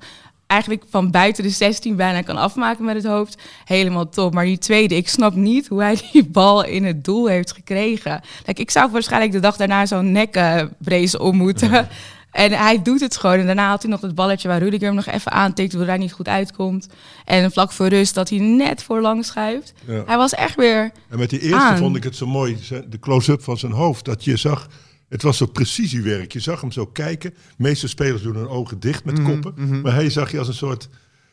eigenlijk 0.52 0.84
van 0.90 1.12
buiten 1.12 1.44
de 1.44 1.50
16 1.50 1.96
bijna 1.96 2.22
kan 2.22 2.38
afmaken 2.38 2.86
met 2.86 2.96
het 2.96 3.06
hoofd, 3.06 3.42
helemaal 3.66 4.10
top. 4.10 4.34
Maar 4.34 4.46
die 4.46 4.58
tweede, 4.58 4.96
ik 4.96 5.10
snap 5.10 5.36
niet 5.36 5.68
hoe 5.68 5.82
hij 5.82 6.00
die 6.12 6.26
bal 6.26 6.66
in 6.66 6.84
het 6.84 7.04
doel 7.04 7.28
heeft 7.28 7.52
gekregen. 7.52 8.22
Kijk, 8.44 8.60
ik 8.60 8.72
zou 8.72 8.92
waarschijnlijk 8.92 9.32
de 9.32 9.40
dag 9.40 9.58
daarna 9.58 9.86
zo'n 9.86 10.12
nekbrace 10.12 11.20
om 11.20 11.38
moeten. 11.38 11.88
En 12.32 12.52
hij 12.52 12.82
doet 12.82 13.00
het 13.00 13.18
gewoon. 13.18 13.40
En 13.40 13.46
daarna 13.46 13.70
had 13.70 13.82
hij 13.82 13.92
nog 13.92 14.02
het 14.02 14.16
balletje 14.16 14.48
waar 14.48 14.60
Rudiger 14.60 14.88
hem 14.88 14.96
nog 14.96 15.06
even 15.06 15.32
aantikt, 15.32 15.74
waardoor 15.74 15.90
hij 15.90 15.98
niet 15.98 16.14
goed 16.14 16.28
uitkomt. 16.28 16.88
En 17.26 17.52
vlak 17.52 17.72
voor 17.72 17.88
rust 17.88 18.16
dat 18.16 18.30
hij 18.30 18.40
net 18.40 18.84
voorlang 18.84 19.26
schuift. 19.26 19.74
Ja. 19.88 20.04
Hij 20.06 20.18
was 20.18 20.34
echt 20.34 20.56
weer 20.56 20.92
En 21.10 21.20
met 21.20 21.30
die 21.30 21.40
eerste 21.40 21.58
aan. 21.58 21.78
vond 21.78 21.96
ik 21.96 22.04
het 22.04 22.16
zo 22.16 22.28
mooi, 22.28 22.58
de 22.90 23.00
close-up 23.00 23.44
van 23.44 23.58
zijn 23.58 23.72
hoofd. 23.72 24.06
Dat 24.06 24.24
je 24.24 24.38
zag, 24.38 24.68
het 25.12 25.21
was 25.21 25.38
zo 25.38 25.45
precisiewerk. 25.45 26.34
Je 26.34 26.39
zag 26.39 26.62
hem 26.62 26.71
zo 26.71 26.86
kijken. 26.86 27.30
De 27.30 27.38
meeste 27.58 27.88
spelers 27.88 28.21
doen 28.21 28.36
hun 28.36 28.47
ogen 28.47 28.80
dicht 28.80 29.06
met 29.06 29.24
koppen. 29.24 29.82
Maar 29.82 29.93
hij 29.93 30.10
zag 30.10 30.32
je 30.32 30.39
als 30.39 30.47
een 30.47 30.54
soort, 30.54 30.89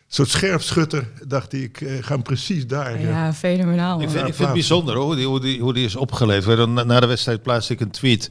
soort 0.09 0.29
scherpschutter. 0.29 1.09
Dacht 1.27 1.53
hij, 1.53 1.61
ik 1.61 1.81
eh, 1.81 1.93
ga 2.01 2.15
hem 2.15 2.23
precies 2.23 2.67
daar. 2.67 3.01
ja, 3.01 3.09
Ja. 3.09 3.33
fenomenaal. 3.35 4.01
Ik 4.01 4.11
vind, 4.11 4.21
ik 4.29 4.35
vind 4.35 4.39
het 4.39 4.53
bijzonder 4.53 4.95
hoor, 4.95 5.05
hoe 5.05 5.17
die, 5.17 5.27
hoe 5.27 5.41
die, 5.41 5.61
hoe 5.61 5.73
die 5.73 5.85
is 5.85 5.97
opgeleverd. 5.97 6.69
Na, 6.69 6.83
na 6.85 7.01
de 7.01 7.07
wedstrijd 7.07 7.43
plaatste 7.43 7.73
ik 7.73 7.81
een 7.81 7.91
tweet 7.91 8.31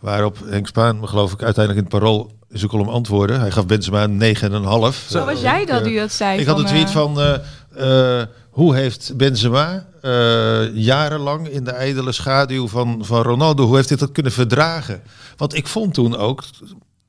waarop 0.00 0.38
Henk 0.44 0.66
Spaan, 0.66 1.00
me 1.00 1.06
geloof 1.06 1.32
ik, 1.32 1.42
uiteindelijk 1.42 1.86
in 1.86 1.92
het 1.92 2.02
parool 2.02 2.36
in 2.50 2.58
zijn 2.58 2.70
column 2.70 2.88
antwoordde. 2.90 3.34
Hij 3.38 3.50
gaf 3.50 3.66
Benzema 3.66 4.02
een 4.04 4.36
9,5. 4.36 5.08
Zo 5.08 5.24
was 5.24 5.40
jij 5.40 5.64
dat 5.64 5.84
die 5.84 5.98
dat 5.98 6.12
zei? 6.12 6.40
Ik 6.40 6.46
had 6.46 6.58
een 6.58 6.64
tweet 6.64 6.86
eh, 6.86 6.92
van 6.92 7.20
eh, 7.20 8.20
eh, 8.20 8.26
hoe 8.56 8.74
heeft 8.74 9.16
Benzema 9.16 9.86
eh, 10.02 10.74
jarenlang 10.74 11.48
in 11.48 11.64
de 11.64 11.70
ijdele 11.70 12.12
schaduw 12.12 12.68
van, 12.68 13.04
van 13.04 13.22
Ronaldo, 13.22 13.66
hoe 13.66 13.76
heeft 13.76 13.88
dit 13.88 13.98
dat 13.98 14.12
kunnen 14.12 14.32
verdragen? 14.32 15.02
Want 15.36 15.54
ik 15.54 15.66
vond 15.66 15.94
toen 15.94 16.16
ook, 16.16 16.44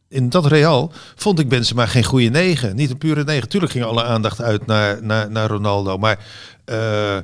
in 0.08 0.30
dat 0.30 0.46
Real, 0.46 0.92
vond 1.16 1.40
ik 1.40 1.50
Benzema 1.50 1.86
geen 1.86 2.04
goede 2.04 2.30
negen. 2.30 2.76
Niet 2.76 2.90
een 2.90 2.98
pure 2.98 3.24
negen. 3.24 3.50
Tuurlijk 3.50 3.72
ging 3.72 3.86
alle 3.86 4.04
aandacht 4.04 4.42
uit 4.42 4.66
naar, 4.66 5.04
naar, 5.04 5.32
naar 5.32 5.50
Ronaldo. 5.50 5.98
Maar 5.98 6.26
eh, 6.66 7.18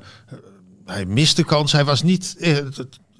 hij 0.85 1.05
miste 1.05 1.43
kans. 1.43 1.71
Hij 1.71 1.85
was 1.85 2.03
niet... 2.03 2.35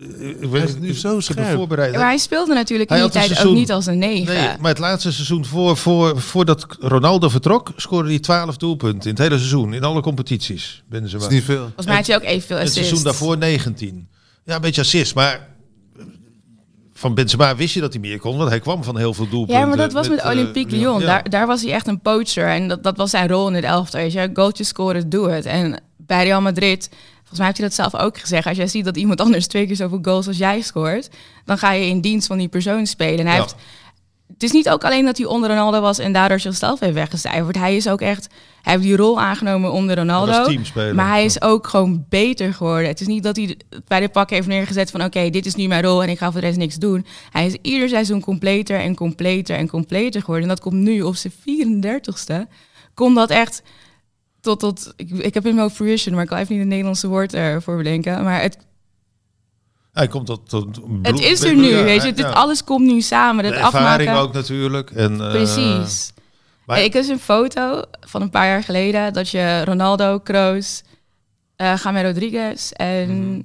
het- 0.08 0.20
het- 0.20 0.42
ik 0.44 0.50
weet- 0.50 0.64
is 0.70 0.76
nu 0.80 0.94
zo 0.94 1.20
scherp. 1.20 1.56
voorbereid. 1.56 1.92
Maar 1.96 2.02
hij 2.06 2.18
speelde 2.18 2.54
natuurlijk 2.54 2.90
in 2.90 2.96
Hij 2.96 3.06
die 3.10 3.14
tijd 3.14 3.46
ook 3.46 3.54
niet 3.54 3.72
als 3.72 3.86
een 3.86 3.98
negen. 3.98 4.34
Nee, 4.36 4.48
maar 4.60 4.70
het 4.70 4.80
laatste 4.80 5.12
seizoen 5.12 5.46
voor, 5.46 5.78
voor, 5.78 6.22
voordat 6.22 6.66
Ronaldo 6.80 7.30
vertrok, 7.30 7.72
scoorde 7.76 8.10
hij 8.10 8.20
12 8.20 8.58
doelpunten 8.58 9.02
in 9.10 9.10
het 9.16 9.18
hele 9.18 9.38
seizoen, 9.38 9.74
in 9.74 9.84
alle 9.84 10.02
competities. 10.02 10.84
Benzema. 10.90 11.22
Dat 11.22 11.32
is 11.32 11.36
niet 11.38 11.46
veel. 11.46 11.64
Volgens 11.64 11.86
mij 11.86 11.96
had 11.96 12.06
je 12.06 12.16
ook 12.16 12.24
evenveel 12.24 12.58
Het 12.58 12.66
assists. 12.68 12.88
seizoen 12.88 13.04
daarvoor 13.06 13.38
19. 13.38 14.08
Ja, 14.46 14.56
een 14.56 14.62
beetje 14.62 14.82
assist, 14.82 15.16
maar 15.16 15.48
van 16.94 17.14
Benzema 17.14 17.56
wist 17.56 17.74
je 17.74 17.80
dat 17.80 17.94
hij 17.94 18.02
meer 18.02 18.20
kon, 18.20 18.38
want 18.38 18.50
hij 18.50 18.60
kwam 18.60 18.84
van 18.84 18.98
heel 18.98 19.14
veel 19.14 19.30
doelpunten. 19.30 19.60
Ja, 19.62 19.66
maar 19.68 19.78
dat 19.78 19.92
was 19.94 20.10
met, 20.10 20.20
eh, 20.20 20.30
Olympique. 20.32 20.76
Lyon. 20.78 21.00
Ja. 21.00 21.06
Daar, 21.06 21.30
daar 21.30 21.48
was 21.48 21.62
hij 21.62 21.72
echt 21.72 21.88
een 21.88 22.02
poacher. 22.02 22.48
En 22.48 22.68
dat, 22.68 22.84
dat 22.84 22.98
was 22.98 23.10
zijn 23.10 23.28
rol 23.28 23.48
in 23.48 23.54
het 23.54 23.64
elftal. 23.64 24.00
Weet 24.00 24.12
je, 24.14 24.30
goaltjes 24.34 24.68
scoren, 24.68 25.10
doe 25.10 25.30
het. 25.30 25.46
En 25.46 25.82
bij 25.98 26.24
Real 26.24 26.42
Madrid, 26.42 26.90
volgens 27.36 27.38
mij 27.38 27.46
heeft 27.48 27.58
hij 27.58 27.68
dat 27.88 27.92
zelf 27.94 28.08
ook 28.08 28.18
gezegd. 28.20 28.48
Als 28.48 28.58
jij 28.58 28.68
ziet 28.68 28.86
dat 28.86 28.98
iemand 28.98 29.22
anders 29.22 29.48
twee 29.48 29.68
keer 29.68 29.76
zoveel 29.76 30.00
goals 30.02 30.28
als 30.28 30.38
jij 30.38 30.62
scoort, 30.62 31.10
dan 31.46 31.58
ga 31.58 31.72
je 31.72 31.86
in 31.86 32.02
dienst 32.02 32.28
van 32.28 32.38
die 32.38 32.48
persoon 32.48 32.86
spelen. 32.88 33.20
En 33.20 33.26
hij 33.26 33.36
Ja. 33.36 33.42
heeft, 33.42 33.56
het 34.34 34.44
is 34.44 34.52
niet 34.52 34.70
ook 34.70 34.84
alleen 34.84 35.06
dat 35.06 35.18
hij 35.18 35.26
onder 35.26 35.50
Ronaldo 35.50 35.82
was 35.82 36.00
en 36.00 36.14
daardoor 36.14 36.40
zichzelf 36.40 36.80
heeft 36.80 36.94
weggecijferd. 36.94 37.58
Hij 37.58 37.76
is 37.76 37.88
ook 37.90 38.02
echt, 38.02 38.28
hij 38.62 38.74
heeft 38.74 38.86
die 38.86 38.96
rol 38.96 39.22
aangenomen 39.22 39.72
onder 39.72 39.96
Ronaldo. 39.96 40.32
Maar 40.96 41.08
hij 41.10 41.26
is 41.26 41.42
ook 41.42 41.68
gewoon 41.68 42.06
beter 42.10 42.54
geworden. 42.54 42.88
Het 42.88 43.02
is 43.02 43.08
niet 43.08 43.24
dat 43.24 43.36
hij 43.36 43.58
bij 43.88 44.00
de 44.00 44.10
pak 44.10 44.30
heeft 44.30 44.48
neergezet 44.48 44.92
van... 44.92 45.04
oké, 45.04 45.30
dit 45.30 45.46
is 45.46 45.56
nu 45.56 45.68
mijn 45.68 45.84
rol 45.84 46.04
en 46.04 46.10
ik 46.10 46.18
ga 46.18 46.32
voor 46.32 46.42
de 46.42 46.48
rest 46.48 46.58
niks 46.60 46.76
doen. 46.76 47.06
Hij 47.30 47.46
is 47.46 47.58
ieder 47.62 47.90
seizoen 47.90 48.22
completer 48.22 48.80
en 48.80 48.96
completer 48.96 49.58
en 49.58 49.68
completer 49.70 50.22
geworden. 50.22 50.44
En 50.44 50.56
dat 50.56 50.60
komt 50.64 50.76
nu 50.82 51.02
op 51.02 51.16
zijn 51.16 51.34
34ste. 51.34 52.50
Komt 52.94 53.16
dat 53.16 53.30
echt 53.30 53.62
tot... 54.44 54.60
tot 54.60 54.94
ik, 54.96 55.10
ik 55.10 55.34
heb 55.34 55.46
in 55.46 55.56
mijn 55.56 55.70
fruition, 55.70 56.14
maar 56.14 56.24
ik 56.24 56.30
kan 56.30 56.38
even 56.38 56.52
niet 56.52 56.60
het 56.60 56.70
Nederlandse 56.70 57.08
woord 57.08 57.34
ervoor 57.34 57.78
bedenken. 57.78 58.24
Maar 58.24 58.42
het, 58.42 58.58
Hij 59.94 60.08
komt 60.08 60.26
tot, 60.26 60.50
tot 60.50 60.80
het 61.02 61.20
is 61.20 61.42
er 61.44 61.56
nu, 61.56 61.68
Ja, 61.68 61.84
weet 61.84 62.02
je. 62.02 62.08
ja. 62.08 62.14
Dit, 62.14 62.26
alles 62.26 62.64
komt 62.64 62.86
nu 62.86 63.02
samen. 63.02 63.44
De 63.44 63.50
Het 63.50 63.60
ervaring 63.60 64.10
afmaken. 64.10 64.28
ook 64.28 64.34
natuurlijk. 64.34 64.92
En, 64.92 65.22
eh, 65.22 65.30
Precies. 65.30 66.12
maar- 66.66 66.82
ik 66.84 66.94
heb 66.94 67.08
een 67.10 67.20
foto 67.20 67.82
van 68.00 68.22
een 68.22 68.30
paar 68.30 68.48
jaar 68.48 68.64
geleden 68.64 69.14
dat 69.14 69.30
je 69.30 69.62
Ronaldo, 69.66 70.20
Kroos, 70.20 70.84
James 71.58 72.04
Rodriguez 72.04 72.72
en 72.72 73.28
Mhm. 73.32 73.42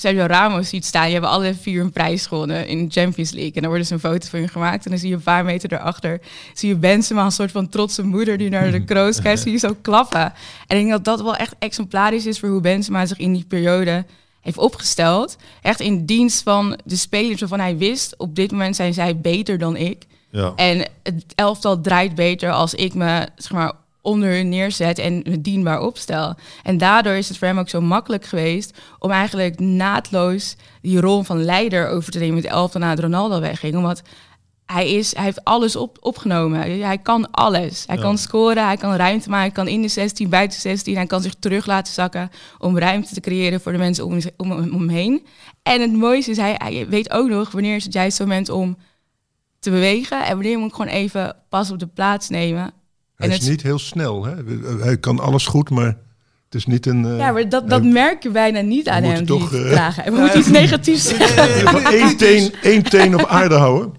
Sergio 0.00 0.26
Ramos 0.26 0.68
ziet 0.68 0.84
staan. 0.84 1.04
Die 1.04 1.12
hebben 1.12 1.30
alle 1.30 1.54
vier 1.54 1.80
een 1.80 1.92
prijs 1.92 2.26
gewonnen 2.26 2.66
in 2.66 2.84
de 2.84 3.00
Champions 3.00 3.30
League. 3.30 3.52
En 3.52 3.60
dan 3.60 3.70
wordt 3.70 3.88
dus 3.88 3.90
een 3.90 4.10
foto 4.10 4.28
van 4.28 4.40
je 4.40 4.48
gemaakt. 4.48 4.84
En 4.84 4.90
dan 4.90 5.00
zie 5.00 5.08
je 5.08 5.14
een 5.14 5.22
paar 5.22 5.44
meter 5.44 5.68
daarachter, 5.68 6.20
zie 6.54 6.68
je 6.68 6.76
Benzema, 6.76 7.24
een 7.24 7.32
soort 7.32 7.50
van 7.50 7.68
trotse 7.68 8.02
moeder 8.02 8.38
die 8.38 8.50
naar 8.50 8.70
de 8.70 8.84
Kroos 8.90 9.20
kijkt, 9.20 9.40
zie 9.40 9.52
je 9.52 9.58
zo 9.58 9.76
klappen. 9.82 10.20
En 10.66 10.76
ik 10.76 10.86
denk 10.86 10.90
dat 10.90 11.04
dat 11.04 11.22
wel 11.22 11.36
echt 11.36 11.54
exemplarisch 11.58 12.26
is 12.26 12.38
voor 12.38 12.48
hoe 12.48 12.60
Benzema 12.60 13.06
zich 13.06 13.18
in 13.18 13.32
die 13.32 13.44
periode 13.48 14.04
heeft 14.40 14.58
opgesteld. 14.58 15.36
Echt 15.62 15.80
in 15.80 16.06
dienst 16.06 16.42
van 16.42 16.78
de 16.84 16.96
spelers 16.96 17.40
waarvan 17.40 17.60
hij 17.60 17.76
wist, 17.76 18.14
op 18.16 18.34
dit 18.34 18.50
moment 18.50 18.76
zijn 18.76 18.94
zij 18.94 19.16
beter 19.16 19.58
dan 19.58 19.76
ik. 19.76 20.06
Ja. 20.30 20.52
En 20.56 20.78
het 21.02 21.24
elftal 21.34 21.80
draait 21.80 22.14
beter 22.14 22.50
als 22.50 22.74
ik 22.74 22.94
me 22.94 23.28
zeg 23.36 23.52
maar, 23.52 23.72
onder 24.02 24.30
hun 24.30 24.48
neerzet 24.48 24.98
en 24.98 25.22
me 25.28 25.40
dienbaar 25.40 25.80
opstel. 25.80 26.34
En 26.62 26.78
daardoor 26.78 27.14
is 27.14 27.28
het 27.28 27.38
voor 27.38 27.46
hem 27.46 27.58
ook 27.58 27.68
zo 27.68 27.80
makkelijk 27.80 28.24
geweest 28.24 28.78
om 28.98 29.10
eigenlijk 29.10 29.58
naadloos 29.58 30.56
die 30.82 31.00
rol 31.00 31.22
van 31.22 31.44
leider 31.44 31.88
over 31.88 32.12
te 32.12 32.18
nemen 32.18 32.34
met 32.34 32.42
de 32.42 32.48
elftal 32.48 32.80
nadat 32.80 33.04
Ronaldo 33.04 33.40
wegging. 33.40 33.76
Omdat 33.76 34.02
hij, 34.66 34.90
is, 34.90 35.14
hij 35.14 35.24
heeft 35.24 35.44
alles 35.44 35.76
op, 35.76 35.96
opgenomen. 36.00 36.80
Hij 36.80 36.98
kan 36.98 37.30
alles. 37.30 37.84
Hij 37.86 37.96
kan 37.96 38.18
scoren, 38.18 38.66
hij 38.66 38.76
kan 38.76 38.94
ruimte 38.94 39.28
maken, 39.28 39.44
hij 39.44 39.64
kan 39.64 39.68
in 39.68 39.82
de 39.82 39.88
16, 39.88 40.28
buiten 40.28 40.62
de 40.62 40.68
16. 40.68 40.94
Hij 40.94 41.06
kan 41.06 41.22
zich 41.22 41.34
terug 41.34 41.66
laten 41.66 41.92
zakken 41.92 42.30
om 42.58 42.78
ruimte 42.78 43.14
te 43.14 43.20
creëren 43.20 43.60
voor 43.60 43.72
de 43.72 43.78
mensen 43.78 44.04
om, 44.04 44.18
om, 44.36 44.52
om 44.52 44.72
hem 44.72 44.88
heen. 44.88 45.26
En 45.62 45.80
het 45.80 45.92
mooiste 45.92 46.30
is, 46.30 46.36
hij, 46.36 46.54
hij 46.58 46.88
weet 46.88 47.10
ook 47.10 47.28
nog 47.28 47.50
wanneer 47.50 47.76
is 47.76 47.84
het 47.84 47.92
juist 47.92 48.18
het 48.18 48.26
moment 48.26 48.48
om 48.48 48.76
te 49.58 49.70
bewegen. 49.70 50.24
En 50.24 50.34
wanneer 50.34 50.58
moet 50.58 50.68
ik 50.68 50.74
gewoon 50.74 50.92
even 50.92 51.36
pas 51.48 51.70
op 51.70 51.78
de 51.78 51.86
plaats 51.86 52.28
nemen. 52.28 52.72
Hij 53.20 53.28
En 53.28 53.34
is 53.34 53.40
het- 53.40 53.50
niet 53.50 53.62
heel 53.62 53.78
snel. 53.78 54.24
Hè? 54.24 54.32
Hij 54.80 54.96
kan 54.98 55.20
alles 55.20 55.46
goed, 55.46 55.70
maar 55.70 55.86
het 56.44 56.54
is 56.54 56.66
niet 56.66 56.86
een... 56.86 57.04
eh, 57.04 57.18
Ja, 57.18 57.32
maar 57.32 57.48
dat, 57.48 57.68
dat 57.68 57.80
hij- 57.80 57.90
merk 57.90 58.22
je 58.22 58.30
bijna 58.30 58.60
niet 58.60 58.88
aan 58.88 59.02
we 59.02 59.08
hem, 59.08 59.16
moeten 59.16 59.36
die 59.36 59.48
toch, 59.48 59.54
eh, 59.54 59.70
dragen. 59.70 60.12
We 60.12 60.18
moeten 60.20 60.38
iets 60.38 60.48
negatiefs 60.62 61.08
zeggen. 61.08 61.84
Één 61.84 62.16
teen, 62.16 62.54
één 62.62 62.82
teen 62.82 63.14
op 63.14 63.26
aarde 63.26 63.54
houden. 63.54 63.92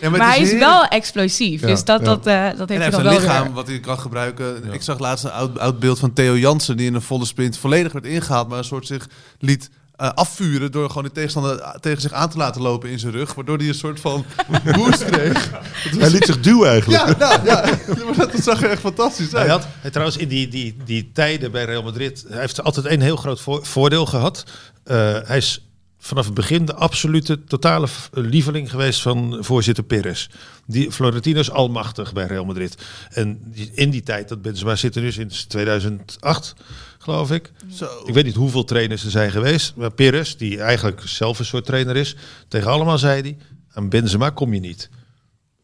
Ja, 0.00 0.10
Maar, 0.10 0.20
hij 0.28 0.40
is 0.40 0.50
heerlijk. 0.50 0.70
wel 0.70 0.84
explosief. 0.84 1.60
Ja, 1.60 1.66
dus 1.66 1.84
dat, 1.84 2.00
ja. 2.00 2.06
dat, 2.06 2.26
eh, 2.26 2.34
dat 2.34 2.44
heeft 2.44 2.58
hij 2.58 2.66
hij 2.66 2.76
heeft 2.78 2.90
dan 2.96 3.00
een 3.06 3.10
wel 3.12 3.20
lichaam 3.20 3.42
weer. 3.44 3.52
wat 3.52 3.66
hij 3.66 3.80
kan 3.80 3.98
gebruiken. 3.98 4.72
Ik 4.72 4.82
zag 4.82 4.98
laatst 4.98 5.24
een 5.24 5.30
oud, 5.30 5.58
oud 5.58 5.78
beeld 5.78 5.98
van 5.98 6.12
Theo 6.12 6.36
Jansen... 6.36 6.76
die 6.76 6.86
in 6.86 6.94
een 6.94 7.02
volle 7.02 7.24
sprint 7.24 7.58
volledig 7.58 7.92
werd 7.92 8.06
ingehaald... 8.06 8.48
maar 8.48 8.58
een 8.58 8.64
soort 8.64 8.86
zich 8.86 9.08
liet 9.38 9.70
eh, 9.98 10.10
afvuren... 10.14 10.72
door 10.72 10.88
gewoon 10.88 11.02
de 11.04 11.12
tegenstander 11.12 11.76
tegen 11.80 12.00
zich 12.00 12.12
aan 12.12 12.30
te 12.30 12.36
laten 12.36 12.62
lopen 12.62 12.90
in 12.90 12.98
zijn 12.98 13.12
rug. 13.12 13.34
Waardoor 13.34 13.56
hij 13.58 13.68
een 13.68 13.74
soort 13.74 14.00
van 14.00 14.24
boost 14.76 15.04
kreeg. 15.04 15.50
Hij 15.98 16.10
liet 16.10 16.24
zich 16.24 16.40
duwen 16.40 16.68
eigenlijk. 16.68 17.02
Ja, 17.02 17.16
nou, 17.18 17.44
ja. 17.44 17.60
Maar 18.06 18.16
dat, 18.16 18.32
dat 18.32 18.42
zag 18.42 18.62
er 18.62 18.70
echt 18.70 18.80
fantastisch 18.80 19.34
uit. 19.34 19.46
Hij 19.46 19.48
had 19.56 19.66
hij 19.80 19.90
trouwens 19.90 20.18
in 20.18 20.28
die, 20.28 20.48
die, 20.48 20.76
die 20.84 21.10
tijden 21.12 21.50
bij 21.50 21.64
Real 21.64 21.82
Madrid, 21.82 22.24
hij 22.28 22.40
heeft 22.40 22.62
altijd 22.62 22.86
een 22.86 23.00
heel 23.00 23.16
groot 23.16 23.40
voor- 23.40 23.66
voordeel 23.66 24.06
gehad. 24.06 24.44
Eh, 24.84 24.96
hij 25.24 25.36
is 25.36 25.67
vanaf 25.98 26.24
het 26.24 26.34
begin 26.34 26.64
de 26.64 26.74
absolute 26.74 27.44
totale 27.44 27.88
lieveling 28.12 28.70
geweest 28.70 29.02
van 29.02 29.36
voorzitter 29.40 29.84
Perez. 29.84 30.28
Die 30.66 30.92
Florentino 30.92 31.40
is 31.40 31.50
almachtig 31.50 32.12
bij 32.12 32.26
Real 32.26 32.44
Madrid. 32.44 32.76
En 33.10 33.54
in 33.72 33.90
die 33.90 34.02
tijd 34.02 34.28
dat 34.28 34.42
Benzema 34.42 34.76
zit 34.76 34.96
er 34.96 35.02
nu 35.02 35.12
sinds 35.12 35.44
2008, 35.44 36.54
geloof 36.98 37.30
ik. 37.30 37.52
Zo. 37.72 37.88
Ik 38.06 38.14
weet 38.14 38.24
niet 38.24 38.34
hoeveel 38.34 38.64
trainers 38.64 39.04
er 39.04 39.10
zijn 39.10 39.30
geweest, 39.30 39.72
maar 39.76 39.92
Perez, 39.92 40.34
die 40.34 40.60
eigenlijk 40.60 41.02
zelf 41.04 41.38
een 41.38 41.44
soort 41.44 41.64
trainer 41.64 41.96
is, 41.96 42.16
tegen 42.48 42.70
allemaal 42.70 42.98
zei 42.98 43.20
hij: 43.20 43.36
aan 43.72 43.88
Benzema 43.88 44.30
kom 44.30 44.54
je 44.54 44.60
niet. 44.60 44.90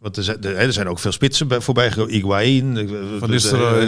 Want 0.04 0.16
er 0.16 0.22
zijn, 0.22 0.44
er 0.44 0.72
zijn 0.72 0.88
ook 0.88 0.98
veel 0.98 1.12
spitsen 1.12 1.48
bij, 1.48 1.60
voorbij 1.60 1.90
gekomen. 1.90 2.12
Higuaín, 2.12 2.76
eh, 2.76 2.88
Van 3.18 3.28
de- 3.28 3.34
Nistelrooy. 3.34 3.84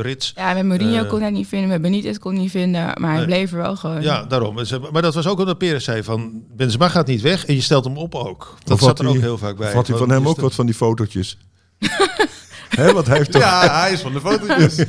Rits. 0.00 0.32
Ja, 0.36 0.54
met 0.54 0.64
Mourinho 0.64 1.04
kon 1.04 1.20
hij 1.20 1.30
niet 1.30 1.46
vinden, 1.48 1.68
met 1.68 1.82
Benitez 1.82 2.18
kon 2.18 2.32
hij 2.32 2.40
niet 2.42 2.50
vinden, 2.50 2.82
maar 3.00 3.08
hij 3.10 3.16
Nee. 3.16 3.26
bleef 3.26 3.50
er 3.52 3.56
wel 3.56 3.76
gewoon. 3.76 4.02
Ja, 4.02 4.22
daarom. 4.24 4.54
Maar 4.92 5.02
dat 5.02 5.14
was 5.14 5.26
ook 5.26 5.38
omdat 5.38 5.58
Perez 5.58 5.84
zei 5.84 6.02
van 6.02 6.42
Benzema 6.56 6.88
gaat 6.88 7.06
niet 7.06 7.20
weg 7.20 7.46
en 7.46 7.54
je 7.54 7.60
stelt 7.60 7.84
hem 7.84 7.96
op 7.96 8.14
ook. 8.14 8.54
Dat 8.64 8.78
zat 8.80 8.98
er 8.98 9.08
ook 9.08 9.18
heel 9.20 9.38
vaak 9.38 9.56
bij. 9.56 9.72
Had 9.72 9.86
hij 9.86 9.96
van 9.96 10.10
hem 10.10 10.28
ook 10.28 10.40
wat 10.40 10.54
van 10.54 10.66
die 10.66 10.74
fotootjes? 10.74 11.38
Hè, 12.68 12.92
want 12.92 13.06
hij 13.06 13.16
heeft 13.16 13.32
toch... 13.32 13.42
Ja, 13.42 13.80
hij 13.80 13.92
is 13.92 14.00
van 14.00 14.12
de 14.12 14.20
foto's. 14.20 14.76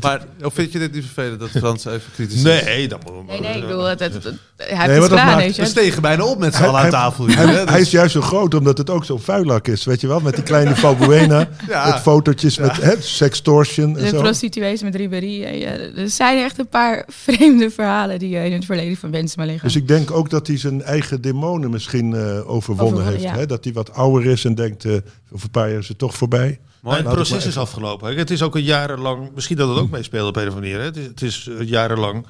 maar 0.00 0.20
of 0.42 0.54
vind 0.54 0.72
je 0.72 0.78
dit 0.78 0.92
niet 0.92 1.04
vervelend 1.04 1.40
dat 1.40 1.48
Frans 1.50 1.84
even 1.84 2.12
kritisch 2.14 2.36
is? 2.36 2.42
Nee, 2.42 2.88
dat 2.88 3.04
moet 3.04 3.26
Nee, 3.26 3.40
nee, 3.40 3.54
ik 3.54 3.60
bedoel, 3.60 3.84
het, 3.84 4.00
het, 4.00 4.14
het- 4.14 4.24
hij 4.24 4.66
heeft 4.66 4.78
maar 4.78 4.88
het 4.90 5.00
dat 5.00 5.08
gedaan, 5.08 5.26
maakt- 5.26 5.38
weet 5.38 5.56
je. 5.56 5.62
We 5.62 5.68
stegen 5.68 6.02
bijna 6.02 6.24
op 6.24 6.38
met 6.38 6.52
z'n 6.54 6.58
Hij- 6.58 6.66
allen 6.68 6.80
aan 6.80 6.86
hij- 6.86 6.94
tafel 6.94 7.26
hier. 7.26 7.36
Hij, 7.36 7.46
hè, 7.46 7.60
dus- 7.64 7.70
hij 7.70 7.80
is 7.80 7.90
juist 7.90 8.12
zo 8.12 8.20
groot 8.20 8.54
omdat 8.54 8.78
het 8.78 8.90
ook 8.90 9.04
zo'n 9.04 9.20
vuilak 9.20 9.68
is, 9.68 9.84
weet 9.84 10.00
je 10.00 10.06
wel? 10.06 10.20
Met 10.20 10.34
die 10.34 10.42
kleine 10.44 10.76
Valbuena, 10.76 11.48
Ja. 11.68 11.86
met 11.86 12.00
fotootjes, 12.00 12.58
met 12.58 12.76
hè, 12.76 12.92
sextortion 13.00 13.96
en 13.96 14.02
De 14.02 14.08
zo. 14.08 14.20
prostituees 14.20 14.82
met 14.82 14.94
Ribéry. 14.94 15.42
eh, 15.44 15.60
ja, 15.60 15.70
er 16.02 16.10
zijn 16.10 16.38
echt 16.44 16.58
een 16.58 16.68
paar 16.68 17.06
vreemde 17.24 17.70
verhalen 17.70 18.18
die 18.18 18.36
eh, 18.36 18.44
in 18.44 18.52
het 18.52 18.64
verleden 18.64 18.96
van 18.96 19.10
Benzema 19.10 19.44
liggen. 19.44 19.64
Dus 19.68 19.76
ik 19.76 19.88
denk 19.88 20.10
ook 20.10 20.30
dat 20.30 20.46
hij 20.46 20.58
zijn 20.58 20.82
eigen 20.82 21.20
demonen 21.20 21.70
misschien 21.70 22.14
eh, 22.14 22.20
overwonnen 22.20 22.46
Overwonnen, 22.48 23.06
heeft. 23.06 23.22
ja. 23.22 23.34
Hè? 23.34 23.46
Dat 23.46 23.64
hij 23.64 23.72
wat 23.72 23.92
ouder 23.94 24.30
is 24.30 24.44
en 24.44 24.54
denkt, 24.54 24.84
eh, 24.84 24.92
over 25.32 25.44
een 25.44 25.50
paar 25.50 25.68
jaar 25.70 25.78
is 25.78 25.88
het 25.88 25.98
toch 25.98 26.14
voorbij. 26.14 26.60
Maar 26.80 26.96
het 26.96 27.08
proces 27.08 27.46
is 27.46 27.58
afgelopen. 27.58 28.16
Het 28.16 28.30
is 28.30 28.42
ook 28.42 28.54
een 28.54 28.62
jarenlang, 28.62 29.30
misschien 29.34 29.56
dat 29.56 29.68
het 29.68 29.78
ook 29.78 29.90
meespeelt 29.90 30.28
op 30.28 30.36
een 30.36 30.48
of 30.48 30.54
andere 30.54 30.78
manier. 30.78 30.78
hè. 30.78 30.84
Het 30.84 30.96
is, 30.96 31.06
het 31.06 31.22
is 31.22 31.48
eh, 31.60 31.68
jarenlang, 31.68 32.26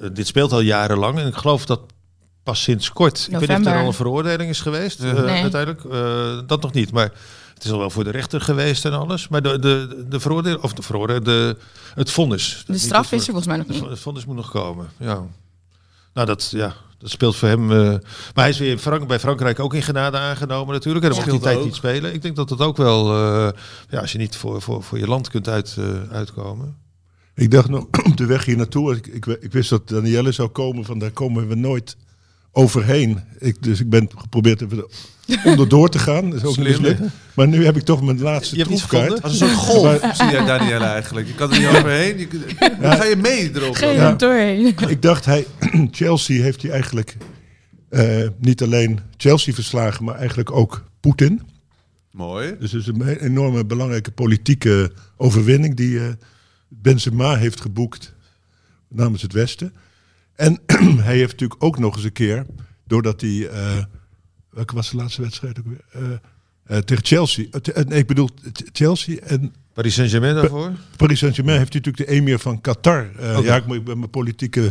eh, 0.00 0.08
dit 0.12 0.26
speelt 0.26 0.52
al 0.52 0.60
jarenlang 0.60 1.18
en 1.18 1.26
ik 1.26 1.34
geloof 1.34 1.66
dat 1.66 1.80
pas 2.42 2.62
sinds 2.62 2.92
kort. 2.92 3.18
Ik 3.18 3.38
weet 3.38 3.40
niet 3.40 3.42
of 3.42 3.48
er 3.48 3.58
November. 3.58 3.80
al 3.82 3.86
een 3.86 3.92
veroordeling 3.94 4.50
is 4.50 4.60
geweest, 4.60 5.00
eh, 5.00 5.12
Nee. 5.12 5.42
uiteindelijk. 5.42 5.84
Eh, 5.84 6.38
dat 6.46 6.62
nog 6.62 6.72
niet, 6.72 6.92
maar 6.92 7.12
het 7.54 7.64
is 7.64 7.70
al 7.70 7.78
wel 7.78 7.90
voor 7.90 8.04
de 8.04 8.10
rechter 8.10 8.40
geweest 8.40 8.84
en 8.84 8.92
alles. 8.92 9.28
Maar 9.28 9.42
de, 9.42 9.58
de, 9.58 10.04
de 10.08 10.20
veroordeling, 10.20 10.62
of 10.62 10.72
de 10.72 10.82
veroordeling, 10.82 11.24
de, 11.24 11.56
het 11.94 12.10
vonnis. 12.10 12.64
de 12.66 12.78
straf 12.78 13.10
het 13.10 13.12
is 13.20 13.26
er 13.26 13.32
volgens 13.32 13.46
mij 13.46 13.56
nog 13.56 13.66
niet. 13.66 13.90
Het 13.90 13.98
vonnis 13.98 14.24
moet 14.24 14.36
nog 14.36 14.50
komen, 14.50 14.88
ja. 14.98 15.22
Nou, 16.14 16.26
dat, 16.26 16.48
ja, 16.50 16.74
dat 16.98 17.10
speelt 17.10 17.36
voor 17.36 17.48
hem. 17.48 17.70
eh, 17.72 17.78
maar 17.78 18.00
hij 18.34 18.48
is 18.48 18.58
weer 18.58 18.70
in 18.70 18.78
Frank, 18.78 19.06
bij 19.08 19.18
Frankrijk 19.20 19.60
ook 19.60 19.74
in 19.74 19.82
genade 19.82 20.18
aangenomen 20.18 20.74
natuurlijk. 20.74 21.04
En 21.04 21.10
dan 21.10 21.18
hij 21.18 21.28
Scheelt 21.28 21.42
tijd 21.44 21.58
ook. 21.58 21.64
niet 21.64 21.74
spelen. 21.74 22.14
Ik 22.14 22.22
denk 22.22 22.36
dat 22.36 22.48
dat 22.48 22.60
ook 22.60 22.76
wel... 22.76 23.12
eh, 23.12 23.48
ja, 23.88 24.00
als 24.00 24.12
je 24.12 24.18
niet 24.18 24.36
voor, 24.36 24.62
voor, 24.62 24.82
voor 24.82 24.98
je 24.98 25.06
land 25.08 25.28
kunt 25.28 25.48
uit, 25.48 25.76
eh, 25.78 26.12
uitkomen. 26.12 26.76
Ik 27.34 27.50
dacht 27.50 27.68
nog 27.68 27.86
op 28.10 28.16
de 28.16 28.26
weg 28.26 28.44
hier 28.44 28.56
naartoe, 28.56 28.94
ik, 28.96 29.06
ik, 29.06 29.26
ik 29.26 29.52
wist 29.52 29.70
dat 29.70 29.88
Danielle 29.88 30.32
zou 30.32 30.48
komen, 30.48 30.84
van 30.84 30.98
daar 30.98 31.10
komen 31.10 31.48
we 31.48 31.54
nooit 31.54 31.96
overheen. 32.56 33.20
Ik, 33.38 33.62
dus 33.62 33.80
ik 33.80 33.90
ben 33.90 34.08
geprobeerd 34.16 34.62
even 34.62 34.78
er 34.78 34.86
onderdoor 35.44 35.88
te 35.88 35.98
gaan. 35.98 36.30
Dat 36.30 36.38
is 36.42 36.44
ook 36.46 36.58
mislukt. 36.58 37.00
Maar 37.34 37.48
nu 37.48 37.64
heb 37.64 37.76
ik 37.76 37.82
toch 37.82 38.02
mijn 38.02 38.20
laatste 38.20 38.56
Je 38.56 38.62
hebt 38.62 38.74
iets 38.74 38.86
troefkaart. 38.86 39.22
Als 39.22 39.40
een 39.40 39.48
soort 39.48 39.58
golf 39.60 40.16
zie 40.16 40.30
jij 40.30 40.44
Danielle 40.44 40.84
eigenlijk. 40.84 41.26
Je 41.26 41.34
kan 41.34 41.52
er 41.52 41.58
niet 41.58 41.68
overheen. 41.68 42.18
Je, 42.18 42.28
dan 42.80 42.92
ga 42.92 43.04
je 43.04 43.16
mee 43.16 43.50
erop. 43.54 43.74
Geen 43.74 43.94
Ja. 43.94 44.12
doorheen. 44.12 44.74
Ik 44.88 45.02
dacht, 45.02 45.24
hij, 45.24 45.46
Chelsea 45.90 46.42
heeft 46.42 46.62
hij 46.62 46.70
eigenlijk 46.70 47.16
eh, 47.88 48.28
niet 48.38 48.62
alleen 48.62 49.00
Chelsea 49.16 49.54
verslagen, 49.54 50.04
maar 50.04 50.14
eigenlijk 50.14 50.50
ook 50.50 50.84
Poetin. 51.00 51.42
Mooi. 52.10 52.56
Dus 52.60 52.72
het 52.72 52.80
is 52.80 52.86
een 52.86 53.08
enorme 53.08 53.64
belangrijke 53.64 54.10
politieke 54.10 54.92
overwinning 55.16 55.76
die 55.76 55.98
eh, 55.98 56.08
Benzema 56.68 57.36
heeft 57.36 57.60
geboekt 57.60 58.14
namens 58.88 59.22
het 59.22 59.32
Westen. 59.32 59.72
En 60.36 60.60
hij 61.06 61.16
heeft 61.16 61.32
natuurlijk 61.32 61.64
ook 61.64 61.78
nog 61.78 61.94
eens 61.94 62.04
een 62.04 62.12
keer, 62.12 62.46
doordat 62.86 63.20
hij... 63.20 63.48
eh, 63.48 63.84
welke 64.50 64.74
was 64.74 64.90
de 64.90 64.96
laatste 64.96 65.22
wedstrijd 65.22 65.58
ook 65.58 65.64
weer? 65.66 66.20
Eh, 66.66 66.78
tegen 66.78 67.04
Chelsea. 67.04 67.44
Nee, 67.86 67.98
ik 67.98 68.06
bedoel 68.06 68.28
Ch- 68.52 68.62
Chelsea 68.72 69.16
en 69.20 69.54
Paris 69.72 69.94
Saint-Germain 69.94 70.34
daarvoor? 70.34 70.72
Paris 70.96 71.18
Saint-Germain 71.18 71.58
heeft 71.58 71.72
natuurlijk 71.74 72.06
de 72.08 72.14
emir 72.14 72.38
van 72.38 72.60
Qatar. 72.60 73.08
Oké. 73.18 73.26
Ja, 73.38 73.56
ik, 73.56 73.84
ben 73.84 73.98
mijn 73.98 74.10
politieke 74.10 74.70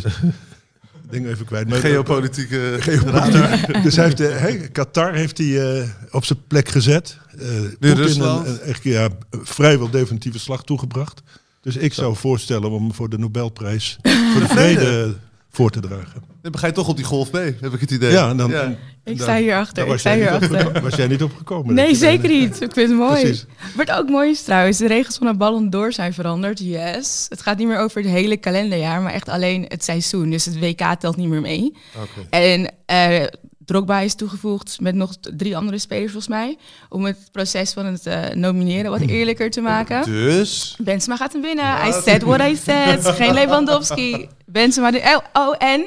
dingen 1.12 1.30
even 1.30 1.46
kwijt. 1.46 1.70
Maar- 1.70 1.80
Geopolitieke... 1.80 2.76
Geopolitiek. 2.80 3.84
dus 3.84 3.96
hij 3.96 4.14
heeft, 4.18 4.72
Qatar 4.72 5.14
heeft 5.14 5.38
hij 5.38 5.86
op 6.12 6.26
zijn 6.26 6.40
plek 6.48 6.70
gezet. 6.70 7.18
Eh 7.40 7.48
Poetin 7.62 7.96
Rusland. 7.96 8.48
Een, 8.48 8.54
een, 8.54 8.60
echt, 8.60 8.84
ja, 8.84 9.10
vrijwel 9.32 9.90
definitieve 9.90 10.40
slag 10.40 10.64
toegebracht. 10.64 11.22
Dus 11.62 11.76
ik 11.76 11.94
zou 11.94 12.16
voorstellen 12.16 12.70
om 12.72 12.94
voor 12.94 13.10
de 13.10 13.18
Nobelprijs 13.18 13.98
voor 14.02 14.42
de 14.42 14.48
vrede 14.48 15.16
voor 15.56 15.70
te 15.70 15.80
dragen. 15.80 16.24
Dan 16.42 16.58
ga 16.58 16.68
je 16.68 16.74
toch 16.74 16.88
op 16.88 16.96
die 16.96 17.06
golf 17.06 17.32
mee, 17.32 17.56
heb 17.62 17.74
ik 17.74 17.80
het 17.80 17.92
idee. 17.92 18.12
Ja, 18.12 18.30
en 18.30 18.38
dan, 18.38 18.50
Ja. 18.52 18.76
Ik 19.04 19.22
sta 19.22 19.36
hierachter, 19.38 19.84
ik 19.84 19.90
was 19.90 20.00
sta 20.00 20.16
jij 20.16 20.20
niet 20.32 20.40
hierachter. 20.50 20.76
op- 20.78 20.84
Was 20.84 20.96
jij 20.96 21.08
niet 21.08 21.24
opgekomen? 21.24 21.74
Nee, 21.76 21.96
zeker 21.96 22.30
niet. 22.30 22.62
Ik 22.62 22.74
vind 22.74 22.90
het 22.90 22.98
mooi. 22.98 23.22
Precies. 23.22 23.46
Wat 23.76 23.92
ook 23.92 24.10
mooi 24.10 24.30
is 24.30 24.44
trouwens, 24.44 24.78
de 24.78 24.88
regels 24.88 25.18
van 25.18 25.28
de 25.28 25.36
Ballon 25.38 25.70
d'Or 25.70 25.94
zijn 25.94 26.14
veranderd. 26.14 26.60
Yes. 26.60 27.26
Het 27.30 27.42
gaat 27.42 27.58
niet 27.58 27.68
meer 27.68 27.78
over 27.80 28.02
het 28.02 28.10
hele 28.12 28.38
kalenderjaar, 28.38 29.02
maar 29.02 29.14
echt 29.14 29.30
alleen 29.30 29.66
het 29.68 29.84
seizoen. 29.84 30.30
Dus 30.30 30.46
het 30.46 30.60
WK 30.60 30.96
telt 31.00 31.16
niet 31.16 31.28
meer 31.30 31.42
mee. 31.42 31.74
Oké. 31.96 32.28
En 32.30 32.72
eh 32.86 33.24
Drogba 33.66 34.00
is 34.00 34.16
toegevoegd 34.16 34.78
met 34.82 34.96
nog 34.96 35.14
drie 35.36 35.58
andere 35.58 35.78
spelers 35.78 36.12
volgens 36.12 36.28
mij. 36.34 36.58
Om 36.90 37.06
het 37.06 37.18
proces 37.32 37.74
van 37.74 37.86
het 37.86 38.06
eh, 38.06 38.30
nomineren 38.34 38.92
wat 38.92 39.02
eerlijker 39.02 39.50
te 39.52 39.62
maken. 39.62 40.04
Dus... 40.06 40.76
Benzema 40.82 41.16
gaat 41.18 41.34
hem 41.34 41.42
winnen. 41.42 41.88
I 41.88 41.92
said 42.06 42.24
what 42.24 42.42
I 42.42 42.56
said. 42.56 43.06
Geen 43.16 43.34
Lewandowski. 43.34 44.30
Benzema. 44.46 44.92
De, 44.92 45.22
oh, 45.34 45.56
en 45.58 45.86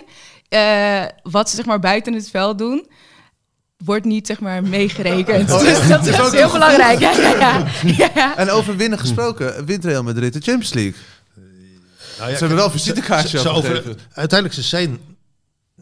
eh, 0.48 1.04
wat 1.22 1.50
ze 1.50 1.56
zeg 1.56 1.64
maar 1.64 1.80
buiten 1.80 2.12
het 2.12 2.30
veld 2.30 2.58
doen, 2.58 2.86
wordt 3.84 4.04
niet 4.04 4.26
zeg 4.26 4.40
maar 4.40 4.62
meegerekend. 4.62 5.50
Oh, 5.52 5.60
dus 5.60 5.88
dat 5.88 6.06
is 6.06 6.12
is 6.14 6.20
ook 6.20 6.32
heel 6.32 6.50
belangrijk. 6.52 6.98
Ja, 7.00 7.12
ja, 7.18 8.10
ja. 8.14 8.36
En 8.36 8.50
over 8.50 8.76
winnen 8.76 8.98
gesproken, 8.98 9.64
wint 9.66 9.84
Real 9.84 10.02
Madrid 10.02 10.32
de 10.32 10.40
Champions 10.40 10.72
League. 10.74 10.94
Nou 12.18 12.30
ja, 12.30 12.36
Ze 12.36 12.40
hebben 12.40 12.56
wel 12.56 12.66
een 12.66 12.72
visitekaartje 12.72 13.36
ze- 13.38 13.42
ze 13.42 13.48
afgegeven. 13.48 13.90
over- 13.90 14.00
Uiteindelijk, 14.12 14.60
ze 14.60 14.66
zijn 14.68 14.98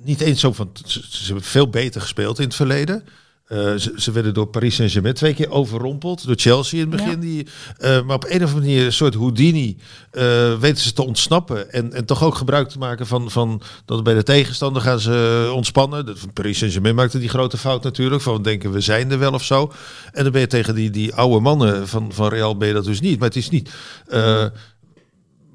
niet 0.02 0.20
eens 0.20 0.40
zo 0.40 0.52
van... 0.52 0.70
Ze, 0.84 1.02
ze 1.10 1.24
hebben 1.24 1.44
veel 1.44 1.68
beter 1.68 2.00
gespeeld 2.00 2.38
in 2.38 2.44
het 2.44 2.54
verleden. 2.54 3.04
Eh, 3.46 3.74
ze, 3.74 3.92
ze 3.96 4.12
werden 4.12 4.34
door 4.34 4.46
Paris 4.46 4.74
Saint-Germain 4.74 5.14
twee 5.14 5.34
keer 5.34 5.50
overrompeld. 5.50 6.26
Door 6.26 6.34
Chelsea 6.36 6.80
in 6.80 6.90
het 6.90 7.02
begin. 7.02 7.20
Die, 7.20 7.46
eh, 7.78 8.02
maar 8.02 8.16
op 8.16 8.24
een 8.24 8.42
of 8.42 8.48
andere 8.48 8.60
manier, 8.60 8.84
een 8.84 8.92
soort 8.92 9.14
Houdini, 9.14 9.76
eh, 10.10 10.54
weten 10.58 10.82
ze 10.82 10.92
te 10.92 11.02
ontsnappen. 11.02 11.72
En, 11.72 11.92
en 11.92 12.04
toch 12.04 12.24
ook 12.24 12.34
gebruik 12.34 12.68
te 12.68 12.78
maken 12.78 13.06
van, 13.06 13.30
van 13.30 13.62
dat 13.84 14.02
bij 14.02 14.14
de 14.14 14.22
tegenstander 14.22 14.82
gaan 14.82 15.00
ze 15.00 15.50
ontspannen. 15.54 16.06
De, 16.06 16.16
van 16.16 16.32
Paris 16.32 16.58
Saint-Germain 16.58 16.94
maakte 16.94 17.18
die 17.18 17.28
grote 17.28 17.56
fout 17.56 17.82
natuurlijk. 17.82 18.22
Van 18.22 18.42
denken 18.42 18.72
we 18.72 18.80
zijn 18.80 19.10
er 19.10 19.18
wel 19.18 19.32
of 19.32 19.44
zo. 19.44 19.72
En 20.12 20.22
dan 20.22 20.32
ben 20.32 20.40
je 20.40 20.46
tegen 20.46 20.74
die, 20.74 20.90
die 20.90 21.14
oude 21.14 21.40
mannen 21.40 21.88
van, 21.88 22.12
van 22.12 22.28
Real 22.28 22.56
ben 22.56 22.68
je 22.68 22.74
dat 22.74 22.84
dus 22.84 23.00
niet. 23.00 23.18
Maar 23.18 23.28
het 23.28 23.36
is 23.36 23.50
niet... 23.50 23.70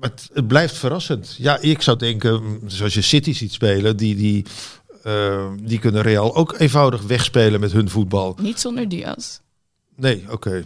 maar 0.01 0.09
het, 0.09 0.29
het 0.33 0.47
blijft 0.47 0.77
verrassend. 0.77 1.35
Ja, 1.37 1.59
ik 1.59 1.81
zou 1.81 1.97
denken, 1.97 2.43
mm, 2.43 2.59
zoals 2.65 2.93
je 2.93 3.01
City 3.01 3.33
ziet 3.33 3.53
spelen, 3.53 3.97
die, 3.97 4.15
die, 4.15 4.45
eh, 5.03 5.47
die 5.61 5.79
kunnen 5.79 6.01
Real 6.01 6.35
ook 6.35 6.55
eenvoudig 6.59 7.01
wegspelen 7.01 7.59
met 7.59 7.71
hun 7.71 7.89
voetbal. 7.89 8.37
Niet 8.41 8.59
zonder 8.59 8.89
Diaz. 8.89 9.39
Nee, 9.95 10.25
oké. 10.29 10.65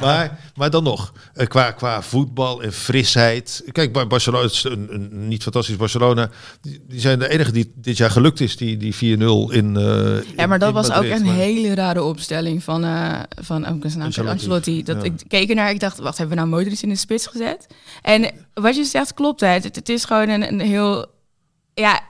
Maar, 0.00 0.38
maar 0.54 0.70
dan 0.70 0.82
nog, 0.82 1.12
eh, 1.34 1.46
qua, 1.46 1.70
qua 1.70 2.02
voetbal 2.02 2.62
en 2.62 2.72
frisheid. 2.72 3.62
Kijk, 3.72 4.08
Barcelona, 4.08 4.42
het 4.44 4.52
is 4.52 4.64
een, 4.64 4.86
een 4.90 5.28
niet 5.28 5.42
fantastisch 5.42 5.76
Barcelona. 5.76 6.30
Die, 6.60 6.84
die 6.88 7.00
zijn 7.00 7.18
de 7.18 7.28
enige 7.28 7.52
die 7.52 7.72
dit 7.74 7.96
jaar 7.96 8.10
gelukt 8.10 8.40
is, 8.40 8.56
die, 8.56 8.76
die 8.76 8.94
4-0 8.94 8.98
in. 9.52 9.76
eh, 9.76 10.36
Ja, 10.36 10.46
maar 10.46 10.58
dat 10.58 10.68
in 10.68 10.74
was 10.74 10.88
Madrid. 10.88 11.12
ook 11.12 11.18
een 11.18 11.24
Maar- 11.24 11.34
hele 11.34 11.74
rare 11.74 12.02
opstelling 12.02 12.64
van, 12.64 12.84
eh 12.84 13.18
van 13.42 13.66
ook 13.66 13.82
zijn 13.86 13.98
naam, 14.14 14.26
Ancelotti. 14.26 14.82
Dat 14.82 14.96
Ja. 14.96 15.02
ik 15.02 15.12
keek 15.28 15.48
ernaar, 15.48 15.70
ik 15.70 15.80
dacht, 15.80 15.98
wacht, 15.98 16.18
hebben 16.18 16.36
we 16.36 16.42
nou 16.44 16.54
Modric 16.56 16.80
in 16.80 16.88
de 16.88 16.96
spits 16.96 17.26
gezet? 17.26 17.66
En 18.02 18.30
wat 18.54 18.76
je 18.76 18.84
zegt 18.84 19.14
klopt, 19.14 19.40
hè. 19.40 19.46
Het, 19.48 19.64
het 19.74 19.88
is 19.88 20.04
gewoon 20.04 20.28
een, 20.28 20.48
een 20.48 20.60
heel, 20.60 21.06
ja. 21.74 22.08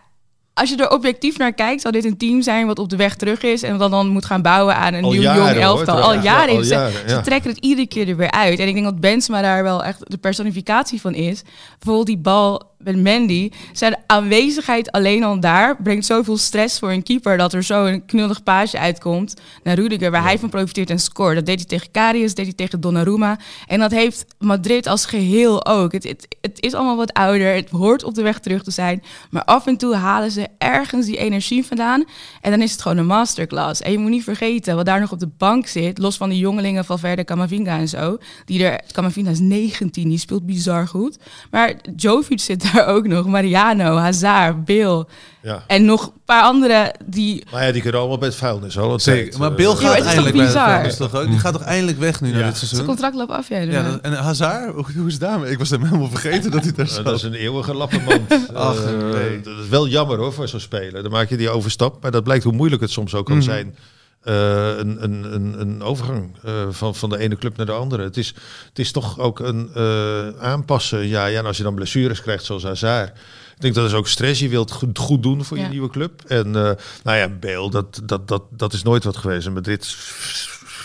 Als 0.60 0.70
je 0.70 0.76
er 0.76 0.90
objectief 0.90 1.38
naar 1.38 1.52
kijkt, 1.52 1.80
zal 1.80 1.90
dit 1.92 2.04
een 2.04 2.16
team 2.16 2.42
zijn 2.42 2.66
wat 2.66 2.78
op 2.78 2.88
de 2.88 2.96
weg 2.96 3.16
terug 3.16 3.42
is 3.42 3.62
en 3.62 3.78
wat 3.78 3.90
dan 3.90 4.08
moet 4.08 4.24
gaan 4.24 4.42
bouwen 4.42 4.76
aan 4.76 4.94
een 4.94 5.04
Al 5.04 5.10
nieuw 5.10 5.20
jaren, 5.22 5.42
jong 5.44 5.54
hoor, 5.54 5.62
elftal. 5.62 6.00
Al 6.00 6.14
jaren. 6.14 6.52
Ja, 6.52 6.58
al 6.58 6.64
Ze- 6.64 6.74
jaren, 6.74 6.92
Ze 7.08 7.14
ja. 7.14 7.20
trekken 7.20 7.50
het 7.50 7.58
iedere 7.58 7.86
keer 7.88 8.08
er 8.08 8.16
weer 8.16 8.30
uit. 8.30 8.58
En 8.58 8.68
ik 8.68 8.72
denk 8.74 8.86
dat 8.86 9.00
Benzema 9.00 9.42
daar 9.42 9.62
wel 9.62 9.84
echt 9.84 10.10
de 10.10 10.16
personificatie 10.18 11.00
van 11.00 11.14
is. 11.14 11.42
Bijvoorbeeld 11.78 12.06
die 12.06 12.18
bal 12.18 12.69
met 12.82 13.02
Mandy. 13.02 13.50
Zijn 13.72 13.96
aanwezigheid 14.06 14.92
alleen 14.92 15.24
al 15.24 15.40
daar 15.40 15.82
brengt 15.82 16.06
zoveel 16.06 16.36
stress 16.36 16.78
voor 16.78 16.90
een 16.90 17.02
keeper... 17.02 17.36
dat 17.36 17.52
er 17.52 17.62
zo 17.62 17.84
een 17.84 18.04
knullig 18.04 18.42
paasje 18.42 18.78
uitkomt 18.78 19.34
naar 19.62 19.74
Rudiger... 19.74 20.10
waar 20.10 20.22
hij 20.22 20.38
van 20.38 20.48
profiteert 20.48 20.90
en 20.90 20.98
scoort. 20.98 21.34
Dat 21.34 21.46
deed 21.46 21.58
hij 21.58 21.66
tegen 21.66 21.90
Karius, 21.90 22.34
deed 22.34 22.44
hij 22.44 22.54
tegen 22.54 22.80
Donnarumma. 22.80 23.38
En 23.66 23.78
dat 23.78 23.90
heeft 23.90 24.24
Madrid 24.38 24.86
als 24.86 25.06
geheel 25.06 25.66
ook. 25.66 25.92
Het, 25.92 26.04
het, 26.04 26.36
het 26.40 26.62
is 26.62 26.74
allemaal 26.74 26.96
wat 26.96 27.12
ouder, 27.12 27.54
het 27.54 27.70
hoort 27.70 28.04
op 28.04 28.14
de 28.14 28.22
weg 28.22 28.38
terug 28.38 28.62
te 28.62 28.70
zijn... 28.70 29.02
maar 29.30 29.44
af 29.44 29.66
en 29.66 29.76
toe 29.76 29.94
halen 29.94 30.30
ze 30.30 30.48
ergens 30.58 31.06
die 31.06 31.16
energie 31.16 31.64
vandaan... 31.64 32.04
en 32.40 32.50
dan 32.50 32.62
is 32.62 32.72
het 32.72 32.82
gewoon 32.82 32.96
een 32.96 33.06
masterclass. 33.06 33.80
En 33.80 33.92
je 33.92 33.98
moet 33.98 34.10
niet 34.10 34.24
vergeten 34.24 34.76
wat 34.76 34.86
daar 34.86 35.00
nog 35.00 35.12
op 35.12 35.18
de 35.18 35.30
bank 35.38 35.66
zit... 35.66 35.98
los 35.98 36.16
van 36.16 36.28
die 36.28 36.38
jongelingen 36.38 36.84
van 36.84 36.98
Verder 36.98 37.24
Camavinga 37.24 37.78
en 37.78 37.88
zo... 37.88 38.18
die 38.44 38.64
er, 38.64 38.80
Camavinga 38.92 39.30
is 39.30 39.38
19, 39.38 40.08
die 40.08 40.18
speelt 40.18 40.46
bizar 40.46 40.88
goed... 40.88 41.18
maar 41.50 41.74
Jovic 41.96 42.40
zit 42.40 42.62
daar 42.62 42.69
ook 42.86 43.06
nog, 43.06 43.26
Mariano, 43.26 43.96
Hazard, 43.96 44.64
Bill... 44.64 45.04
Ja. 45.42 45.62
En 45.66 45.84
nog 45.84 46.06
een 46.06 46.12
paar 46.24 46.42
andere 46.42 46.94
die... 47.04 47.44
Maar 47.52 47.66
ja, 47.66 47.72
die 47.72 47.82
kunnen 47.82 48.00
allemaal 48.00 48.18
bij 48.18 48.28
het 48.28 48.36
vuilnis. 48.36 48.78
Al 48.78 48.98
Zeker. 49.00 49.22
tijd, 49.22 49.38
Maar 49.38 49.50
eh, 49.50 49.56
Bill 49.56 49.74
gaat 49.74 49.96
toch 49.96 50.06
eindelijk 50.06 50.36
bij 50.36 50.86
toch 50.96 51.14
ook? 51.14 51.26
Die 51.26 51.38
gaat 51.38 51.52
toch 51.52 51.62
eindelijk 51.62 51.98
weg 51.98 52.20
nu 52.20 52.30
na 52.32 52.38
Ja. 52.38 52.44
dit 52.44 52.56
Zijn 52.56 52.66
seizoen? 52.68 52.86
contract 52.88 53.14
loopt 53.16 53.30
af, 53.30 53.48
ja. 53.48 53.58
Ja, 53.58 53.98
en 54.02 54.12
Hazard, 54.12 54.74
hoe, 54.74 55.06
is 55.06 55.12
het 55.12 55.20
daarmee? 55.22 55.50
Ik 55.50 55.58
was 55.58 55.70
hem 55.70 55.82
helemaal 55.84 56.08
vergeten 56.08 56.50
dat 56.50 56.62
hij 56.62 56.72
daar 56.76 56.86
zat. 56.86 57.04
dat 57.04 57.14
is 57.14 57.22
een 57.22 57.34
eeuwige 57.34 57.74
lappenmand. 57.74 58.30
Ach, 58.54 58.84
Eh, 58.84 58.92
nee. 59.12 59.40
Dat 59.40 59.58
is 59.58 59.68
wel 59.68 59.88
jammer 59.88 60.18
hoor 60.18 60.32
voor 60.32 60.48
zo'n 60.48 60.60
speler. 60.60 61.02
Dan 61.02 61.10
maak 61.12 61.28
je 61.28 61.36
die 61.36 61.50
overstap. 61.50 62.02
Maar 62.02 62.10
dat 62.10 62.24
blijkt 62.24 62.44
hoe 62.44 62.52
moeilijk 62.52 62.82
het 62.82 62.90
soms 62.90 63.14
ook 63.14 63.26
kan 63.26 63.36
Mhm. 63.36 63.44
zijn. 63.44 63.74
Eh, 64.20 64.76
een, 64.76 65.02
een, 65.02 65.34
een, 65.34 65.60
een 65.60 65.82
overgang 65.82 66.36
eh, 66.44 66.52
van, 66.70 66.94
van 66.94 67.08
de 67.08 67.18
ene 67.18 67.36
club 67.36 67.56
naar 67.56 67.66
de 67.66 67.72
andere. 67.72 68.02
Het 68.02 68.16
is, 68.16 68.34
het 68.68 68.78
is 68.78 68.92
toch 68.92 69.18
ook 69.18 69.38
een 69.38 69.70
eh, 69.74 70.28
aanpassen. 70.28 71.08
Ja, 71.08 71.26
ja, 71.26 71.38
en 71.38 71.46
als 71.46 71.56
je 71.56 71.62
dan 71.62 71.74
blessures 71.74 72.22
krijgt 72.22 72.44
zoals 72.44 72.62
Hazard. 72.62 73.08
Ik 73.54 73.60
denk 73.66 73.74
dat 73.74 73.86
is 73.86 73.92
ook 73.94 74.08
stress. 74.08 74.40
Je 74.40 74.48
wilt 74.48 74.70
goed, 74.70 74.98
goed 74.98 75.22
doen 75.22 75.44
voor 75.44 75.56
Ja. 75.56 75.62
je 75.62 75.68
nieuwe 75.68 75.90
club. 75.90 76.22
En 76.26 76.50
nou 76.50 76.76
ja, 77.04 77.28
Bale, 77.28 77.70
dat, 77.70 78.00
dat, 78.04 78.28
dat, 78.28 78.42
dat 78.50 78.72
is 78.72 78.82
nooit 78.82 79.04
wat 79.04 79.16
geweest. 79.16 79.46
En 79.46 79.52
Madrid 79.52 79.84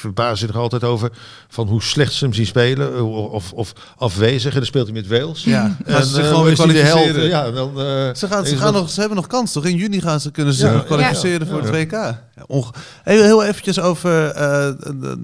verbazen 0.05 0.37
zich 0.37 0.49
er 0.49 0.57
altijd 0.61 0.83
over 0.83 1.11
van 1.47 1.67
hoe 1.67 1.81
slecht 1.83 2.13
ze 2.13 2.23
hem 2.25 2.33
zien 2.33 2.45
spelen. 2.45 2.95
eh, 2.95 3.31
Of, 3.31 3.53
of 3.53 3.73
afwezig. 3.97 4.51
En 4.51 4.57
dan 4.57 4.65
speelt 4.65 4.85
hij 4.85 4.93
met 4.95 5.07
Wales. 5.07 5.43
Ja, 5.43 5.77
En 5.85 5.93
gaan 5.93 6.03
ze 6.03 6.13
zich 6.13 6.23
eh, 6.23 6.27
gewoon 6.29 6.43
weer 6.45 6.53
kwalificeren. 6.53 7.27
Ja, 7.27 7.51
dan, 7.51 7.69
eh, 7.69 8.13
Ze, 8.13 8.27
gaan, 8.27 8.45
ze, 8.45 8.57
gaan 8.57 8.73
nog, 8.73 8.89
ze 8.89 8.99
hebben 8.99 9.17
nog 9.17 9.27
kans, 9.27 9.51
toch? 9.51 9.65
In 9.65 9.75
juni 9.75 10.01
gaan 10.01 10.19
ze, 10.19 10.31
kunnen 10.31 10.53
ze 10.53 10.59
zich 10.59 10.69
Ja, 10.69 10.75
nog 10.75 10.85
kwalificeren 10.85 11.39
ja. 11.47 11.53
voor 11.53 11.61
Ja. 11.65 11.71
het 11.71 11.75
WK. 11.75 11.91
Ja, 11.91 12.43
onge- 12.47 12.71
Even 13.03 13.25
heel 13.25 13.43
eventjes 13.43 13.79
over 13.79 14.25
eh, 14.29 14.67
eh, 14.67 14.73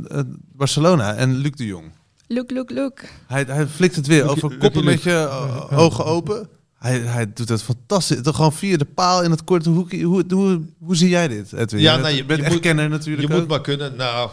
eh, 0.09 0.19
Barcelona 0.55 1.13
en 1.13 1.35
Luc 1.35 1.51
de 1.51 1.65
Jong. 1.65 1.91
Look, 2.27 2.51
look, 2.51 2.71
look. 2.71 2.99
Hij, 3.27 3.45
hij 3.47 3.67
flikt 3.67 3.95
het 3.95 4.07
weer 4.07 4.21
Luc- 4.21 4.31
over 4.31 4.57
koppen 4.57 4.83
Luc. 4.83 4.93
met 4.93 5.03
je 5.03 5.11
eh, 5.11 5.79
ogen 5.79 6.05
open. 6.05 6.47
Hij, 6.79 6.99
hij 6.99 7.31
doet 7.33 7.49
het 7.49 7.63
fantastisch. 7.63 8.21
Toch 8.21 8.35
gewoon 8.35 8.53
via 8.53 8.77
de 8.77 8.85
paal 8.85 9.23
in 9.23 9.31
het 9.31 9.43
korte 9.43 9.69
hoekje. 9.69 10.03
Hoe, 10.03 10.23
hoe, 10.29 10.61
hoe 10.79 10.95
zie 10.95 11.09
jij 11.09 11.27
dit, 11.27 11.53
Edwin? 11.53 11.81
Ja, 11.81 11.93
je 11.93 11.99
nou, 11.99 12.09
je- 12.11 12.17
je 12.17 12.25
bent 12.25 12.39
je 12.39 12.45
echt 12.45 12.53
moet- 12.53 12.61
kenner 12.63 12.83
Je 12.83 12.89
natuurlijk 12.89 13.29
moet 13.29 13.41
ook. 13.41 13.47
maar 13.47 13.61
kunnen. 13.61 13.95
Nou, 13.95 14.29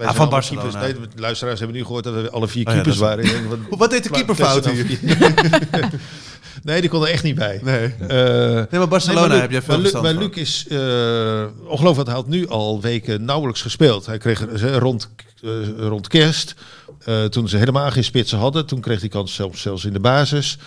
wij 0.00 0.08
Ah, 0.08 0.14
van 0.14 0.28
Barcelona. 0.28 0.68
keepers. 0.70 0.98
Nee, 0.98 1.08
de 1.14 1.20
luisteraars 1.20 1.58
hebben 1.58 1.76
nu 1.76 1.84
gehoord 1.84 2.04
dat 2.04 2.14
we 2.14 2.30
alle 2.30 2.48
vier 2.48 2.66
Oh 2.66 2.72
ja, 2.74 2.74
keepers 2.74 2.94
is- 2.94 3.00
waren. 3.00 3.48
Wat- 3.68 3.78
Wat 3.78 3.90
deed 3.90 4.02
de 4.02 4.10
keeper 4.10 4.34
fout 4.34 4.62
Testen 4.62 4.86
hier? 4.86 4.98
nee, 6.62 6.80
die 6.80 6.90
kon 6.90 7.02
er 7.02 7.08
echt 7.12 7.22
niet 7.22 7.34
bij. 7.34 7.60
Nee. 7.62 7.94
Eh, 8.08 8.54
Nee, 8.54 8.66
maar 8.80 8.88
Barcelona 8.88 9.20
Nee, 9.20 9.28
maar 9.28 9.36
Luc- 9.36 9.40
heb 9.40 9.50
jij 9.50 9.62
veel 9.62 9.74
maar 9.74 9.82
Luc, 9.82 9.92
maar. 9.92 10.14
Luc 10.14 10.36
is 10.36 10.66
eh, 10.68 11.70
ongelooflijk, 11.70 12.08
hij 12.08 12.16
had 12.16 12.26
nu 12.28 12.48
al 12.48 12.80
weken 12.80 13.24
nauwelijks 13.24 13.62
gespeeld. 13.62 14.06
Hij 14.06 14.18
kreeg 14.18 14.46
eh, 14.46 14.76
rond, 14.76 15.08
rond 15.78 16.08
kerst, 16.08 16.54
toen 17.30 17.48
ze 17.48 17.56
helemaal 17.56 17.90
geen 17.90 18.04
spitsen 18.04 18.38
hadden, 18.38 18.66
toen 18.66 18.80
kreeg 18.80 19.00
hij 19.00 19.08
kans 19.08 19.34
zelfs, 19.34 19.60
zelfs 19.62 19.84
in 19.84 19.92
de 19.92 20.00
basis. 20.00 20.58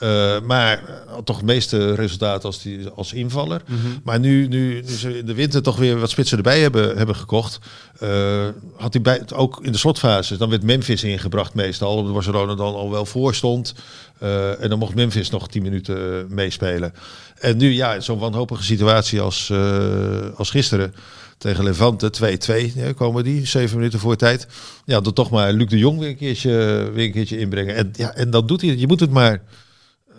Eh, 0.00 0.40
maar 0.40 0.82
had 1.06 1.26
toch 1.26 1.36
het 1.36 1.46
meeste 1.46 1.94
resultaat 1.94 2.44
als, 2.44 2.62
die, 2.62 2.88
als 2.88 3.12
invaller. 3.12 3.62
Mhm. 3.66 3.78
Maar 4.04 4.20
nu, 4.20 4.48
nu, 4.48 4.74
nu 4.74 4.88
ze 4.88 5.18
in 5.18 5.26
de 5.26 5.34
winter 5.34 5.62
toch 5.62 5.76
weer 5.76 5.98
wat 5.98 6.10
spitsen 6.10 6.36
erbij 6.36 6.60
hebben, 6.60 6.96
hebben 6.96 7.16
gekocht, 7.16 7.58
eh, 7.98 8.48
had 8.76 8.92
hij 8.92 9.02
bij, 9.02 9.22
ook 9.34 9.58
in 9.62 9.72
de 9.72 9.78
slotfase, 9.78 10.36
dan 10.36 10.50
werd 10.50 10.62
Memphis 10.62 11.04
ingebracht 11.04 11.54
meestal, 11.54 11.96
omdat 11.96 12.12
Barcelona 12.12 12.54
dan 12.54 12.74
al 12.74 12.90
wel 12.90 13.06
voor 13.06 13.34
stond. 13.34 13.74
Eh, 14.20 14.62
en 14.62 14.68
dan 14.68 14.78
mocht 14.78 14.94
Memphis 14.94 15.30
nog 15.30 15.48
10 15.48 15.62
minuten 15.62 15.96
eh, 15.96 16.24
meespelen. 16.28 16.92
En 17.38 17.56
nu, 17.56 17.72
ja, 17.72 18.00
zo'n 18.00 18.18
wanhopige 18.18 18.62
situatie 18.62 19.20
als, 19.20 19.50
eh, 19.50 20.36
als 20.36 20.50
gisteren 20.50 20.94
tegen 21.38 21.64
Levante, 21.64 22.10
2-2 22.10 22.72
ja, 22.74 22.92
komen 22.92 23.24
die, 23.24 23.46
zeven 23.46 23.76
minuten 23.76 23.98
voor 23.98 24.16
tijd. 24.16 24.46
Ja, 24.84 25.00
dan 25.00 25.12
toch 25.12 25.30
maar 25.30 25.52
Luc 25.52 25.68
de 25.68 25.78
Jong 25.78 25.98
weer 25.98 26.08
een 26.08 26.16
keertje, 26.16 26.50
weer 26.92 27.06
een 27.06 27.12
keertje 27.12 27.38
inbrengen. 27.38 27.74
En, 27.74 27.90
ja, 27.96 28.14
en 28.14 28.30
dan 28.30 28.46
doet 28.46 28.60
hij 28.60 28.70
het. 28.70 28.80
Je 28.80 28.86
moet 28.86 29.00
het 29.00 29.10
maar... 29.10 29.42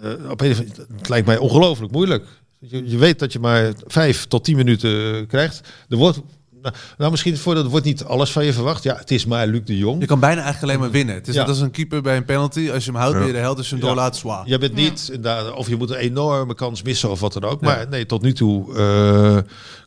eh, 0.02 0.30
op 0.30 0.42
een, 0.42 0.52
of 0.52 0.60
andere- 0.60 0.86
het 0.98 1.10
lijkt 1.10 1.28
mij 1.28 1.38
ongelooflijk 1.38 1.92
moeilijk. 1.92 2.26
Je, 2.60 2.90
je 2.90 2.98
weet 2.98 3.20
dat 3.20 3.34
je 3.34 3.40
maar 3.40 3.72
vijf 3.88 4.26
tot 4.28 4.44
tien 4.44 4.56
minuten 4.56 5.28
krijgt. 5.28 5.62
Er 5.90 5.98
wordt, 5.98 6.20
nou, 6.62 6.76
nou, 6.98 7.12
misschien 7.12 7.38
voordat 7.38 7.64
er 7.64 7.70
wordt 7.70 7.86
niet 7.86 8.04
alles 8.04 8.32
van 8.32 8.46
je 8.46 8.54
verwacht. 8.54 8.84
Ja, 8.84 8.96
het 8.96 9.12
is 9.12 9.26
maar 9.26 9.48
Luc 9.48 9.62
de 9.66 9.78
Jong. 9.78 10.00
Je 10.02 10.08
kan 10.08 10.20
bijna 10.20 10.42
eigenlijk 10.42 10.64
alleen 10.64 10.80
maar 10.84 10.92
winnen. 10.92 11.16
Het 11.16 11.28
is 11.28 11.34
Ja. 11.34 11.40
net 11.40 11.50
als 11.50 11.60
een 11.60 11.72
keeper 11.72 12.02
bij 12.02 12.18
een 12.18 12.26
penalty. 12.26 12.70
Als 12.74 12.86
je 12.86 12.92
hem 12.92 13.00
houdt, 13.00 13.18
ben 13.18 13.28
je 13.28 13.34
de 13.34 13.40
held. 13.40 13.58
Als 13.58 13.70
je 13.70 13.76
hem 13.76 13.84
doorlaat, 13.86 14.18
zwaar. 14.18 14.48
Je 14.48 14.58
bent 14.58 14.74
niet, 14.74 15.08
inderdaad, 15.12 15.54
of 15.54 15.68
je 15.70 15.76
moet 15.76 15.90
een 15.90 15.96
enorme 15.96 16.54
kans 16.56 16.82
missen 16.82 17.10
of 17.10 17.20
wat 17.20 17.34
dan 17.34 17.44
ook. 17.44 17.62
Ja. 17.62 17.68
Maar 17.68 17.88
nee, 17.90 18.06
tot 18.06 18.22
nu 18.22 18.34
toe 18.34 18.76
eh, 18.78 19.38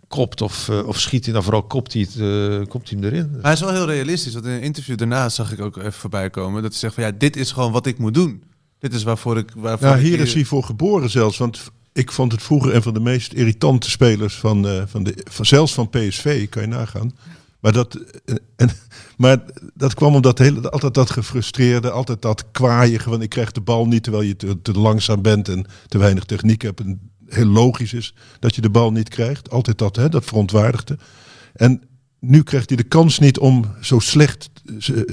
kopt 0.09 0.41
of, 0.43 0.69
eh, 0.69 0.87
of 0.87 1.01
schiet 1.01 1.23
hij, 1.25 1.33
nou 1.33 1.45
vooral 1.45 1.63
kopt 1.63 1.93
hij, 1.93 2.07
het, 2.15 2.69
kopt 2.69 2.91
hij 2.91 2.99
hem 3.01 3.09
erin. 3.13 3.31
Maar 3.33 3.43
hij 3.43 3.53
is 3.53 3.61
wel 3.61 3.73
heel 3.73 3.87
realistisch. 3.87 4.33
Want 4.35 4.45
in 4.47 4.51
een 4.53 4.61
interview 4.63 4.97
daarna 4.99 5.29
zag 5.29 5.53
ik 5.53 5.61
ook 5.61 5.77
even 5.77 5.93
voorbij 5.93 6.31
komen. 6.31 6.63
Dat 6.63 6.71
hij 6.71 6.81
zegt 6.81 6.95
van 6.95 7.03
ja, 7.05 7.11
dit 7.19 7.37
is 7.37 7.53
gewoon 7.53 7.73
wat 7.73 7.87
ik 7.87 7.99
moet 7.99 8.15
doen. 8.15 8.43
Dit 8.85 8.95
is 8.95 9.03
waarvoor 9.03 9.39
ik... 9.39 9.51
Waarvoor 9.57 9.97
ik 9.97 10.03
hier 10.03 10.21
is 10.21 10.35
hij 10.35 10.45
voor 10.45 10.65
geboren 10.65 11.11
zelfs. 11.11 11.39
Want 11.39 11.71
ik 11.93 12.13
vond 12.13 12.33
het 12.33 12.43
vroeger 12.43 12.75
een 12.75 12.83
van 12.83 12.95
de 12.95 13.01
meest 13.01 13.33
irritante 13.33 13.91
spelers 13.91 14.35
van, 14.35 14.69
eh, 14.69 14.83
van 14.87 15.03
de, 15.03 15.17
van, 15.31 15.47
zelfs 15.47 15.75
van 15.75 15.91
PSV, 15.91 16.49
kan 16.49 16.63
je 16.63 16.69
nagaan. 16.69 17.17
Maar 17.61 17.73
dat, 17.73 17.95
eh, 18.25 18.35
en, 18.57 18.71
maar 19.17 19.45
dat 19.75 19.95
kwam 19.95 20.15
omdat 20.15 20.39
hele, 20.39 20.71
altijd 20.71 20.95
dat 20.95 21.11
gefrustreerde, 21.11 21.91
altijd 21.91 22.23
dat 22.23 22.45
kwaaiige 22.51 23.09
van 23.09 23.23
ik 23.23 23.29
krijg 23.29 23.53
de 23.53 23.61
bal 23.61 23.87
niet 23.87 24.03
terwijl 24.03 24.25
je 24.25 24.37
te, 24.37 24.63
te 24.63 24.73
langzaam 24.73 25.23
bent 25.23 25.49
en 25.49 25.67
te 25.87 25.99
weinig 25.99 26.25
techniek 26.25 26.63
hebt. 26.63 26.81
En 26.81 27.11
heel 27.27 27.47
logisch 27.47 27.93
is 27.93 28.15
dat 28.39 28.55
je 28.55 28.61
de 28.61 28.71
bal 28.71 28.93
niet 28.93 29.09
krijgt. 29.09 29.51
Altijd 29.51 29.79
dat, 29.79 29.97
hè, 29.97 30.09
dat 30.09 30.25
verontwaardigde. 30.25 30.99
En 31.53 31.83
nu 32.21 32.43
krijgt 32.43 32.69
hij 32.69 32.77
de 32.77 32.83
kans 32.83 33.19
niet 33.19 33.39
om 33.39 33.65
zo 33.81 33.99
slecht 33.99 34.51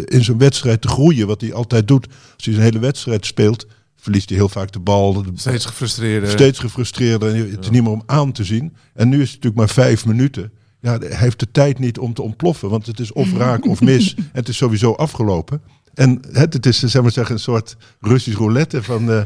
in 0.06 0.24
zo'n 0.24 0.38
wedstrijd 0.38 0.82
te 0.82 0.88
groeien. 0.88 1.28
Wat 1.28 1.42
hij 1.42 1.54
altijd 1.54 1.88
doet. 1.88 2.08
Als 2.36 2.46
hij 2.46 2.54
een 2.54 2.62
hele 2.62 2.80
wedstrijd 2.80 3.26
speelt, 3.26 3.68
verliest 3.96 4.30
hij 4.30 4.38
heel 4.38 4.50
vaak 4.50 4.72
de 4.72 4.80
bal. 4.80 5.26
Steeds 5.36 5.66
gefrustreerd. 5.66 6.30
Steeds 6.30 6.60
gefrustreerder. 6.60 7.30
En 7.36 7.52
Het 7.52 7.64
is 7.64 7.70
niet 7.70 7.84
meer 7.84 7.92
om 7.92 8.04
aan 8.06 8.32
te 8.32 8.44
zien. 8.44 8.76
En 8.94 9.10
nu 9.10 9.16
is 9.22 9.32
het 9.32 9.44
natuurlijk 9.44 9.56
maar 9.56 9.86
vijf 9.86 10.06
minuten. 10.06 10.52
Ja, 10.82 10.98
hij 10.98 11.18
heeft 11.18 11.40
de 11.40 11.52
tijd 11.52 11.80
niet 11.80 11.98
om 12.00 12.14
te 12.14 12.22
ontploffen. 12.22 12.70
Want 12.70 12.86
het 12.86 13.00
is 13.00 13.14
of 13.14 13.34
raak 13.34 13.68
of 13.68 13.82
mis. 13.82 14.14
En 14.16 14.30
het 14.34 14.48
is 14.50 14.58
sowieso 14.58 14.94
afgelopen. 14.94 15.62
En 15.94 16.22
het, 16.32 16.54
het 16.54 16.66
is 16.66 16.80
zeg 16.80 17.02
maar 17.02 17.12
zeggen, 17.12 17.36
een 17.36 17.42
soort 17.42 17.76
Russisch 18.00 18.38
roulette 18.38 18.84
van... 18.84 19.12
eh, 19.12 19.22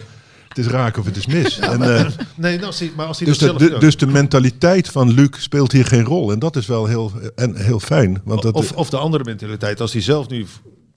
Het 0.55 0.65
is 0.65 0.71
raak 0.71 0.97
of 0.97 1.05
het 1.05 1.15
is 1.17 1.25
mis. 1.25 1.59
en, 1.73 1.81
eh, 1.81 2.05
Nee, 2.35 2.59
nou, 2.59 2.73
maar 2.95 3.05
als 3.05 3.19
hij 3.19 3.27
dus, 3.27 3.37
dat 3.37 3.49
de, 3.49 3.57
zelf 3.57 3.57
de- 3.57 3.69
doet. 3.69 3.81
dus 3.81 3.97
de 3.97 4.07
mentaliteit 4.07 4.89
van 4.89 5.13
Luc 5.13 5.29
speelt 5.37 5.71
hier 5.71 5.85
geen 5.85 6.03
rol. 6.03 6.31
En 6.31 6.39
dat 6.39 6.55
is 6.55 6.65
wel 6.65 6.85
heel, 6.85 7.11
en 7.35 7.55
heel 7.55 7.79
fijn. 7.79 8.21
Want 8.23 8.41
dat, 8.41 8.53
of, 8.53 8.71
of 8.71 8.89
de 8.89 8.97
andere 8.97 9.23
mentaliteit, 9.23 9.81
als 9.81 9.93
hij 9.93 10.01
zelf 10.01 10.29
nu, 10.29 10.45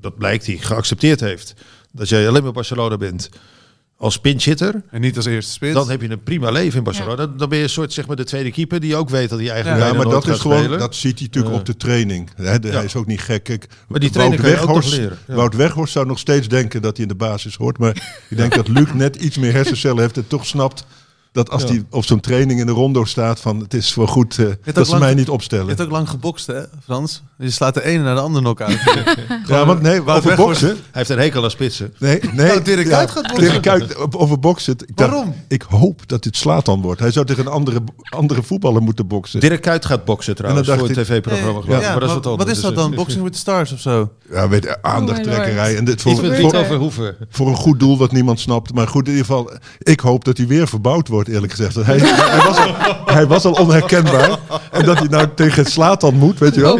dat 0.01 0.17
blijkt 0.19 0.47
hij 0.47 0.57
geaccepteerd 0.57 1.21
heeft, 1.21 1.55
dat 1.93 2.09
jij 2.09 2.29
alleen 2.29 2.43
maar 2.43 2.53
Barcelona 2.53 2.97
bent 2.97 3.29
als 3.99 4.19
pinchhitter, 4.19 4.83
En 4.91 5.01
niet 5.01 5.17
als 5.17 5.25
eerste 5.27 5.53
spits. 5.53 5.75
dan 5.75 5.91
heb 5.91 6.03
je 6.03 6.11
een 6.11 6.23
prima 6.23 6.51
leven 6.51 6.79
in 6.79 6.85
Barcelona. 6.85 7.17
Dan, 7.17 7.37
dan 7.37 7.49
ben 7.49 7.59
je 7.59 7.65
een 7.65 7.71
soort 7.71 7.93
zeg 7.93 8.07
maar 8.07 8.17
de 8.17 8.25
tweede 8.25 8.51
keeper 8.51 8.81
die 8.81 8.97
ook 8.97 9.09
weet 9.11 9.29
dat 9.29 9.39
hij 9.39 9.49
eigenlijk 9.51 9.81
ja, 9.83 9.89
bijna 9.91 10.05
maar 10.05 10.13
dat 10.15 10.27
is 10.29 10.39
gewoon, 10.41 10.59
spelen. 10.59 10.79
dat 10.79 10.95
ziet 10.95 11.19
hij 11.19 11.27
natuurlijk 11.27 11.55
Ja. 11.55 11.61
op 11.61 11.67
de 11.67 11.77
training. 11.77 12.31
Hij, 12.37 12.59
Ja. 12.63 12.69
hij 12.71 12.85
is 12.85 12.97
ook 12.97 13.07
niet 13.07 13.21
gek. 13.21 13.43
Kijk, 13.45 13.67
Maar 13.89 14.01
die 14.01 14.11
training 14.11 14.41
kan 14.41 14.51
je 14.51 14.57
ook 14.57 14.61
nog 14.63 14.75
Weghorst, 14.75 14.97
leren, 14.99 15.19
ja. 15.27 15.35
Wout 15.35 15.55
Weghorst 15.55 15.93
zou 15.93 16.07
nog 16.07 16.19
steeds 16.19 16.49
denken 16.49 16.83
dat 16.83 16.97
hij 16.97 17.03
in 17.07 17.13
de 17.13 17.19
basis 17.19 17.55
hoort. 17.57 17.79
Maar 17.79 18.23
ik 18.29 18.37
denk 18.37 18.55
dat 18.55 18.69
Luc 18.69 18.93
net 18.93 19.17
iets 19.17 19.39
meer 19.39 19.53
hersencellen 19.53 20.03
heeft 20.03 20.17
en 20.17 20.27
toch 20.27 20.47
snapt 20.47 20.85
dat 21.33 21.51
als 21.51 21.63
Ja. 21.63 21.69
hij 21.69 21.85
op 21.91 22.05
zo'n 22.05 22.21
training 22.21 22.61
in 22.61 22.67
de 22.67 22.73
rondo 22.73 23.05
staat 23.05 23.41
van 23.41 23.61
het 23.61 23.75
is 23.75 23.93
voor 23.93 24.09
goed 24.09 24.39
eh, 24.39 24.47
ook 24.47 24.55
dat 24.75 24.85
ze 24.85 24.91
lang- 24.91 25.03
mij 25.05 25.15
niet 25.15 25.27
Je 25.27 25.33
opstellen. 25.33 25.67
hebt 25.69 25.81
ook 25.81 25.91
lang 25.91 26.09
gebokst, 26.09 26.47
hè, 26.47 26.61
Frans? 26.85 27.23
Je 27.39 27.51
slaat 27.51 27.75
de 27.75 27.85
ene 27.85 28.03
naar 28.03 28.15
de 28.15 28.21
andere 28.21 28.43
knock-out. 28.45 28.77
Ja, 29.47 29.67
want 29.67 29.83
nee, 29.83 30.03
Wout 30.03 30.19
over 30.25 30.37
boksen. 30.37 30.69
Hij 30.69 30.77
heeft 30.93 31.11
een 31.11 31.19
hekel 31.19 31.45
aan 31.45 31.51
spitsen. 31.51 31.95
Nee, 31.99 32.21
nee. 32.33 32.59
Oh, 32.59 32.65
Dirk 32.65 32.89
Kuyt 32.89 33.11
gaat 33.11 33.27
boksen. 33.35 33.63
Dirk 33.63 33.95
over 34.17 34.39
boksen. 34.39 34.73
Ik 34.87 34.97
dacht, 34.97 35.11
Waarom? 35.11 35.35
Ik 35.49 35.63
hoop 35.63 36.03
dat 36.09 36.23
dit 36.23 36.37
Slatan 36.37 36.81
wordt. 36.83 37.01
Hij 37.01 37.11
zou 37.11 37.27
tegen 37.27 37.47
een 37.47 37.53
andere, 37.53 37.81
andere 38.11 38.43
voetballer 38.43 38.83
moeten 38.83 39.07
boksen. 39.07 39.41
Dirk 39.41 39.63
Kuyt 39.63 39.85
gaat 39.85 40.05
boksen 40.05 40.35
trouwens 40.37 40.69
En 40.69 40.79
voor 40.79 40.89
dan 40.89 40.97
een 40.97 41.05
tv-programma. 41.05 41.61
Ja, 41.67 41.81
ja, 41.81 41.91
maar 41.91 42.01
dat 42.01 42.09
is 42.09 42.15
wat 42.15 42.27
anders. 42.27 42.51
is 42.51 42.61
dat 42.61 42.75
dan? 42.75 42.95
Boxing 42.95 43.23
with 43.23 43.33
the 43.33 43.39
Stars 43.39 43.73
of 43.73 43.81
zo? 43.81 44.13
Ja, 44.31 44.49
weet 44.49 44.63
je, 44.65 44.83
aandachttrekkerij. 44.83 45.77
En 45.77 45.85
dit 45.85 46.03
voor, 46.03 46.17
voor, 46.17 46.75
Hoeven. 46.77 47.17
voor 47.31 47.49
een 47.49 47.57
goed 47.57 47.79
doel 47.81 47.99
wat 47.99 48.13
niemand 48.13 48.41
snapt. 48.41 48.75
Maar 48.75 48.89
goed, 48.89 49.05
in 49.07 49.11
ieder 49.13 49.27
geval, 49.27 49.51
ik 49.79 50.01
hoop 50.01 50.25
dat 50.25 50.37
hij 50.37 50.47
weer 50.47 50.69
verbouwd 50.69 51.09
wordt, 51.09 51.28
eerlijk 51.29 51.53
gezegd. 51.53 51.75
Hij, 51.75 51.99
hij, 51.99 52.47
was 52.47 52.57
al, 52.59 52.75
hij 53.15 53.27
was 53.27 53.45
al 53.45 53.53
onherkenbaar. 53.53 54.39
En 54.73 54.85
dat 54.85 54.99
hij 54.99 55.09
nou 55.09 55.29
tegen 55.35 55.65
Slatan 55.67 56.15
moet, 56.15 56.39
weet 56.39 56.55
je 56.55 56.61
wel. 56.61 56.79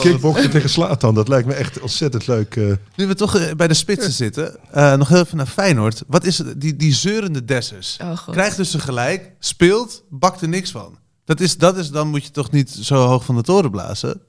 Kickboksen 0.00 0.50
tegen 0.50 0.70
Slatan, 0.70 1.14
dat 1.14 1.28
lijkt 1.28 1.46
me 1.46 1.54
echt 1.54 1.80
ontzettend 1.80 2.26
leuk. 2.26 2.56
eh. 2.56 2.72
Nu 2.96 3.06
we 3.06 3.14
toch 3.14 3.36
eh, 3.36 3.54
bij 3.54 3.68
de 3.68 3.74
spitsen 3.74 4.12
zitten, 4.12 4.56
eh, 4.70 4.94
nog 4.96 5.08
heel 5.08 5.20
even 5.20 5.36
naar 5.36 5.46
Feyenoord. 5.46 6.02
Wat 6.06 6.24
is 6.24 6.38
het? 6.38 6.60
Die, 6.60 6.76
die 6.76 6.94
zeurende 6.94 7.44
Dessers? 7.44 7.96
Oh. 8.02 8.28
Krijgt 8.30 8.56
dus 8.56 8.74
een 8.74 8.80
gelijk, 8.80 9.32
speelt, 9.38 10.02
bakt 10.10 10.40
er 10.40 10.48
niks 10.48 10.70
van. 10.70 10.98
Dat 11.24 11.40
is, 11.40 11.56
dat 11.56 11.76
is, 11.76 11.90
dan 11.90 12.08
moet 12.08 12.24
je 12.24 12.30
toch 12.30 12.50
niet 12.50 12.70
zo 12.70 12.94
hoog 13.06 13.24
van 13.24 13.34
de 13.36 13.42
toren 13.42 13.70
blazen? 13.70 14.20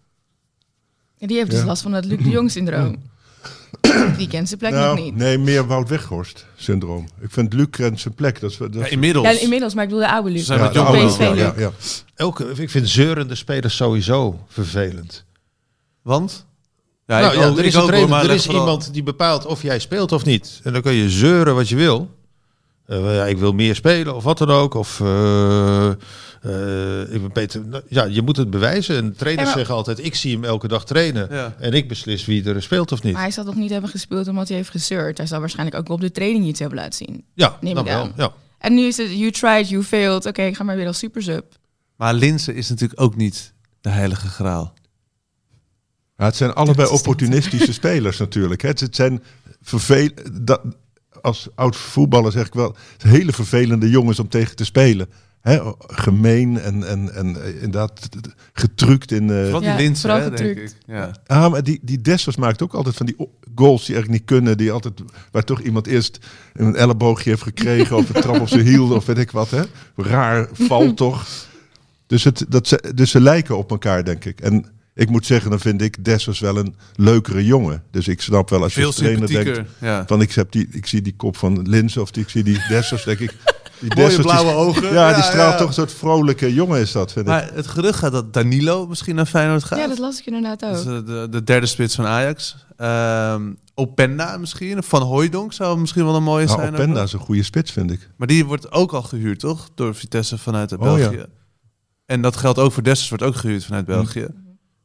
En 1.20 1.28
die 1.28 1.38
heeft 1.38 1.50
dus 1.50 1.60
Ja. 1.60 1.66
last 1.66 1.82
van 1.82 1.94
het 1.94 2.06
Luc 2.06 2.18
de 2.24 2.30
Jong 2.30 2.52
syndroom. 2.52 2.96
Die 4.18 4.28
kent 4.28 4.48
zijn 4.48 4.60
plek 4.60 4.72
nog 4.72 4.82
Nou, 4.82 5.02
niet. 5.02 5.16
nee, 5.16 5.38
meer 5.38 5.68
Wout 5.68 5.90
Weghorst 5.90 6.46
syndroom. 6.56 7.08
Ik 7.22 7.32
vind 7.32 7.54
Luc 7.54 7.68
kent 7.70 8.00
zijn 8.00 8.14
plek. 8.14 8.40
Dat 8.42 8.52
is, 8.52 8.58
dat 8.58 8.76
is- 8.76 8.80
Ja, 8.82 8.88
inmiddels. 8.88 9.26
Ja, 9.26 9.40
inmiddels, 9.40 9.74
maar 9.74 9.84
ik 9.84 9.90
bedoel 9.90 10.06
de 10.06 10.12
oude 10.12 10.30
Luc. 10.30 10.46
Zijn 10.46 10.58
ja, 10.60 10.64
wat 10.66 10.74
de 10.74 10.80
jonger 10.80 10.96
oude- 10.96 11.12
PSV 11.12 11.20
ja, 11.20 11.30
Luc. 11.32 11.40
ja, 11.40 11.54
ja. 11.58 11.72
Elke, 12.16 12.46
ik 12.56 12.70
vind 12.70 12.90
zeurende 12.90 13.36
spelers 13.36 13.76
sowieso 13.76 14.40
vervelend. 14.48 15.26
Want? 16.02 16.46
Ja, 17.06 17.20
nou, 17.20 17.34
ik 17.34 17.40
ja, 17.40 17.48
ook- 17.48 17.58
er 17.58 17.66
is, 17.66 17.76
ook, 17.78 17.88
trainer, 17.88 18.20
er 18.24 18.30
is 18.32 18.46
vooral- 18.46 18.62
iemand 18.62 18.94
die 18.94 19.04
bepaalt 19.04 19.46
of 19.46 19.62
jij 19.62 19.80
speelt 19.80 20.12
of 20.12 20.26
niet. 20.26 20.60
En 20.64 20.74
dan 20.74 20.82
kun 20.82 20.94
je 20.94 21.10
zeuren 21.10 21.56
wat 21.56 21.70
je 21.70 21.76
wil. 21.76 22.10
Eh, 22.86 23.16
ja, 23.16 23.26
ik 23.26 23.38
wil 23.38 23.52
meer 23.54 23.76
spelen 23.76 24.16
of 24.16 24.24
wat 24.24 24.38
dan 24.38 24.50
ook. 24.50 24.74
Of 24.74 25.00
eh, 25.02 25.90
eh, 26.42 27.02
ik 27.02 27.22
ben 27.22 27.34
beter. 27.34 27.66
Nou, 27.66 27.84
Ja, 27.88 28.04
je 28.04 28.22
moet 28.22 28.38
het 28.38 28.50
bewijzen. 28.50 28.96
En 28.96 29.16
trainers 29.16 29.48
Ja, 29.48 29.56
maar- 29.56 29.58
zeggen 29.58 29.76
altijd: 29.76 30.06
ik 30.06 30.16
zie 30.16 30.34
hem 30.34 30.44
elke 30.44 30.68
dag 30.68 30.86
trainen. 30.86 31.28
Ja. 31.32 31.56
En 31.60 31.74
ik 31.74 31.88
beslis 31.88 32.26
wie 32.26 32.44
er 32.44 32.62
speelt 32.62 32.92
of 32.92 33.04
niet. 33.04 33.14
Maar 33.14 33.22
hij 33.22 33.32
zal 33.32 33.44
toch 33.46 33.56
niet 33.56 33.70
hebben 33.70 33.90
gespeeld 33.90 34.28
omdat 34.28 34.48
hij 34.48 34.58
heeft 34.58 34.70
gezeurd. 34.70 35.18
Hij 35.18 35.28
zal 35.28 35.40
waarschijnlijk 35.40 35.78
ook 35.78 35.90
op 35.90 36.02
de 36.02 36.12
training 36.12 36.46
iets 36.46 36.60
hebben 36.60 36.78
laten 36.78 37.06
zien. 37.06 37.24
Ja, 37.34 37.58
Neem 37.62 37.74
dan 37.74 37.86
ik 37.86 37.92
wel. 37.92 38.02
aan. 38.02 38.14
Ja. 38.16 38.32
En 38.58 38.74
nu 38.74 38.82
is 38.82 38.98
het, 38.98 39.10
you 39.12 39.32
tried, 39.32 39.70
you 39.70 39.84
failed. 39.84 40.26
Oké, 40.26 40.42
ik 40.42 40.56
ga 40.56 40.64
maar 40.64 40.76
weer 40.76 40.88
als 40.88 40.98
super 40.98 41.22
sub. 41.24 41.46
Maar 41.96 42.14
Linse 42.14 42.54
is 42.54 42.70
natuurlijk 42.70 43.02
ook 43.02 43.16
niet 43.16 43.54
de 43.82 43.90
heilige 43.90 44.28
graal. 44.28 44.74
Ja, 46.18 46.26
het 46.26 46.36
zijn 46.36 46.54
allebei 46.54 46.90
opportunistische 46.90 47.74
spelers 47.82 48.18
natuurlijk. 48.18 48.62
hè. 48.62 48.68
Het 48.70 48.96
zijn 48.96 49.24
vervel 49.62 50.10
dat, 50.42 50.62
als 51.22 51.48
oud 51.56 51.76
voetballer 51.76 52.32
zeg 52.32 52.46
ik 52.48 52.54
wel, 52.54 52.68
het 52.68 53.02
zijn 53.02 53.14
hele 53.14 53.32
vervelende 53.34 53.90
jongens 53.90 54.20
om 54.20 54.30
tegen 54.30 54.56
te 54.56 54.66
spelen. 54.66 55.10
Hè, 55.42 55.60
gemeen 55.88 56.60
en, 56.60 56.88
en, 56.88 57.14
en 57.14 57.44
eh, 57.44 57.54
inderdaad 57.54 58.10
getrukt 58.54 59.12
in. 59.12 59.30
eh, 59.30 59.42
Vooral 59.42 59.60
die 59.60 59.70
Ja, 59.70 59.76
Linse, 59.76 60.02
vooral 60.02 60.20
hè, 60.22 60.32
denk 60.32 60.58
ik. 60.58 60.76
Ja. 60.88 61.12
Ah, 61.26 61.52
maar 61.52 61.64
die, 61.64 61.80
die 61.82 62.02
Dessers 62.02 62.36
maakt 62.36 62.62
ook 62.62 62.74
altijd 62.74 62.96
van 62.96 63.06
die 63.06 63.16
goals 63.56 63.86
die 63.86 63.96
eigenlijk 63.96 64.10
niet 64.22 64.38
kunnen. 64.38 64.58
Die 64.58 64.72
altijd, 64.72 65.02
waar 65.32 65.44
toch 65.44 65.62
iemand 65.62 65.88
eerst 65.88 66.20
een 66.54 66.76
elleboogje 66.76 67.30
heeft 67.30 67.42
gekregen 67.42 67.98
of 67.98 68.16
een 68.16 68.22
trap 68.22 68.40
op 68.40 68.48
zijn 68.48 68.66
hiel 68.66 68.92
of 68.92 69.06
weet 69.06 69.18
ik 69.18 69.32
wat. 69.32 69.50
Hè? 69.50 69.62
Raar 69.96 70.48
val 70.52 70.94
toch. 71.04 71.26
Dus, 72.08 72.24
het, 72.24 72.46
dat 72.50 72.68
ze, 72.68 72.92
dus 72.96 73.12
ze 73.12 73.22
lijken 73.22 73.58
op 73.58 73.72
elkaar, 73.72 74.04
denk 74.06 74.26
ik. 74.26 74.42
En 74.42 74.66
ik 74.94 75.10
moet 75.10 75.26
zeggen, 75.26 75.50
dan 75.50 75.60
vind 75.60 75.82
ik 75.82 76.06
Dessers 76.06 76.40
wel 76.40 76.58
een 76.58 76.76
leukere 76.96 77.46
jongen. 77.46 77.84
Dus 77.92 78.08
ik 78.08 78.22
snap 78.22 78.50
wel 78.50 78.64
als 78.64 78.74
je 78.74 78.80
Veel 78.80 78.88
als 78.88 78.96
trainer 78.98 79.28
denkt... 79.28 79.62
ja. 79.80 80.04
Van 80.08 80.22
ik, 80.22 80.32
heb 80.32 80.52
die, 80.52 80.68
ik 80.72 80.86
zie 80.86 81.02
die 81.02 81.16
kop 81.16 81.38
van 81.38 81.70
Lins 81.70 81.98
of 81.98 82.12
die, 82.12 82.24
ik 82.24 82.30
zie 82.30 82.44
die 82.44 82.60
Dessers, 82.70 83.04
denk 83.04 83.20
ik... 83.20 83.34
Die 83.80 83.96
Mooie 83.96 84.22
blauwe 84.22 84.52
ogen. 84.54 84.94
Ja, 84.94 85.14
die 85.14 85.24
straalt 85.24 85.52
ja. 85.52 85.58
toch 85.58 85.68
een 85.68 85.74
soort 85.74 85.92
vrolijke 85.94 86.54
jongen 86.54 86.80
is 86.80 86.92
dat, 86.92 87.12
vind 87.12 87.26
ik. 87.26 87.32
Maar 87.32 87.50
het 87.54 87.68
gerucht 87.68 88.00
gaat 88.00 88.12
dat 88.12 88.34
Danilo 88.34 88.88
misschien 88.88 89.16
naar 89.16 89.26
Feyenoord 89.26 89.64
gaat. 89.64 89.80
Ja, 89.80 89.88
dat 89.88 89.98
las 90.00 90.20
ik 90.20 90.26
inderdaad 90.26 90.66
ook. 90.66 90.76
eh, 90.78 90.84
de, 91.06 91.28
de 91.30 91.44
derde 91.44 91.66
spits 91.66 91.96
van 91.96 92.06
Ajax. 92.06 92.56
Ehm, 92.78 93.54
Openda 93.76 94.38
misschien. 94.38 94.84
Van 94.84 95.02
Hooijdonk 95.02 95.54
zou 95.54 95.80
misschien 95.80 96.06
wel 96.06 96.16
een 96.16 96.24
mooie 96.24 96.46
Nou, 96.46 96.60
zijn. 96.60 96.74
Openda 96.74 97.02
is 97.04 97.14
een 97.14 97.20
goede 97.20 97.44
spits, 97.44 97.72
vind 97.72 97.92
ik. 97.92 98.10
Maar 98.18 98.28
die 98.28 98.46
wordt 98.46 98.72
ook 98.72 98.92
al 98.94 99.02
gehuurd, 99.04 99.40
toch? 99.40 99.70
Door 99.76 99.96
Vitesse 99.96 100.38
vanuit 100.38 100.72
Oh, 100.74 100.80
België. 100.80 101.18
ja. 101.18 101.26
En 102.06 102.22
dat 102.22 102.38
geldt 102.38 102.60
ook 102.60 102.72
voor 102.72 102.84
Dessers, 102.84 103.10
wordt 103.10 103.24
ook 103.24 103.36
gehuurd 103.36 103.66
vanuit 103.66 103.86
Hm. 103.86 103.92
België. 103.92 104.28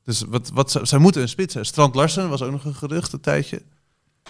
Dus 0.05 0.25
wat, 0.29 0.51
wat, 0.55 0.81
zij 0.83 0.99
moeten 0.99 1.23
een 1.23 1.29
spits 1.29 1.55
hebben. 1.55 1.71
Strand 1.73 1.95
Larsen 1.95 2.29
was 2.29 2.43
ook 2.43 2.51
nog 2.51 2.65
een 2.65 2.75
gerucht 2.75 3.13
een 3.13 3.21
tijdje. 3.21 3.63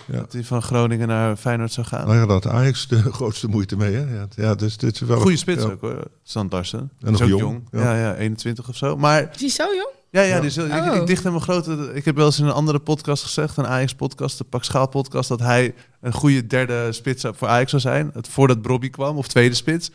Ja. 0.07 0.19
Dat 0.19 0.33
hij 0.33 0.45
van 0.45 0.63
Groningen 0.63 1.09
naar 1.09 1.37
Feyenoord 1.37 1.73
zou 1.73 1.87
gaan. 1.87 2.07
Nou 2.07 2.19
ja, 2.19 2.27
dat 2.27 2.47
Ajax 2.47 2.89
de 2.89 3.03
grootste 3.13 3.49
moeite 3.49 3.77
mee, 3.77 3.95
hè? 3.95 4.15
Ja, 4.15 4.27
ja 4.37 4.55
dus 4.55 4.77
dit 4.77 4.95
is 4.95 5.01
wel 5.01 5.21
Goede 5.21 5.37
spits 5.37 5.63
ja. 5.63 5.69
ook 5.71 5.81
hoor, 5.81 6.05
Strand 6.23 6.53
Larsen. 6.53 6.91
En 7.01 7.13
nog 7.13 7.23
ook 7.23 7.29
jong, 7.29 7.41
jong. 7.43 7.63
ja. 7.71 7.81
Ja. 7.81 7.99
Ja, 7.99 8.15
21 8.15 8.69
of 8.69 8.77
zo. 8.77 8.97
Maar 8.97 9.31
Is 9.35 9.41
hij 9.41 9.49
zo 9.49 9.65
jong? 9.75 9.93
ja, 10.11 10.23
ja, 10.23 10.29
Ja. 10.35 10.41
Die 10.41 10.49
is, 10.49 10.57
ik, 10.57 10.73
Oh. 10.73 10.95
ik 10.97 11.07
dicht 11.07 11.25
hem 11.25 11.35
een 11.35 11.41
grote... 11.41 11.91
Ik 11.95 12.05
heb 12.05 12.17
wel 12.17 12.27
eens 12.27 12.39
in 12.39 12.45
een 12.47 12.53
andere 12.53 12.79
podcast 12.79 13.23
gezegd, 13.23 13.57
een 13.57 13.67
Ajax-podcast, 13.67 14.39
de 14.39 14.45
Pak 14.45 14.65
Schaal 14.65 14.89
podcast, 14.89 15.29
dat 15.29 15.41
hij 15.41 15.75
een 16.01 16.13
goede 16.13 16.47
derde 16.47 16.93
spits 16.93 17.25
voor 17.33 17.49
Ajax 17.49 17.71
zou 17.71 17.83
zijn. 17.83 18.11
Het, 18.15 18.29
voordat 18.29 18.63
Bobby 18.63 18.91
kwam, 18.91 19.17
of 19.17 19.29
tweede 19.29 19.55
spits. 19.55 19.91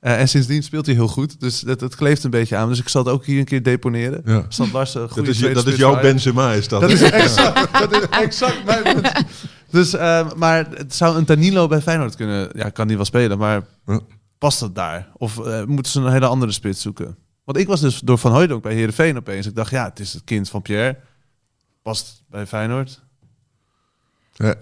Eh, 0.00 0.20
en 0.20 0.28
sindsdien 0.28 0.62
speelt 0.62 0.86
hij 0.86 0.94
heel 0.94 1.08
goed. 1.08 1.40
Dus 1.40 1.60
dat, 1.60 1.80
het 1.80 1.94
kleeft 1.94 2.24
een 2.24 2.30
beetje 2.30 2.56
aan. 2.56 2.68
Dus 2.68 2.78
ik 2.80 2.88
zal 2.88 3.04
het 3.04 3.12
ook 3.12 3.24
hier 3.24 3.38
een 3.38 3.44
keer 3.44 3.62
deponeren. 3.62 4.22
Ja. 4.24 4.46
Larsen, 4.72 5.08
Dat 5.14 5.26
is, 5.26 5.38
dat 5.38 5.66
is 5.66 5.76
jouw. 5.76 6.00
Benzema, 6.00 6.52
is 6.52 6.68
dat. 6.68 6.80
Dat 6.80 6.90
is 6.90 7.02
exact, 7.22 7.72
dat 7.78 7.92
is 7.92 8.08
exact 8.08 8.64
mijn 8.64 8.82
punt. 8.82 9.12
Dus, 9.70 9.94
eh, 9.94 10.32
maar 10.32 10.66
het 10.70 10.94
zou 10.94 11.16
een 11.16 11.24
Danilo 11.26 11.66
bij 11.66 11.80
Feyenoord 11.80 12.16
kunnen... 12.16 12.50
Ja, 12.52 12.68
kan 12.70 12.86
die 12.86 12.96
wel 12.96 13.04
spelen, 13.04 13.38
maar 13.38 13.66
Ja. 13.86 14.00
past 14.38 14.60
dat 14.60 14.74
daar? 14.74 15.08
Of 15.16 15.38
eh, 15.38 15.64
moeten 15.64 15.92
ze 15.92 16.00
een 16.00 16.12
hele 16.12 16.26
andere 16.26 16.52
spits 16.52 16.82
zoeken? 16.82 17.16
Want 17.44 17.58
ik 17.58 17.66
was 17.66 17.80
dus 17.80 18.00
door 18.00 18.18
Van 18.18 18.32
Hooijdonk 18.32 18.62
bij 18.62 18.74
Heerenveen 18.74 19.16
opeens. 19.16 19.46
Ik 19.46 19.54
dacht, 19.54 19.70
ja, 19.70 19.84
het 19.84 20.00
is 20.00 20.12
het 20.12 20.24
kind 20.24 20.48
van 20.48 20.62
Pierre. 20.62 20.98
Past 21.82 22.22
bij 22.30 22.46
Feyenoord. 22.46 23.02
Ja. 24.34 24.54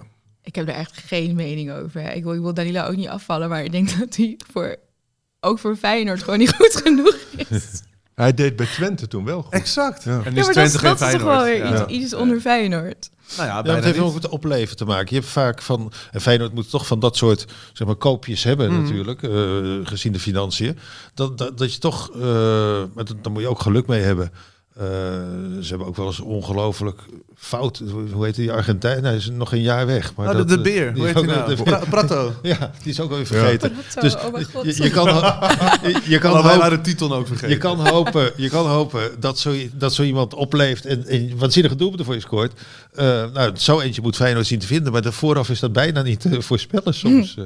Ik 0.43 0.55
heb 0.55 0.68
er 0.68 0.74
echt 0.74 0.97
geen 0.99 1.35
mening 1.37 1.70
over. 1.72 2.12
Ik 2.12 2.22
wil, 2.22 2.32
ik 2.35 2.41
wil 2.41 2.55
Danilo 2.55 2.82
ook 2.85 2.97
niet 2.97 3.09
afvallen, 3.09 3.49
maar 3.49 3.64
ik 3.64 3.72
denk 3.72 3.89
dat 3.99 4.16
hij 4.16 4.39
voor, 4.53 4.76
ook 5.45 5.59
voor 5.59 5.76
Feyenoord 5.76 6.22
gewoon 6.22 6.38
niet 6.38 6.55
goed 6.55 6.80
genoeg 6.84 7.16
is. 7.49 7.62
Hij 8.14 8.34
deed 8.34 8.57
bij 8.57 8.66
Twente 8.66 9.09
toen 9.09 9.24
wel 9.24 9.42
goed. 9.42 9.53
Exact. 9.53 10.05
Ja. 10.05 10.20
En 10.24 10.34
Ja, 10.34 10.40
is 10.40 10.45
dat, 10.45 10.53
Twente 10.55 10.78
geen 10.78 10.88
dat 10.88 11.01
is 11.01 11.12
toch 11.12 11.20
Feyenoord. 11.20 11.36
wel 11.36 11.45
weer 11.45 11.57
Ja. 11.78 11.86
iets, 11.88 12.05
iets 12.05 12.14
onder 12.14 12.40
Feyenoord. 12.40 13.11
Nou 13.36 13.49
ja, 13.49 13.62
Ja, 13.64 13.74
het 13.74 13.84
heeft 13.84 13.99
ook 13.99 14.14
met 14.14 14.28
opleven 14.28 14.76
te 14.76 14.84
maken. 14.84 15.07
Je 15.09 15.14
hebt 15.20 15.26
vaak 15.32 15.62
van. 15.62 15.92
En 16.12 16.20
Feyenoord 16.20 16.55
moet 16.55 16.70
toch 16.70 16.86
van 16.86 16.99
dat 17.01 17.16
soort 17.16 17.45
zeg 17.72 17.86
maar, 17.86 17.97
koopjes 17.97 18.45
hebben, 18.45 18.72
Mhm. 18.72 18.82
natuurlijk. 18.82 19.22
eh, 19.22 19.30
gezien 19.82 20.12
de 20.12 20.18
financiën. 20.20 20.78
Dat, 21.14 21.38
dat, 21.38 21.59
dat 21.59 21.72
je 21.74 21.78
toch. 21.78 22.11
eh 22.14 22.20
maar 22.95 23.05
dat- 23.05 23.16
daar 23.24 23.32
moet 23.32 23.42
je 23.42 23.49
ook 23.49 23.61
geluk 23.61 23.86
mee 23.86 24.01
hebben. 24.03 24.32
Eh, 24.74 24.84
ze 25.60 25.68
hebben 25.68 25.86
ook 25.86 25.96
wel 25.96 26.06
eens 26.06 26.20
ongelooflijk 26.20 27.00
fout. 27.36 27.82
Hoe 28.12 28.24
heet 28.24 28.34
die 28.34 28.52
Argentijn? 28.52 29.04
Hij 29.04 29.14
is 29.16 29.30
nog 29.30 29.52
een 29.52 29.60
jaar 29.62 29.86
weg. 29.86 30.14
Maar 30.16 30.26
Oh, 30.26 30.32
de, 30.32 30.38
dat, 30.38 30.48
de 30.48 30.54
eh, 30.56 30.62
beer. 30.62 30.92
Hoe 30.94 31.06
heet 31.06 31.26
nou? 31.26 31.62
Pra- 31.62 31.82
Prato. 31.90 32.32
Ja, 32.42 32.70
die 32.82 32.92
is 32.92 33.00
ook 33.00 33.10
alweer 33.10 33.26
vergeten. 33.36 33.72
Prato, 33.72 34.00
Dus 34.00 34.14
oh 34.16 34.32
mijn 34.32 34.44
god. 34.44 34.64
je, 34.76 34.82
je 34.82 34.90
kan, 34.90 35.04
je, 35.06 36.00
je 36.04 36.18
kan 36.18 36.32
wij 36.32 36.42
hopen, 36.42 36.58
waren 36.58 36.78
de 36.82 36.84
titel 36.90 37.14
ook 37.14 37.26
vergeten. 37.26 37.50
je 37.50 37.56
kan 37.58 37.88
hopen, 37.88 38.30
je 38.36 38.48
kan 38.48 38.66
hopen 38.66 39.10
dat, 39.20 39.38
zo, 39.38 39.54
dat 39.72 39.94
zo 39.94 40.02
iemand 40.02 40.34
opleeft 40.34 40.86
en, 40.86 41.06
en 41.06 41.38
waanzinnige 41.38 41.76
doelpunten 41.76 42.04
voor 42.06 42.14
je 42.14 42.20
scoort. 42.20 42.52
Eh, 42.94 43.04
nou, 43.32 43.50
zo 43.56 43.80
eentje 43.80 44.02
moet 44.02 44.16
Feyenoord 44.16 44.46
zien 44.46 44.58
te 44.58 44.66
vinden, 44.66 44.92
maar 44.92 45.02
de 45.02 45.12
vooraf 45.12 45.48
is 45.50 45.60
dat 45.60 45.72
bijna 45.72 46.02
niet 46.02 46.20
te 46.20 46.42
voorspellen 46.42 46.94
soms. 46.94 47.36
Eh 47.36 47.44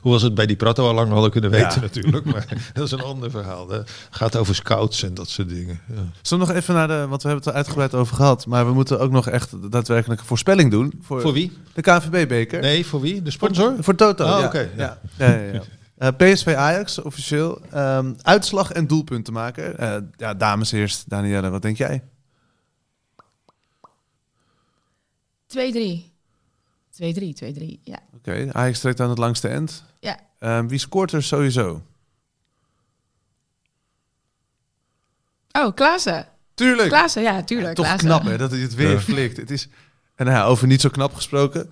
hoewel 0.00 0.18
ze 0.20 0.24
het 0.26 0.34
bij 0.34 0.46
die 0.46 0.56
Prato 0.56 0.86
al 0.86 0.94
lang 0.94 1.10
hadden 1.12 1.30
kunnen 1.30 1.50
weten 1.50 1.68
Ja. 1.74 1.80
natuurlijk, 1.80 2.24
maar 2.24 2.46
dat 2.72 2.84
is 2.84 2.90
een 2.90 3.02
ander 3.02 3.30
verhaal. 3.30 3.68
Het 3.68 3.90
gaat 4.10 4.36
over 4.36 4.54
scouts 4.54 5.02
en 5.02 5.14
dat 5.14 5.28
soort 5.28 5.48
dingen. 5.48 5.80
Ja. 5.88 5.94
Zullen 6.22 6.46
we 6.46 6.52
nog 6.52 6.62
even 6.62 6.69
naar 6.74 6.88
de... 6.88 7.06
Want 7.08 7.22
we 7.22 7.28
hebben 7.28 7.36
het 7.36 7.46
er 7.46 7.52
uitgebreid 7.52 7.94
over 7.94 8.16
gehad. 8.16 8.46
Maar 8.46 8.66
we 8.66 8.72
moeten 8.72 9.00
ook 9.00 9.10
nog 9.10 9.28
echt 9.28 9.72
daadwerkelijk 9.72 10.20
een 10.20 10.26
voorspelling 10.26 10.70
doen. 10.70 10.92
Voor, 11.02 11.20
Voor 11.20 11.32
wie? 11.32 11.52
de 11.74 11.82
KNVB-beker. 11.82 12.60
Nee, 12.60 12.86
voor 12.86 13.00
wie? 13.00 13.22
De 13.22 13.30
sponsor? 13.30 13.74
Voor 13.78 13.94
Toto. 13.94 14.24
Oh, 14.24 14.40
ja. 14.40 14.46
oké, 14.46 14.70
Ja. 14.76 14.98
Ja, 15.18 15.30
ja, 15.30 15.52
ja. 15.52 15.62
Eh, 15.96 16.08
PSV 16.16 16.54
Ajax, 16.56 16.98
officieel. 17.02 17.60
Ehm, 17.70 18.12
uitslag 18.22 18.72
en 18.72 18.86
doelpuntenmaker. 18.86 19.74
Eh 19.74 19.96
ja, 20.16 20.34
dames 20.34 20.72
eerst. 20.72 21.10
Danielle, 21.10 21.50
wat 21.50 21.62
denk 21.62 21.76
jij? 21.76 22.02
2-3. 25.46 26.08
2-3, 26.90 27.32
2-3, 27.34 27.80
ja. 27.82 27.98
Oké, 28.16 28.48
Ajax 28.52 28.80
trekt 28.80 29.00
aan 29.00 29.08
het 29.08 29.18
langste 29.18 29.48
end. 29.48 29.84
Ja. 30.00 30.18
Ehm, 30.38 30.66
wie 30.66 30.78
scoort 30.78 31.12
er 31.12 31.22
sowieso? 31.22 31.82
Oh, 35.52 35.74
Klaassen. 35.74 36.26
Tuurlijk. 36.66 36.88
Klaassen, 36.88 37.22
ja, 37.22 37.42
tuurlijk. 37.42 37.74
Toch 37.74 37.84
Klaassen. 37.86 38.08
knap 38.08 38.24
hè, 38.24 38.36
dat 38.38 38.50
hij 38.50 38.60
het 38.60 38.74
weer 38.74 38.90
Ja. 38.90 39.00
flikt. 39.00 39.36
Het 39.36 39.50
is, 39.50 39.68
en 40.14 40.26
nou 40.26 40.36
ja, 40.38 40.44
over 40.44 40.66
niet 40.66 40.80
zo 40.80 40.88
knap 40.88 41.14
gesproken. 41.14 41.70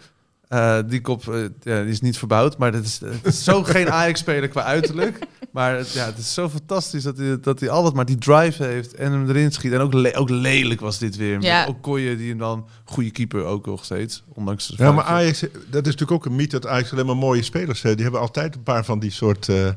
Eh, 0.49 0.79
die 0.87 1.01
kop 1.01 1.29
eh, 1.29 1.41
ja, 1.63 1.83
die 1.83 1.91
is 1.93 2.01
niet 2.01 2.19
verbouwd, 2.19 2.59
maar 2.59 2.73
dat 2.73 2.85
is, 2.85 3.01
zo 3.45 3.63
geen 3.75 3.91
Ajax-speler 3.91 4.49
qua 4.49 4.63
uiterlijk. 4.63 5.19
Maar 5.53 5.77
het, 5.77 5.93
ja, 5.93 6.05
het 6.05 6.19
is 6.19 6.35
zo 6.35 6.49
fantastisch 6.49 7.03
dat 7.03 7.19
hij, 7.19 7.39
dat 7.41 7.61
hij 7.61 7.71
altijd 7.71 7.95
maar 7.95 8.05
die 8.05 8.19
drive 8.19 8.65
heeft 8.65 8.95
en 8.95 9.13
hem 9.13 9.29
erin 9.29 9.53
schiet. 9.53 9.73
En 9.73 9.81
ook, 9.81 9.93
le- 9.93 10.15
ook 10.17 10.29
lelijk 10.31 10.81
was 10.81 10.99
dit 10.99 11.17
weer. 11.17 11.41
Ja. 11.43 11.67
Ook 11.67 11.83
Koye, 11.83 12.17
die 12.17 12.29
hem 12.29 12.39
dan... 12.39 12.67
Goede 12.85 13.11
keeper 13.11 13.45
ook 13.45 13.67
nog 13.67 13.85
steeds, 13.85 14.23
ondanks 14.35 14.67
de 14.67 14.75
Ja, 14.77 14.93
maar. 14.93 15.05
Ajax, 15.05 15.41
dat 15.41 15.51
is 15.63 15.71
natuurlijk 15.71 16.11
ook 16.13 16.27
een 16.27 16.37
mythe 16.37 16.61
dat 16.61 16.71
Ajax 16.71 16.93
alleen 16.93 17.07
maar 17.07 17.17
mooie 17.17 17.43
spelers 17.43 17.83
heeft. 17.83 17.95
Die 17.95 18.03
hebben 18.05 18.23
altijd 18.23 18.55
een 18.55 18.63
paar 18.63 18.85
van 18.85 18.99
die 18.99 19.11
soort 19.11 19.49
eh 19.49 19.69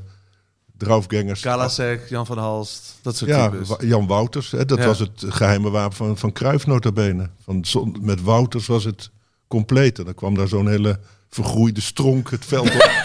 draufgangers. 0.85 1.41
Galasek, 1.41 2.09
Jan 2.09 2.25
van 2.25 2.37
Halst, 2.37 2.99
dat 3.01 3.15
soort 3.17 3.29
Ja, 3.31 3.49
types. 3.49 3.69
Jan 3.79 4.07
Wouters, 4.07 4.51
hè, 4.51 4.65
dat 4.65 4.77
Ja. 4.77 4.85
was 4.85 4.99
het 4.99 5.25
geheime 5.27 5.69
wapen 5.69 5.97
van, 5.97 6.17
van 6.17 6.31
Cruijff 6.31 6.65
nota 6.67 6.91
bene. 6.91 7.29
Van, 7.43 7.63
met 8.01 8.21
Wouters 8.21 8.67
was 8.67 8.83
het 8.83 9.09
compleet. 9.47 9.99
En 9.99 10.05
dan 10.05 10.13
kwam 10.13 10.35
daar 10.35 10.47
zo'n 10.47 10.67
hele 10.67 10.99
vergroeide 11.29 11.81
stronk 11.81 12.29
het 12.29 12.45
veld 12.45 12.75
op. 12.75 12.91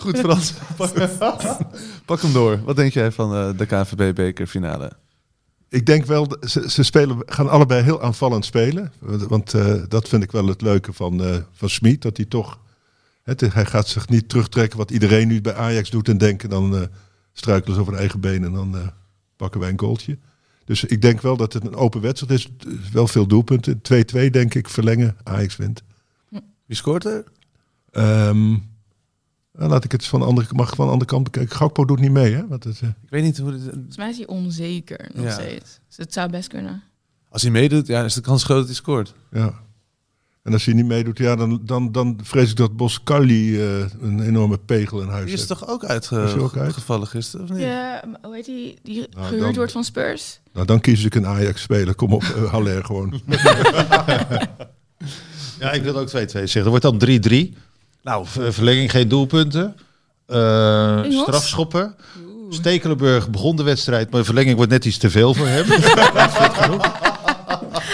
Goed 0.00 0.18
Frans, 0.18 0.52
pak, 2.04 2.20
hem 2.22 2.32
door. 2.32 2.60
Wat 2.64 2.76
denk 2.76 2.92
jij 2.92 3.12
van 3.12 3.34
eh, 3.34 3.48
de 3.56 3.66
KNVB-bekerfinale? 3.66 4.92
Ik 5.68 5.86
denk 5.86 6.04
wel, 6.04 6.26
dat 6.28 6.50
ze, 6.50 6.70
ze 6.70 6.82
spelen, 6.82 7.16
gaan 7.26 7.48
allebei 7.48 7.82
heel 7.82 8.02
aanvallend 8.02 8.44
spelen. 8.44 8.92
Want, 9.28 9.54
eh, 9.54 9.74
dat 9.88 10.08
vind 10.08 10.22
ik 10.22 10.30
wel 10.32 10.46
het 10.46 10.62
leuke 10.62 10.92
van, 10.92 11.24
eh 11.24 11.36
van 11.52 11.68
Smit. 11.68 12.02
Dat 12.02 12.16
hij 12.16 12.26
toch, 12.26 12.58
het, 13.24 13.40
hij 13.40 13.66
gaat 13.66 13.88
zich 13.88 14.08
niet 14.08 14.28
terugtrekken 14.28 14.78
wat 14.78 14.90
iedereen 14.90 15.28
nu 15.28 15.40
bij 15.40 15.54
Ajax 15.54 15.90
doet. 15.90 16.08
En 16.08 16.18
denken 16.18 16.48
dan 16.48 16.76
eh, 16.76 16.82
struikelen 17.32 17.74
ze 17.74 17.80
over 17.80 17.92
de 17.92 17.98
eigen 17.98 18.20
benen 18.20 18.44
en 18.48 18.52
dan 18.54 18.76
eh, 18.76 18.86
pakken 19.36 19.60
wij 19.60 19.70
een 19.70 19.78
goaltje. 19.80 20.18
Dus 20.64 20.84
ik 20.84 21.02
denk 21.02 21.20
wel 21.20 21.36
dat 21.36 21.52
het 21.52 21.64
een 21.66 21.74
open 21.74 22.00
wedstrijd 22.00 22.32
is. 22.40 22.48
Wel 22.92 23.06
veel 23.06 23.26
doelpunten. 23.26 23.76
2-2 23.76 24.30
denk 24.30 24.54
ik, 24.54 24.68
verlengen. 24.68 25.16
Ajax 25.22 25.56
wint. 25.56 25.82
Wie 26.66 26.76
scoort 26.76 27.04
er? 27.04 27.24
Ehm, 27.90 28.50
nou, 29.52 29.70
laat 29.70 29.84
ik 29.84 29.92
het 29.92 30.04
van 30.06 30.20
de 30.20 30.26
andere, 30.26 30.46
mag 30.54 30.74
van 30.74 30.86
de 30.86 30.92
andere 30.92 31.10
kant 31.10 31.24
bekijken. 31.24 31.56
Gakpo 31.56 31.84
doet 31.84 32.00
niet 32.00 32.10
mee, 32.10 32.34
hè? 32.34 32.46
Want 32.46 32.64
het, 32.64 32.80
eh, 32.80 32.88
Ik 32.88 33.10
weet 33.10 33.22
niet 33.22 33.38
hoe... 33.38 33.50
dit- 33.52 33.62
Volgens 33.72 33.96
mij 33.96 34.10
is 34.10 34.16
hij 34.16 34.26
onzeker 34.26 35.10
nog 35.14 35.24
Ja. 35.24 35.30
steeds. 35.32 35.78
Dus 35.88 35.96
het 35.96 36.12
zou 36.12 36.30
best 36.30 36.48
kunnen. 36.48 36.82
Als 37.28 37.42
hij 37.42 37.50
meedoet, 37.50 37.86
ja, 37.86 38.04
is 38.04 38.14
de 38.14 38.20
kans 38.20 38.44
groot 38.44 38.56
dat 38.58 38.66
hij 38.66 38.74
scoort. 38.74 39.14
Ja. 39.32 39.62
En 40.44 40.52
als 40.52 40.64
hij 40.64 40.74
niet 40.74 40.86
meedoet, 40.86 41.18
ja, 41.18 41.36
dan, 41.36 41.60
dan, 41.62 41.92
dan 41.92 42.18
vrees 42.22 42.50
ik 42.50 42.56
dat 42.56 42.76
Boscali 42.76 43.60
eh 43.62 43.84
een 44.00 44.20
enorme 44.20 44.58
pegel 44.58 45.00
in 45.00 45.08
huis 45.08 45.24
Die 45.24 45.32
is 45.34 45.38
heeft. 45.48 45.60
toch 45.60 45.68
ook 45.68 45.84
uitgevallen 45.84 47.06
gisteren, 47.06 47.44
of 47.46 47.52
niet? 47.52 47.60
Ja, 47.60 48.02
maar 48.10 48.18
hoe 48.22 48.34
heet 48.34 48.44
die? 48.44 48.78
Die 48.82 49.06
Nou, 49.10 49.24
gehuurd 49.26 49.42
dan- 49.44 49.54
wordt 49.54 49.72
van 49.72 49.84
Spurs? 49.84 50.40
Nou, 50.52 50.66
dan 50.66 50.80
kies 50.80 51.04
ik 51.04 51.14
een 51.14 51.26
Ajax-speler. 51.26 51.94
Kom 51.94 52.12
op, 52.12 52.22
uh, 52.22 52.50
Haller 52.50 52.84
gewoon. 52.84 53.20
Ja, 55.60 55.72
ik 55.72 55.82
wil 55.82 55.96
ook 55.98 56.08
2-2 56.08 56.10
zeggen. 56.12 56.62
Er 56.62 56.68
wordt 56.68 56.82
dan 56.84 56.98
3-3. 56.98 57.54
Nou, 58.02 58.26
ver- 58.26 58.52
verlenging 58.52 58.90
geen 58.90 59.08
doelpunten. 59.08 59.76
Eh, 60.26 61.02
strafschoppen. 61.10 61.94
Stekelenburg 62.50 63.30
begon 63.30 63.56
de 63.56 63.62
wedstrijd, 63.62 64.10
maar 64.10 64.20
de 64.20 64.26
verlenging 64.26 64.56
wordt 64.56 64.70
net 64.70 64.84
iets 64.84 64.98
te 64.98 65.10
veel 65.10 65.34
voor 65.34 65.46
hem. 65.46 65.66
Dat 66.14 66.54
genoeg. 66.54 66.92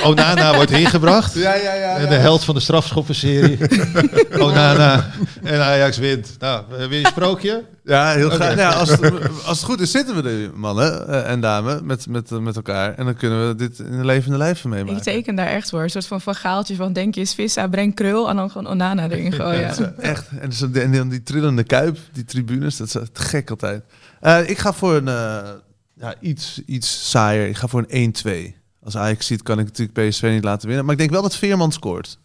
Onana 0.04 0.54
wordt 0.54 0.70
ingebracht. 0.70 1.34
Ja, 1.34 1.54
ja, 1.54 1.74
ja. 1.74 1.96
En 1.96 2.08
de 2.08 2.14
held 2.14 2.44
van 2.44 2.54
de 2.54 2.60
strafschoppenserie. 2.60 3.58
Onana. 4.38 5.10
En 5.42 5.60
Ajax 5.60 5.98
wint. 5.98 6.36
Nou, 6.38 6.64
eh, 6.78 6.86
weer 6.86 7.00
een 7.00 7.06
sprookje? 7.06 7.64
Ja, 7.84 8.12
heel 8.12 8.30
graag. 8.30 8.54
Nou, 8.56 8.74
als, 8.74 8.90
het, 8.90 9.12
als 9.44 9.56
het 9.58 9.62
goed 9.62 9.80
is, 9.80 9.90
zitten 9.90 10.22
we 10.22 10.30
er, 10.30 10.58
mannen 10.58 11.08
eh, 11.08 11.30
en 11.30 11.40
dames, 11.40 11.80
met, 11.82 12.06
met, 12.06 12.30
met 12.30 12.56
elkaar. 12.56 12.94
En 12.94 13.04
dan 13.04 13.14
kunnen 13.14 13.48
we 13.48 13.54
dit 13.54 13.78
in 13.78 13.98
de 13.98 14.04
levende 14.04 14.36
lijf 14.36 14.58
Ik 14.58 14.64
meemaken. 14.64 15.02
teken 15.02 15.34
daar 15.34 15.46
echt 15.46 15.70
voor. 15.70 15.82
Een 15.82 15.90
soort 15.90 16.06
van, 16.06 16.20
van 16.20 16.34
gaaltje 16.34 16.74
van 16.76 16.92
denk 16.92 17.14
je 17.14 17.20
is 17.20 17.34
vissa, 17.34 17.68
breng 17.68 17.94
krul 17.94 18.28
en 18.28 18.36
dan 18.36 18.50
gewoon 18.50 18.66
Onana 18.72 19.08
erin 19.10 19.32
gooien. 19.32 19.98
Echt. 19.98 20.28
En, 20.40 20.52
zo, 20.52 20.70
en 20.72 20.92
dan 20.92 21.08
die 21.08 21.22
trillende 21.22 21.64
kuip, 21.64 21.98
die 22.12 22.24
tribunes, 22.24 22.76
dat 22.76 22.86
is 22.86 22.94
echt 22.94 23.18
gek 23.18 23.50
altijd. 23.50 23.82
Eh, 24.20 24.48
ik 24.48 24.58
ga 24.58 24.72
voor 24.72 24.94
een 24.94 25.08
eh, 25.08 25.48
ja, 25.94 26.14
iets, 26.20 26.60
iets 26.66 27.10
saaier. 27.10 27.48
Ik 27.48 27.56
ga 27.56 27.66
voor 27.66 27.84
een 27.88 28.14
1-2. 28.54 28.59
Als 28.82 28.96
Ajax 28.96 29.26
ziet, 29.26 29.42
kan 29.42 29.58
ik 29.58 29.64
natuurlijk 29.66 30.08
PSV 30.08 30.22
niet 30.32 30.44
laten 30.44 30.66
winnen. 30.66 30.84
Maar 30.84 30.94
ik 30.94 31.00
denk 31.00 31.10
wel 31.12 31.22
dat 31.22 31.36
Veerman 31.36 31.72
scoort. 31.72 32.18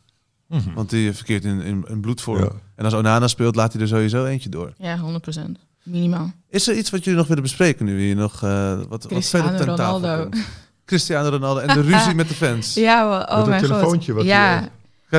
Want 0.76 0.90
die 0.90 1.14
verkeert 1.14 1.44
in, 1.44 1.62
in, 1.62 1.86
in 1.88 2.02
bloedvorm. 2.02 2.44
Ja. 2.44 2.52
En 2.76 2.86
als 2.86 2.94
Onana 2.94 3.28
speelt, 3.28 3.56
laat 3.56 3.74
hij 3.74 3.82
er 3.82 3.88
sowieso 3.88 4.26
eentje 4.26 4.50
door. 4.50 4.74
Ja, 4.78 5.00
100%. 5.38 5.42
Minimaal. 5.84 6.32
Is 6.50 6.68
er 6.68 6.78
iets 6.78 6.90
wat 6.90 7.04
jullie 7.04 7.20
nog 7.20 7.28
willen 7.28 7.44
bespreken 7.44 7.86
nu? 7.86 8.00
Hier 8.02 8.16
nog, 8.16 8.44
eh, 8.44 8.80
wat, 8.90 9.04
wat 9.10 9.26
verder 9.26 9.56
ten 9.58 9.76
tafel 9.76 10.00
Ronaldo. 10.00 10.24
komt? 10.30 10.46
Cristiano 10.86 11.30
Ronaldo 11.30 11.60
en 11.60 11.68
de 11.68 11.82
ruzie 11.92 12.16
met 12.16 12.28
de 12.28 12.34
fans. 12.34 12.74
Ja, 12.74 13.10
wel- 13.10 13.20
oh 13.22 13.36
dat 13.36 13.48
mijn 13.48 13.62
telefoontje 13.62 14.12
god. 14.12 14.22
wat 14.22 14.32
ja, 14.32 14.70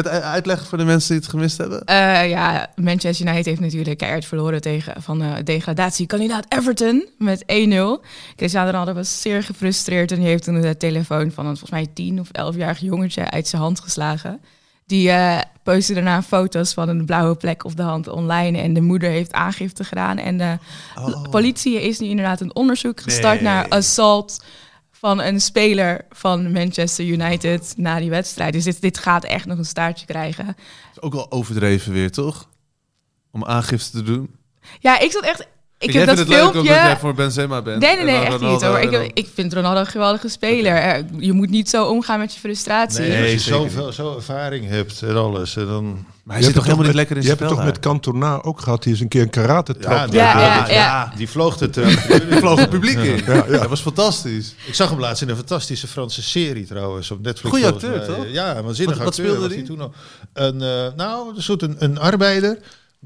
je 0.03 0.09
het 0.11 0.23
u- 0.23 0.25
uitleggen 0.25 0.67
voor 0.67 0.79
de 0.79 0.85
mensen 0.85 1.09
die 1.11 1.19
het 1.19 1.29
gemist 1.31 1.59
hebben? 1.59 1.85
Eh, 1.85 2.29
ja, 2.29 2.71
Manchester 2.77 3.27
United 3.27 3.47
heeft 3.47 3.61
natuurlijk 3.61 3.99
keihard 3.99 4.25
verloren 4.25 4.61
tegen 4.61 5.03
van 5.03 5.23
eh 5.23 5.33
degradatiekandidaat 5.45 6.45
Everton 6.49 7.07
met 7.19 7.43
1-0. 7.47 8.05
Cristiano 8.37 8.71
Ronaldo 8.71 8.93
was 8.93 9.21
zeer 9.21 9.43
gefrustreerd 9.43 10.13
en 10.13 10.19
die 10.19 10.27
heeft 10.27 10.45
toen 10.45 10.61
de 10.61 10.77
telefoon 10.77 11.31
van 11.31 11.47
een 11.47 11.57
volgens 11.57 11.71
mij 11.71 11.87
10 11.95 12.21
of 12.21 12.29
11-jarig 12.55 12.79
jongetje 12.81 13.31
uit 13.31 13.49
zijn 13.49 13.63
hand 13.63 13.81
geslagen. 13.81 14.41
Die 14.87 15.11
eh 15.11 15.39
postte 15.63 15.95
daarna 15.95 16.23
foto's 16.23 16.73
van 16.75 16.89
een 16.89 17.05
blauwe 17.07 17.35
plek 17.35 17.65
op 17.65 17.77
de 17.77 17.83
hand 17.83 18.09
online 18.09 18.59
en 18.59 18.73
de 18.75 18.81
moeder 18.81 19.11
heeft 19.11 19.33
aangifte 19.33 19.85
gedaan. 19.85 20.19
En 20.19 20.37
de 20.39 20.59
Oh. 20.99 21.23
politie 21.31 21.83
is 21.83 21.99
nu 21.99 22.07
inderdaad 22.09 22.41
een 22.41 22.55
onderzoek 22.55 23.01
gestart 23.01 23.35
Nee. 23.41 23.43
naar 23.53 23.69
assault 23.69 24.45
van 24.99 25.21
een 25.21 25.41
speler 25.41 26.05
van 26.11 26.53
Manchester 26.53 27.05
United 27.05 27.75
na 27.77 27.99
die 27.99 28.11
wedstrijd. 28.11 28.53
Dus 28.53 28.65
dit, 28.65 28.81
dit 28.81 28.99
gaat 28.99 29.25
echt 29.25 29.47
nog 29.47 29.59
een 29.59 29.65
staartje 29.65 30.07
krijgen. 30.07 30.57
Is 30.93 31.01
ook 31.01 31.13
wel 31.13 31.31
overdreven 31.31 31.93
weer, 31.93 32.11
toch? 32.11 32.49
Om 33.31 33.45
aangifte 33.45 33.91
te 33.91 34.03
doen. 34.03 34.37
Ja, 34.79 34.99
ik 34.99 35.11
zat 35.11 35.25
echt. 35.25 35.47
Ik 35.79 35.93
heb 35.93 36.07
dat 36.07 36.19
het 36.19 36.29
leuk 36.29 36.39
filmpje. 36.39 36.59
omdat 36.61 36.75
jij 36.75 36.97
voor 36.97 37.15
Benzema 37.15 37.63
bent. 37.63 37.81
Nee, 37.83 37.97
nee, 37.97 38.05
nee, 38.05 38.17
echt 38.25 38.41
niet 38.41 38.63
hoor. 38.63 38.79
Ik, 38.79 39.11
ik 39.15 39.29
vind 39.35 39.53
Ronaldo 39.55 39.81
een 39.81 39.87
geweldige 39.87 40.29
speler. 40.29 40.75
Eh, 40.77 41.03
Je 41.19 41.33
moet 41.33 41.51
niet 41.51 41.71
zo 41.71 41.85
omgaan 41.85 42.19
met 42.19 42.35
je 42.35 42.41
frustratie. 42.41 43.01
Nee, 43.01 43.23
als 43.23 43.31
je 43.45 43.51
zoveel 43.51 43.93
zo 43.93 44.15
ervaring 44.17 44.69
hebt 44.69 45.03
en 45.03 45.17
alles. 45.17 45.57
En 45.57 45.67
dan... 45.67 46.05
Maar 46.25 46.35
hij 46.37 46.45
zit 46.45 46.55
toch 46.55 46.65
helemaal 46.65 46.87
niet 46.87 46.95
lekker 46.95 47.17
in 47.17 47.23
Je 47.23 47.29
hebt 47.29 47.41
het 47.41 47.49
toch 47.49 47.65
met 47.65 47.79
Cantona 47.79 48.41
ook 48.43 48.61
gehad. 48.61 48.83
Die 48.83 48.93
is 48.93 49.01
een 49.01 49.09
keer 49.09 49.23
een 49.23 49.31
karate 49.31 49.77
trap. 49.77 49.93
Ja, 49.93 50.07
die, 50.07 50.15
Ja, 50.15 50.41
ja, 50.41 50.55
ja, 50.69 50.73
ja. 50.75 51.13
die 51.17 51.29
vloog 51.29 51.59
het. 51.59 51.77
Er 51.85 51.91
vloog 52.39 52.61
het 52.61 52.71
publiek 52.71 52.99
in. 52.99 53.23
Ja, 53.27 53.35
ja. 53.35 53.43
Dat 53.47 53.69
was 53.69 53.81
fantastisch. 53.81 54.55
Ik 54.67 54.75
zag 54.75 54.91
hem 54.91 55.01
laatst 55.01 55.23
in 55.23 55.29
een 55.29 55.37
fantastische 55.37 55.87
Franse 55.87 56.23
serie 56.23 56.67
trouwens 56.67 57.11
op 57.11 57.23
Netflix. 57.23 57.51
Goeie 57.57 57.67
acteur, 57.73 58.05
toch? 58.07 58.27
Ja, 58.29 58.63
waanzinnig 58.63 58.97
Wat- 58.97 59.05
wat 59.05 59.19
acteur. 59.19 59.35
speelde 59.35 59.55
die? 59.55 59.63
toen 59.65 59.81
al. 59.81 59.93
Een, 60.33 60.63
eh, 60.63 60.87
nou, 60.97 61.37
een 61.37 61.43
soort 61.43 61.63
een, 61.63 61.77
een 61.79 61.99
arbeider 61.99 62.59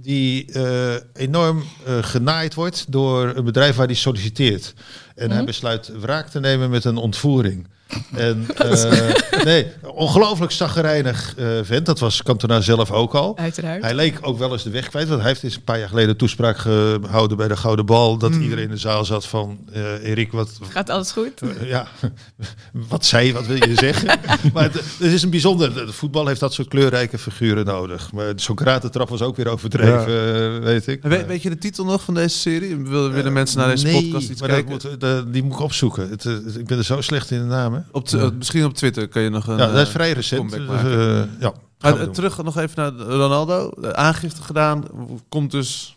die 0.02 0.52
eh, 0.52 0.94
enorm 1.12 1.62
eh, 1.84 1.98
genaaid 2.00 2.54
wordt 2.54 2.84
door 2.92 3.32
een 3.36 3.44
bedrijf 3.44 3.76
waar 3.76 3.86
hij 3.86 3.94
solliciteert. 3.94 4.74
En 5.14 5.26
Mhm. 5.26 5.36
hij 5.36 5.44
besluit 5.44 5.90
wraak 6.00 6.28
te 6.28 6.40
nemen 6.40 6.70
met 6.70 6.84
een 6.84 6.96
ontvoering. 6.96 7.66
En 8.16 8.46
eh, 8.56 9.44
nee, 9.44 9.66
ongelooflijk 9.94 10.52
zaggerijnig 10.52 11.34
eh 11.36 11.46
vent. 11.62 11.86
Dat 11.86 11.98
was 11.98 12.22
Cantona 12.22 12.60
zelf 12.60 12.90
ook 12.90 13.14
al. 13.14 13.36
Uiteraard. 13.38 13.82
Hij 13.82 13.94
leek 13.94 14.18
ook 14.22 14.38
wel 14.38 14.52
eens 14.52 14.62
de 14.62 14.70
weg 14.70 14.88
kwijt. 14.88 15.08
Want 15.08 15.20
hij 15.20 15.28
heeft 15.30 15.42
eens 15.42 15.54
een 15.56 15.64
paar 15.64 15.78
jaar 15.78 15.88
geleden 15.88 16.16
toespraak 16.16 16.58
gehouden 16.58 17.36
bij 17.36 17.48
de 17.48 17.56
Gouden 17.56 17.86
Bal. 17.86 18.16
Dat 18.18 18.30
Hmm. 18.32 18.42
iedereen 18.42 18.64
in 18.64 18.70
de 18.70 18.76
zaal 18.76 19.04
zat 19.04 19.26
van... 19.26 19.58
eh 19.72 20.08
Erik, 20.08 20.32
wat, 20.32 20.50
Gaat 20.68 20.90
alles 20.90 21.10
goed? 21.12 21.32
ja, 21.62 21.86
wat 22.88 23.06
zei, 23.06 23.32
wat 23.32 23.46
wil 23.46 23.56
je 23.68 23.74
zeggen? 23.74 24.18
maar 24.54 24.62
het, 24.62 24.74
het 24.74 25.12
is 25.12 25.22
een 25.22 25.30
bijzonder. 25.30 25.74
De 25.74 25.92
voetbal 25.92 26.26
heeft 26.26 26.40
dat 26.40 26.52
soort 26.52 26.68
kleurrijke 26.68 27.18
figuren 27.18 27.64
nodig. 27.64 28.12
Maar 28.12 28.32
zo'n 28.36 28.56
karatentrap 28.56 29.08
was 29.08 29.22
ook 29.22 29.36
weer 29.36 29.48
overdreven, 29.48 30.62
weet 30.62 30.86
ik. 30.86 31.02
Weet, 31.02 31.42
je 31.42 31.48
de 31.50 31.58
titel 31.58 31.84
nog 31.84 32.02
van 32.02 32.14
deze 32.14 32.38
serie? 32.38 32.76
Willen, 32.76 33.12
willen 33.12 33.32
mensen 33.32 33.58
naar 33.58 33.68
deze 33.68 33.86
nee, 33.86 34.02
podcast 34.02 34.28
iets 34.30 34.40
maar 34.40 34.48
kijken? 34.50 34.70
moet, 34.70 35.00
de- 35.00 35.24
die 35.28 35.42
moet 35.42 35.52
ik 35.52 35.60
opzoeken. 35.60 36.08
Het, 36.10 36.24
ik 36.58 36.66
ben 36.66 36.78
er 36.78 36.84
zo 36.84 37.00
slecht 37.00 37.30
in 37.30 37.38
de 37.38 37.44
namen. 37.44 37.79
Op 37.92 38.08
eh, 38.08 38.30
misschien 38.30 38.64
op 38.64 38.74
Twitter 38.74 39.08
kan 39.08 39.22
je 39.22 39.28
nog 39.28 39.46
een 39.46 39.56
Ja, 39.56 39.66
dat 39.66 39.74
is 39.74 39.86
eh, 39.86 39.94
vrij 39.94 40.12
recent. 40.12 40.50
Dus, 40.50 40.68
eh, 40.68 41.22
ja, 41.40 41.52
Maar 41.78 42.10
terug 42.10 42.42
nog 42.42 42.56
even 42.56 42.76
naar 42.76 43.06
Ronaldo. 43.06 43.72
De 43.80 43.96
aangifte 43.96 44.42
gedaan. 44.42 44.84
Komt 45.28 45.50
dus 45.50 45.96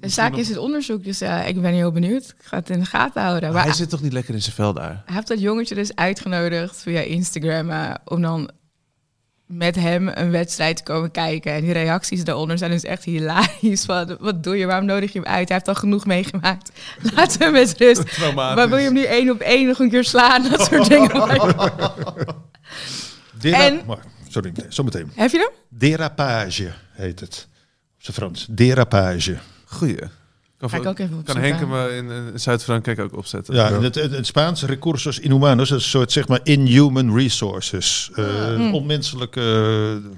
De 0.00 0.08
zaak 0.08 0.34
is 0.34 0.48
het 0.48 0.58
onderzoek, 0.58 1.04
dus 1.04 1.18
ja, 1.18 1.44
ik 1.44 1.60
ben 1.60 1.72
heel 1.72 1.92
benieuwd. 1.92 2.34
Ik 2.38 2.44
ga 2.44 2.56
het 2.56 2.70
in 2.70 2.80
de 2.80 2.86
gaten 2.86 3.22
houden. 3.22 3.52
Maar 3.52 3.64
hij 3.64 3.72
zit 3.72 3.88
toch 3.88 4.02
niet 4.02 4.12
lekker 4.12 4.34
in 4.34 4.42
zijn 4.42 4.54
vel 4.54 4.72
daar? 4.72 5.02
hij 5.04 5.14
heeft 5.14 5.28
dat 5.28 5.40
jongetje 5.40 5.74
dus 5.74 5.94
uitgenodigd 5.94 6.82
via 6.82 7.00
Instagram 7.00 7.96
om 8.04 8.22
dan 8.22 8.50
met 9.46 9.74
hem 9.74 10.08
een 10.08 10.30
wedstrijd 10.30 10.76
te 10.76 10.82
komen 10.82 11.10
kijken. 11.10 11.52
En 11.52 11.60
die 11.60 11.72
reacties 11.72 12.24
daaronder 12.24 12.58
zijn 12.58 12.70
dus 12.70 12.82
echt 12.82 13.04
hilarisch. 13.04 13.84
Van, 13.84 14.16
wat 14.20 14.42
doe 14.44 14.56
je? 14.56 14.66
Waarom 14.66 14.86
nodig 14.86 15.12
je 15.12 15.18
hem 15.18 15.28
uit? 15.28 15.48
Hij 15.48 15.56
heeft 15.56 15.68
al 15.68 15.74
genoeg 15.74 16.06
meegemaakt. 16.06 16.70
Laat 17.14 17.38
hem 17.38 17.52
met 17.52 17.74
rust. 17.78 18.18
Maar 18.34 18.68
wil 18.68 18.78
je 18.78 18.84
hem 18.84 18.92
nu 18.92 19.02
één 19.04 19.30
op 19.30 19.40
één 19.40 19.66
nog 19.66 19.78
een 19.78 19.90
keer 19.90 20.04
slaan? 20.04 20.50
Dat 20.50 20.64
soort 20.64 20.88
dingen. 20.94 21.10
Dera- 23.40 23.64
En- 23.64 23.80
maar, 23.86 23.98
sorry, 24.28 24.52
zometeen. 24.68 25.10
Heb 25.14 25.30
je 25.30 25.38
hem? 25.38 25.78
Derapage 25.78 26.72
heet 26.92 27.20
het. 27.20 27.48
Op 27.96 28.02
zijn 28.02 28.16
Frans. 28.16 28.46
Derapage. 28.50 29.36
Goeie. 29.64 29.98
Kan, 30.58 30.70
Ga 30.70 30.76
ik 30.76 30.86
ook 30.86 30.98
even 30.98 31.22
kan. 31.22 31.36
Henk 31.36 31.58
hem 31.58 31.74
eh, 31.74 31.96
in, 31.96 32.10
in 32.10 32.40
Zuid-Frankrijk 32.40 33.00
ook 33.00 33.16
opzetten? 33.16 33.54
Ja, 33.54 33.80
het, 33.80 33.94
het 33.94 34.26
Spaans 34.26 34.62
recursos 34.62 35.18
inhumanos, 35.18 35.68
dat 35.68 35.78
is 35.78 35.84
een 35.84 35.90
soort 35.90 36.12
zeg 36.12 36.28
maar 36.28 36.40
inhuman 36.42 37.16
resources. 37.16 38.10
eh, 38.14 38.24
Hmm. 38.54 38.74
Onmenselijke 38.74 39.40
eh, 40.04 40.10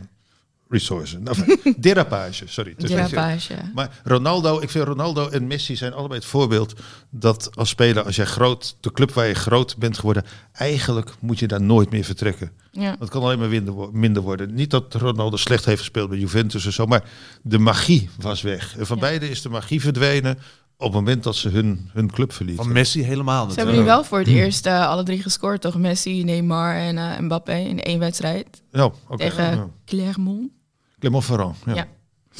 resources. 0.68 1.18
Nou, 1.20 1.36
fijn. 1.36 1.74
derapage, 1.80 2.44
sorry. 2.46 2.74
Derapage. 2.76 3.54
Maar 3.74 4.00
Ronaldo, 4.04 4.60
ik 4.60 4.70
vind 4.70 4.84
Ronaldo 4.84 5.28
en 5.28 5.46
Messi 5.46 5.76
zijn 5.76 5.92
allebei 5.92 6.20
het 6.20 6.28
voorbeeld 6.28 6.72
dat 7.10 7.50
als 7.56 7.68
speler, 7.68 8.04
als 8.04 8.16
jij 8.16 8.24
groot, 8.26 8.76
de 8.80 8.92
club 8.92 9.12
waar 9.12 9.26
je 9.26 9.34
groot 9.34 9.76
bent 9.76 9.98
geworden, 9.98 10.24
eigenlijk 10.52 11.10
moet 11.20 11.38
je 11.38 11.46
daar 11.46 11.62
nooit 11.62 11.90
meer 11.90 12.04
vertrekken. 12.04 12.50
Ja. 12.72 12.96
Dat 12.98 13.08
kan 13.08 13.22
alleen 13.22 13.38
maar 13.38 13.48
minder, 13.48 13.74
wo- 13.74 13.90
minder 13.92 14.22
worden. 14.22 14.54
Niet 14.54 14.70
dat 14.70 14.94
Ronaldo 14.94 15.36
slecht 15.36 15.64
heeft 15.64 15.78
gespeeld 15.78 16.08
bij 16.08 16.18
Juventus 16.18 16.66
en 16.66 16.72
zo, 16.72 16.86
maar 16.86 17.04
de 17.42 17.58
magie 17.58 18.08
was 18.18 18.42
weg. 18.42 18.76
En 18.78 18.86
van 18.86 18.96
Ja. 18.96 19.02
beide 19.02 19.28
is 19.30 19.42
de 19.42 19.48
magie 19.48 19.80
verdwenen 19.80 20.38
op 20.76 20.84
het 20.86 20.92
moment 20.94 21.22
dat 21.22 21.36
ze 21.36 21.48
hun, 21.48 21.90
hun 21.92 22.10
club 22.10 22.32
verlieten. 22.32 22.64
Van 22.64 22.72
Messi 22.72 23.02
helemaal 23.02 23.50
Ze 23.50 23.56
hebben 23.56 23.76
nu 23.76 23.84
wel 23.84 24.04
voor 24.04 24.18
het 24.18 24.28
eerst 24.28 24.66
eh, 24.66 24.86
alle 24.88 25.02
drie 25.02 25.22
gescoord, 25.22 25.60
toch? 25.60 25.76
Messi, 25.78 26.24
Neymar 26.24 26.74
en 26.76 26.98
eh, 26.98 27.18
Mbappé 27.18 27.54
in 27.56 27.82
één 27.82 27.98
wedstrijd. 27.98 28.46
Ja, 28.72 28.84
oké. 28.84 29.16
Tegen 29.16 29.44
Ja. 29.44 29.68
Clermont. 29.84 30.50
Clermont-Ferrand. 30.98 31.56
Ja. 31.66 31.74
Ja. 31.74 31.86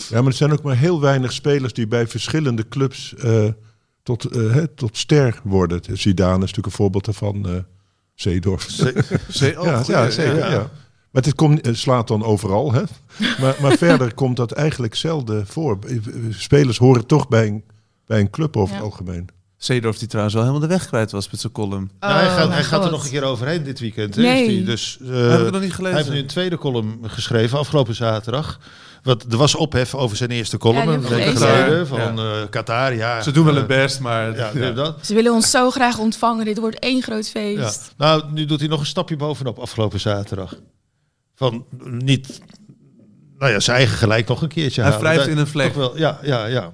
Ja, 0.08 0.16
maar 0.18 0.26
er 0.30 0.32
zijn 0.32 0.52
ook 0.52 0.62
maar 0.62 0.76
heel 0.76 1.00
weinig 1.00 1.32
spelers 1.32 1.72
die 1.72 1.86
bij 1.88 2.06
verschillende 2.06 2.68
clubs 2.68 3.14
eh, 3.14 3.44
tot, 4.02 4.24
eh, 4.24 4.52
hè, 4.52 4.66
tot 4.68 4.96
ster 4.96 5.40
worden. 5.44 5.80
Zidane 5.98 6.34
is 6.34 6.40
natuurlijk 6.40 6.66
een 6.66 6.72
voorbeeld 6.72 7.04
daarvan. 7.04 7.48
eh 7.48 7.54
Zeedorf. 8.14 8.62
Zee- 9.28 9.58
oh, 9.60 9.64
ja, 9.64 9.82
ja, 9.86 10.10
zeker, 10.10 10.50
ja. 10.50 10.70
Maar 11.10 11.22
het 11.22 11.34
komt, 11.34 11.66
het 11.66 11.78
slaat 11.78 12.08
dan 12.08 12.24
overal. 12.24 12.72
Hè? 12.72 12.82
Maar, 13.40 13.56
maar 13.60 13.76
verder 13.86 14.14
komt 14.14 14.36
dat 14.36 14.52
eigenlijk 14.52 14.94
zelden 14.94 15.46
voor. 15.46 15.78
Spelers 16.30 16.78
horen 16.78 17.06
toch 17.06 17.28
bij 17.28 17.46
een, 17.46 17.64
bij 18.06 18.20
een 18.20 18.30
club 18.30 18.56
over 18.56 18.74
Ja. 18.74 18.82
het 18.82 18.90
algemeen. 18.90 19.28
Zeedorf 19.58 19.98
die 19.98 20.08
trouwens 20.08 20.34
wel 20.36 20.44
helemaal 20.46 20.68
de 20.68 20.74
weg 20.74 20.86
kwijt 20.86 21.10
was 21.10 21.30
met 21.30 21.40
zijn 21.40 21.52
column. 21.52 21.90
Nou, 22.00 22.12
hij 22.12 22.26
Oh, 22.26 22.34
gaat, 22.34 22.48
hij 22.48 22.64
gaat 22.64 22.84
er 22.84 22.90
nog 22.90 23.04
een 23.04 23.10
keer 23.10 23.22
overheen 23.22 23.62
dit 23.62 23.78
weekend. 23.80 24.14
Hè, 24.14 24.22
Nee. 24.22 24.48
die. 24.48 24.62
Dus, 24.64 24.98
eh, 25.02 25.08
Heb 25.30 25.40
ik 25.46 25.50
nog 25.52 25.52
niet 25.52 25.60
hij 25.60 25.70
gelezen. 25.70 25.96
heeft 25.96 26.10
nu 26.10 26.18
een 26.18 26.26
tweede 26.26 26.58
column 26.58 26.98
geschreven 27.06 27.58
afgelopen 27.58 27.94
zaterdag. 27.94 28.58
Want 29.02 29.32
er 29.32 29.36
was 29.38 29.54
ophef 29.54 29.94
over 29.94 30.16
zijn 30.16 30.30
eerste 30.30 30.58
column. 30.58 31.00
Ja, 31.02 31.84
van 31.86 32.18
eh, 32.18 32.32
Qatar. 32.50 32.94
Ja, 32.94 33.22
Ze 33.22 33.30
doen 33.30 33.44
wel 33.44 33.52
eh, 33.54 33.58
het 33.58 33.68
best, 33.68 34.00
maar... 34.00 34.36
Ja. 34.36 34.94
Ze 35.02 35.14
willen 35.14 35.32
ons 35.32 35.50
zo 35.50 35.70
graag 35.70 35.98
ontvangen. 35.98 36.44
Dit 36.44 36.58
wordt 36.58 36.78
één 36.78 37.02
groot 37.02 37.24
Ja. 37.26 37.40
feest. 37.40 37.94
Nou, 37.96 38.22
nu 38.32 38.44
doet 38.44 38.60
hij 38.60 38.68
nog 38.68 38.80
een 38.80 38.86
stapje 38.86 39.16
bovenop 39.16 39.58
afgelopen 39.58 40.00
zaterdag. 40.00 40.54
Van 41.34 41.64
niet, 41.84 42.40
nou 43.38 43.52
ja, 43.52 43.60
zijn 43.60 43.76
eigen 43.76 43.96
gelijk 43.98 44.28
nog 44.28 44.42
een 44.42 44.48
keertje 44.48 44.82
Hij 44.82 44.90
halen. 44.90 45.06
wrijft 45.10 45.26
in 45.28 45.38
een 45.38 45.46
vlek. 45.46 45.74
Wel, 45.74 45.98
ja, 45.98 46.18
ja, 46.22 46.46
ja. 46.46 46.72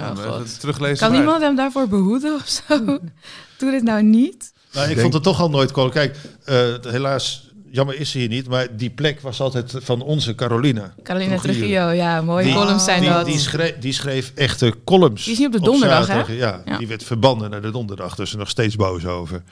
Oh, 0.00 0.16
God. 0.16 0.60
teruglezen. 0.60 1.08
Kan 1.08 1.16
iemand 1.18 1.42
hem 1.42 1.56
daarvoor 1.56 1.88
behoeden 1.88 2.34
of 2.34 2.48
zo? 2.48 2.84
Doe 3.58 3.70
dit 3.70 3.82
nou 3.82 4.02
niet. 4.02 4.52
Nou, 4.72 4.82
ik 4.84 4.90
denk- 4.90 5.00
vond 5.00 5.14
het 5.14 5.22
toch 5.22 5.40
al 5.40 5.50
nooit 5.50 5.70
komen. 5.72 5.92
Kijk, 5.92 6.16
eh, 6.44 6.56
helaas, 6.82 7.50
jammer 7.70 8.00
is 8.00 8.10
ze 8.10 8.18
hier 8.18 8.28
niet. 8.28 8.48
Maar 8.48 8.76
die 8.76 8.90
plek 8.90 9.20
was 9.20 9.40
altijd 9.40 9.74
van 9.76 10.00
onze 10.02 10.34
Carolina. 10.34 10.94
Carolina 11.02 11.38
Trujillo. 11.38 11.88
Ja, 11.90 12.22
mooie 12.22 12.44
Die- 12.44 12.54
columns 12.54 12.84
zijn 12.84 13.00
die, 13.00 13.10
dat. 13.10 13.24
Die 13.26 13.38
schreef, 13.38 13.78
die 13.78 13.92
schreef 13.92 14.32
echte 14.34 14.74
columns. 14.84 15.24
Die 15.24 15.32
is 15.32 15.38
niet 15.38 15.46
op 15.46 15.52
de 15.52 15.60
donderdag, 15.60 15.98
hè? 15.98 16.04
zaterdag. 16.14 16.36
Ja, 16.36 16.62
Ja. 16.64 16.78
die 16.78 16.86
werd 16.88 17.04
verbannen 17.04 17.50
naar 17.50 17.62
de 17.62 17.70
donderdag. 17.70 18.18
Is 18.18 18.32
er 18.32 18.38
nog 18.38 18.48
steeds 18.48 18.76
boos 18.76 19.04
over. 19.06 19.42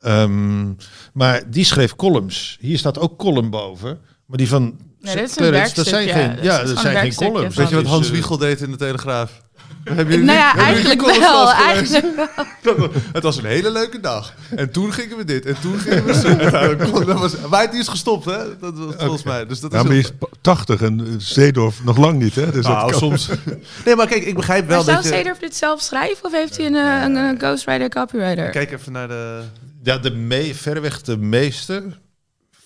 Ehm, 0.00 0.72
maar 1.12 1.42
die 1.50 1.64
schreef 1.64 1.96
columns. 1.96 2.56
Hier 2.60 2.78
staat 2.78 2.98
ook 2.98 3.18
column 3.18 3.50
boven. 3.50 3.98
Maar 4.26 4.36
die 4.38 4.48
van 4.48 4.62
Nee, 5.00 5.14
dit 5.16 5.24
is 5.30 5.36
een 5.36 5.36
Clarence, 5.46 5.74
dat 5.74 5.86
zijn 5.86 6.06
ja. 6.06 6.12
geen, 6.14 6.28
Dat 6.28 6.38
is 6.38 6.44
ja, 6.44 6.64
dat 6.64 6.78
zijn 6.78 6.96
geen 6.96 7.14
columns. 7.14 7.56
Weet 7.56 7.68
je 7.68 7.74
wat 7.74 7.84
Dat 7.84 7.92
Hans 7.92 8.04
is, 8.04 8.10
eh, 8.10 8.14
Wiegel 8.14 8.38
deed 8.38 8.60
in 8.60 8.70
de 8.70 8.76
Telegraaf? 8.76 9.40
Hebben 9.84 10.06
jullie 10.08 10.24
Nou 10.24 10.38
ja, 10.38 10.46
hebben 10.46 10.64
eigenlijk 10.64 11.00
wel. 11.18 11.52
Eigenlijk 11.52 12.16
wel. 12.76 12.90
Het 13.12 13.22
was 13.22 13.36
een 13.36 13.44
hele 13.44 13.70
leuke 13.70 14.00
dag. 14.00 14.34
En 14.56 14.70
toen 14.70 14.92
gingen 14.92 15.16
we 15.16 15.24
dit. 15.24 15.46
En 15.46 15.56
toen 15.60 15.78
gingen 15.78 16.04
we 16.04 16.14
zo. 16.14 16.36
Dat 17.04 17.18
was, 17.18 17.34
maar 17.50 17.70
die 17.70 17.80
is 17.80 17.88
gestopt, 17.88 18.24
hè? 18.24 18.58
Dat 18.60 18.74
was 18.78 18.94
volgens 18.98 19.22
mij. 19.22 19.46
Dus 19.46 19.60
dat 19.60 19.72
Ja, 19.72 19.78
is 19.78 19.84
maar 19.84 19.92
heel- 19.92 20.02
is 20.02 20.12
pa- 20.18 20.26
80 20.40 20.82
en 20.82 21.00
eh, 21.00 21.06
Zeedorf 21.18 21.84
nog 21.84 21.96
lang 21.96 22.18
niet. 22.18 22.34
Hè? 22.34 22.44
Dus 22.50 22.64
dat 22.64 22.72
Nou, 22.72 22.90
kan- 22.90 22.98
soms. 22.98 23.28
Nee, 23.84 23.96
maar 23.96 24.06
kijk, 24.06 24.24
ik 24.24 24.34
begrijp 24.34 24.66
wel 24.68 24.76
Maar 24.76 24.84
zou 24.84 24.96
dat 24.96 25.06
je... 25.06 25.16
Cedar 25.18 25.36
dit 25.40 25.56
zelf 25.56 25.80
schrijven 25.80 26.24
of 26.24 26.32
heeft 26.32 26.56
hij 26.56 26.66
een, 26.66 26.74
eh, 26.76 27.02
een, 27.02 27.16
een 27.16 27.38
ghostwriter 27.38 27.88
copywriter? 27.88 28.50
Kijk 28.50 28.72
even 28.72 28.92
naar 28.92 29.08
de... 29.08 29.40
Ja, 29.82 29.98
de 29.98 30.10
me, 30.10 30.54
verreweg 30.54 31.02
de 31.02 31.16
meeste 31.16 31.84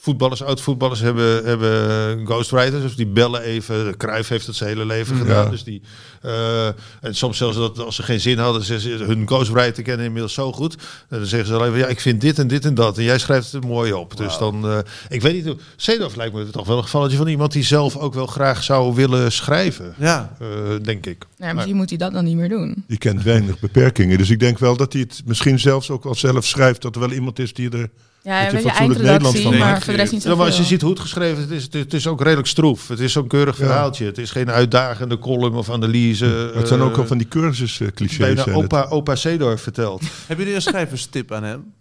voetballers, 0.07 0.43
oud-voetballers 0.43 1.01
hebben, 1.01 1.45
hebben 1.45 2.27
ghostwriters. 2.27 2.83
Dus 2.83 2.97
die 2.97 3.07
bellen 3.07 3.41
even. 3.43 3.97
Cruijff 3.97 4.29
heeft 4.29 4.47
het 4.47 4.57
zijn 4.57 4.69
hele 4.71 4.87
leven 4.87 5.17
gedaan. 5.17 5.45
Ja. 5.45 5.51
Dus 5.51 5.65
die, 5.65 5.83
eh, 6.23 6.67
en 7.01 7.15
soms 7.15 7.37
zelfs 7.37 7.57
dat 7.57 7.79
als 7.79 7.97
ze 7.97 8.03
geen 8.03 8.21
zin 8.21 8.39
hadden, 8.39 8.63
ze, 8.65 8.81
ze- 8.81 8.89
hun 9.07 9.27
ghostwriter 9.27 9.83
kennen 9.83 10.07
inmiddels 10.07 10.33
zo 10.35 10.53
goed. 10.53 10.75
En 11.09 11.19
dan 11.19 11.27
zeggen 11.27 11.49
ze 11.49 11.55
alleen 11.55 11.71
van, 11.71 11.79
ja, 11.79 11.87
ik 11.87 12.01
vind 12.01 12.21
dit 12.21 12.39
en 12.39 12.47
dit 12.49 12.65
en 12.65 12.75
dat. 12.75 12.99
En 12.99 13.05
jij 13.05 13.19
schrijft 13.19 13.53
het 13.53 13.65
mooi 13.65 13.93
op. 13.93 14.17
Dus 14.17 14.39
dan, 14.39 14.67
eh, 14.69 14.79
ik 15.09 15.23
weet 15.23 15.35
niet 15.35 15.45
hoe... 15.47 15.57
Seedorf 15.77 16.17
lijkt 16.17 16.35
me 16.35 16.51
toch 16.51 16.67
wel 16.67 16.77
een 16.77 16.83
gevalletje 16.83 17.17
van 17.17 17.27
iemand 17.29 17.53
die 17.53 17.65
zelf 17.65 17.97
ook 17.97 18.15
wel 18.15 18.27
graag 18.27 18.63
zou 18.63 18.95
willen 18.95 19.33
schrijven. 19.33 19.95
Ja. 19.99 20.37
eh, 20.41 20.47
denk 20.83 21.07
ik. 21.07 21.25
Nou, 21.39 21.55
misschien 21.55 21.77
moet 21.77 21.89
hij 21.89 21.99
dat 21.99 22.13
dan 22.13 22.25
niet 22.25 22.37
meer 22.37 22.49
doen. 22.49 22.85
Die 22.87 22.99
kent 22.99 23.23
weinig 23.23 23.59
beperkingen. 23.59 24.19
Dus 24.19 24.31
ik 24.31 24.41
denk 24.41 24.59
wel 24.59 24.77
dat 24.77 24.93
hij 24.93 25.03
het 25.03 25.23
misschien 25.25 25.59
zelfs 25.59 25.91
ook 25.91 26.05
wel 26.05 26.15
zelf 26.15 26.45
schrijft. 26.47 26.83
Dat 26.83 26.95
er 26.95 27.01
wel 27.01 27.13
iemand 27.13 27.39
is 27.39 27.53
die 27.53 27.71
er... 27.71 27.89
Ja, 28.27 28.43
Dat 28.43 28.51
je 28.51 28.57
een 28.57 28.63
fatsoenlijk 28.63 29.01
Nederlands 29.03 29.43
maar 29.43 29.83
voor 29.83 29.93
de 29.93 29.99
rest 29.99 30.13
niet 30.13 30.23
Ja, 30.23 30.29
zo 30.31 30.37
maar 30.37 30.47
als 30.47 30.57
je 30.57 30.63
ziet 30.65 30.81
hoe 30.81 30.91
het 30.91 31.01
geschreven 31.01 31.37
is, 31.37 31.43
het 31.43 31.53
is, 31.53 31.63
het 31.63 31.75
is, 31.75 31.81
het 31.81 31.95
is 31.95 32.07
ook 32.07 32.23
redelijk 32.23 32.49
stroef. 32.49 32.89
Het 32.89 33.01
is 33.01 33.13
zo'n 33.13 33.27
keurig 33.27 33.59
Ja. 33.59 33.67
verhaaltje. 33.67 34.05
Het 34.05 34.19
is 34.19 34.31
geen 34.31 34.51
uitdagende 34.51 35.19
column 35.19 35.55
of 35.57 35.71
analyse. 35.71 36.25
Maar 36.27 36.55
het 36.55 36.69
zijn 36.69 36.81
ook 36.81 36.93
eh, 36.93 36.99
al 36.99 37.07
van 37.07 37.19
die 37.19 37.29
cursus-clichés. 37.29 38.17
bijna 38.17 38.43
zijn 38.43 38.55
het. 38.57 38.65
opa, 38.65 38.87
opa 38.89 39.15
Seedorf 39.15 39.63
verteld. 39.63 40.03
Hebben 40.27 40.45
jullie 40.45 40.55
een 40.55 40.63
schrijverstip 40.63 41.33
aan 41.33 41.43
hem? 41.45 41.73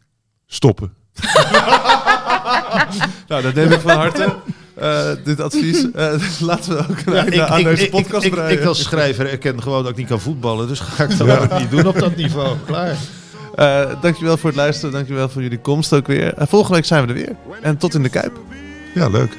Stoppen. 0.47 0.93
Nou, 3.27 3.41
dat 3.41 3.53
neem 3.53 3.71
ik 3.71 3.79
van 3.79 3.91
harte. 3.97 4.35
Eh, 4.75 5.09
dit 5.23 5.39
advies. 5.41 5.91
Eh, 5.91 6.13
laten 6.39 6.73
we 6.77 6.79
ook 6.79 6.97
een 7.05 7.13
Ja, 7.13 7.25
ik, 7.25 7.39
aan 7.39 7.59
ik, 7.59 7.65
deze 7.65 7.89
podcast 7.89 8.25
ik, 8.25 8.31
ik, 8.33 8.39
breien. 8.39 8.59
ik 8.59 8.65
als 8.65 8.83
schrijver 8.83 9.29
erken 9.29 9.61
gewoon 9.61 9.81
dat 9.81 9.91
ik 9.91 9.97
niet 9.97 10.07
kan 10.07 10.19
voetballen. 10.19 10.67
Dus 10.67 10.79
ga 10.79 11.03
ik 11.03 11.17
dat 11.17 11.39
ook 11.39 11.59
niet 11.59 11.69
doen 11.71 11.87
op 11.87 11.99
dat 11.99 12.15
niveau. 12.15 12.57
Klaar. 12.65 12.95
Eh, 13.55 14.01
dankjewel 14.01 14.37
voor 14.37 14.49
het 14.49 14.59
luisteren. 14.59 14.91
Dankjewel 14.91 15.29
voor 15.29 15.41
jullie 15.41 15.59
komst 15.59 15.93
ook 15.93 16.07
weer. 16.07 16.33
En 16.33 16.47
volgende 16.47 16.75
week 16.75 16.85
zijn 16.85 17.01
we 17.07 17.13
er 17.13 17.19
weer. 17.19 17.35
En 17.61 17.77
tot 17.77 17.93
in 17.93 18.03
de 18.03 18.09
Kuip. 18.09 18.39
Ja, 18.93 19.07
leuk. 19.07 19.37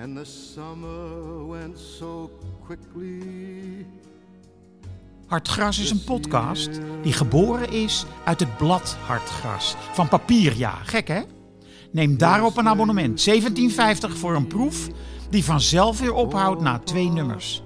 And 0.00 0.16
the 0.16 0.24
summer 0.24 1.48
went 1.48 1.78
so 1.78 2.30
quickly. 2.66 3.86
Hartgras 5.26 5.78
is 5.78 5.90
een 5.90 6.04
podcast 6.04 6.70
die 7.02 7.12
geboren 7.12 7.70
is 7.70 8.04
uit 8.24 8.40
het 8.40 8.56
blad 8.56 8.96
Hartgras. 9.06 9.76
Van 9.92 10.08
papier, 10.08 10.56
ja. 10.56 10.78
Gek, 10.84 11.08
hè? 11.08 11.20
Neem 11.90 12.18
daarop 12.18 12.56
een 12.56 12.68
abonnement. 12.68 13.28
17,50 13.30 14.16
voor 14.16 14.34
een 14.34 14.46
proef 14.46 14.88
die 15.30 15.44
vanzelf 15.44 16.00
weer 16.00 16.12
ophoudt 16.12 16.60
na 16.60 16.78
twee 16.78 17.08
nummers. 17.08 17.62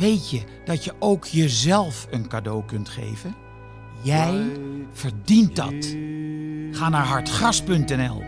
Weet 0.00 0.30
je 0.30 0.42
dat 0.64 0.84
je 0.84 0.92
ook 0.98 1.24
jezelf 1.24 2.06
een 2.10 2.28
cadeau 2.28 2.64
kunt 2.64 2.88
geven? 2.88 3.34
Jij 4.02 4.52
verdient 4.92 5.56
dat. 5.56 5.96
Ga 6.70 6.88
naar 6.88 7.04
hartgras.nl 7.04 8.22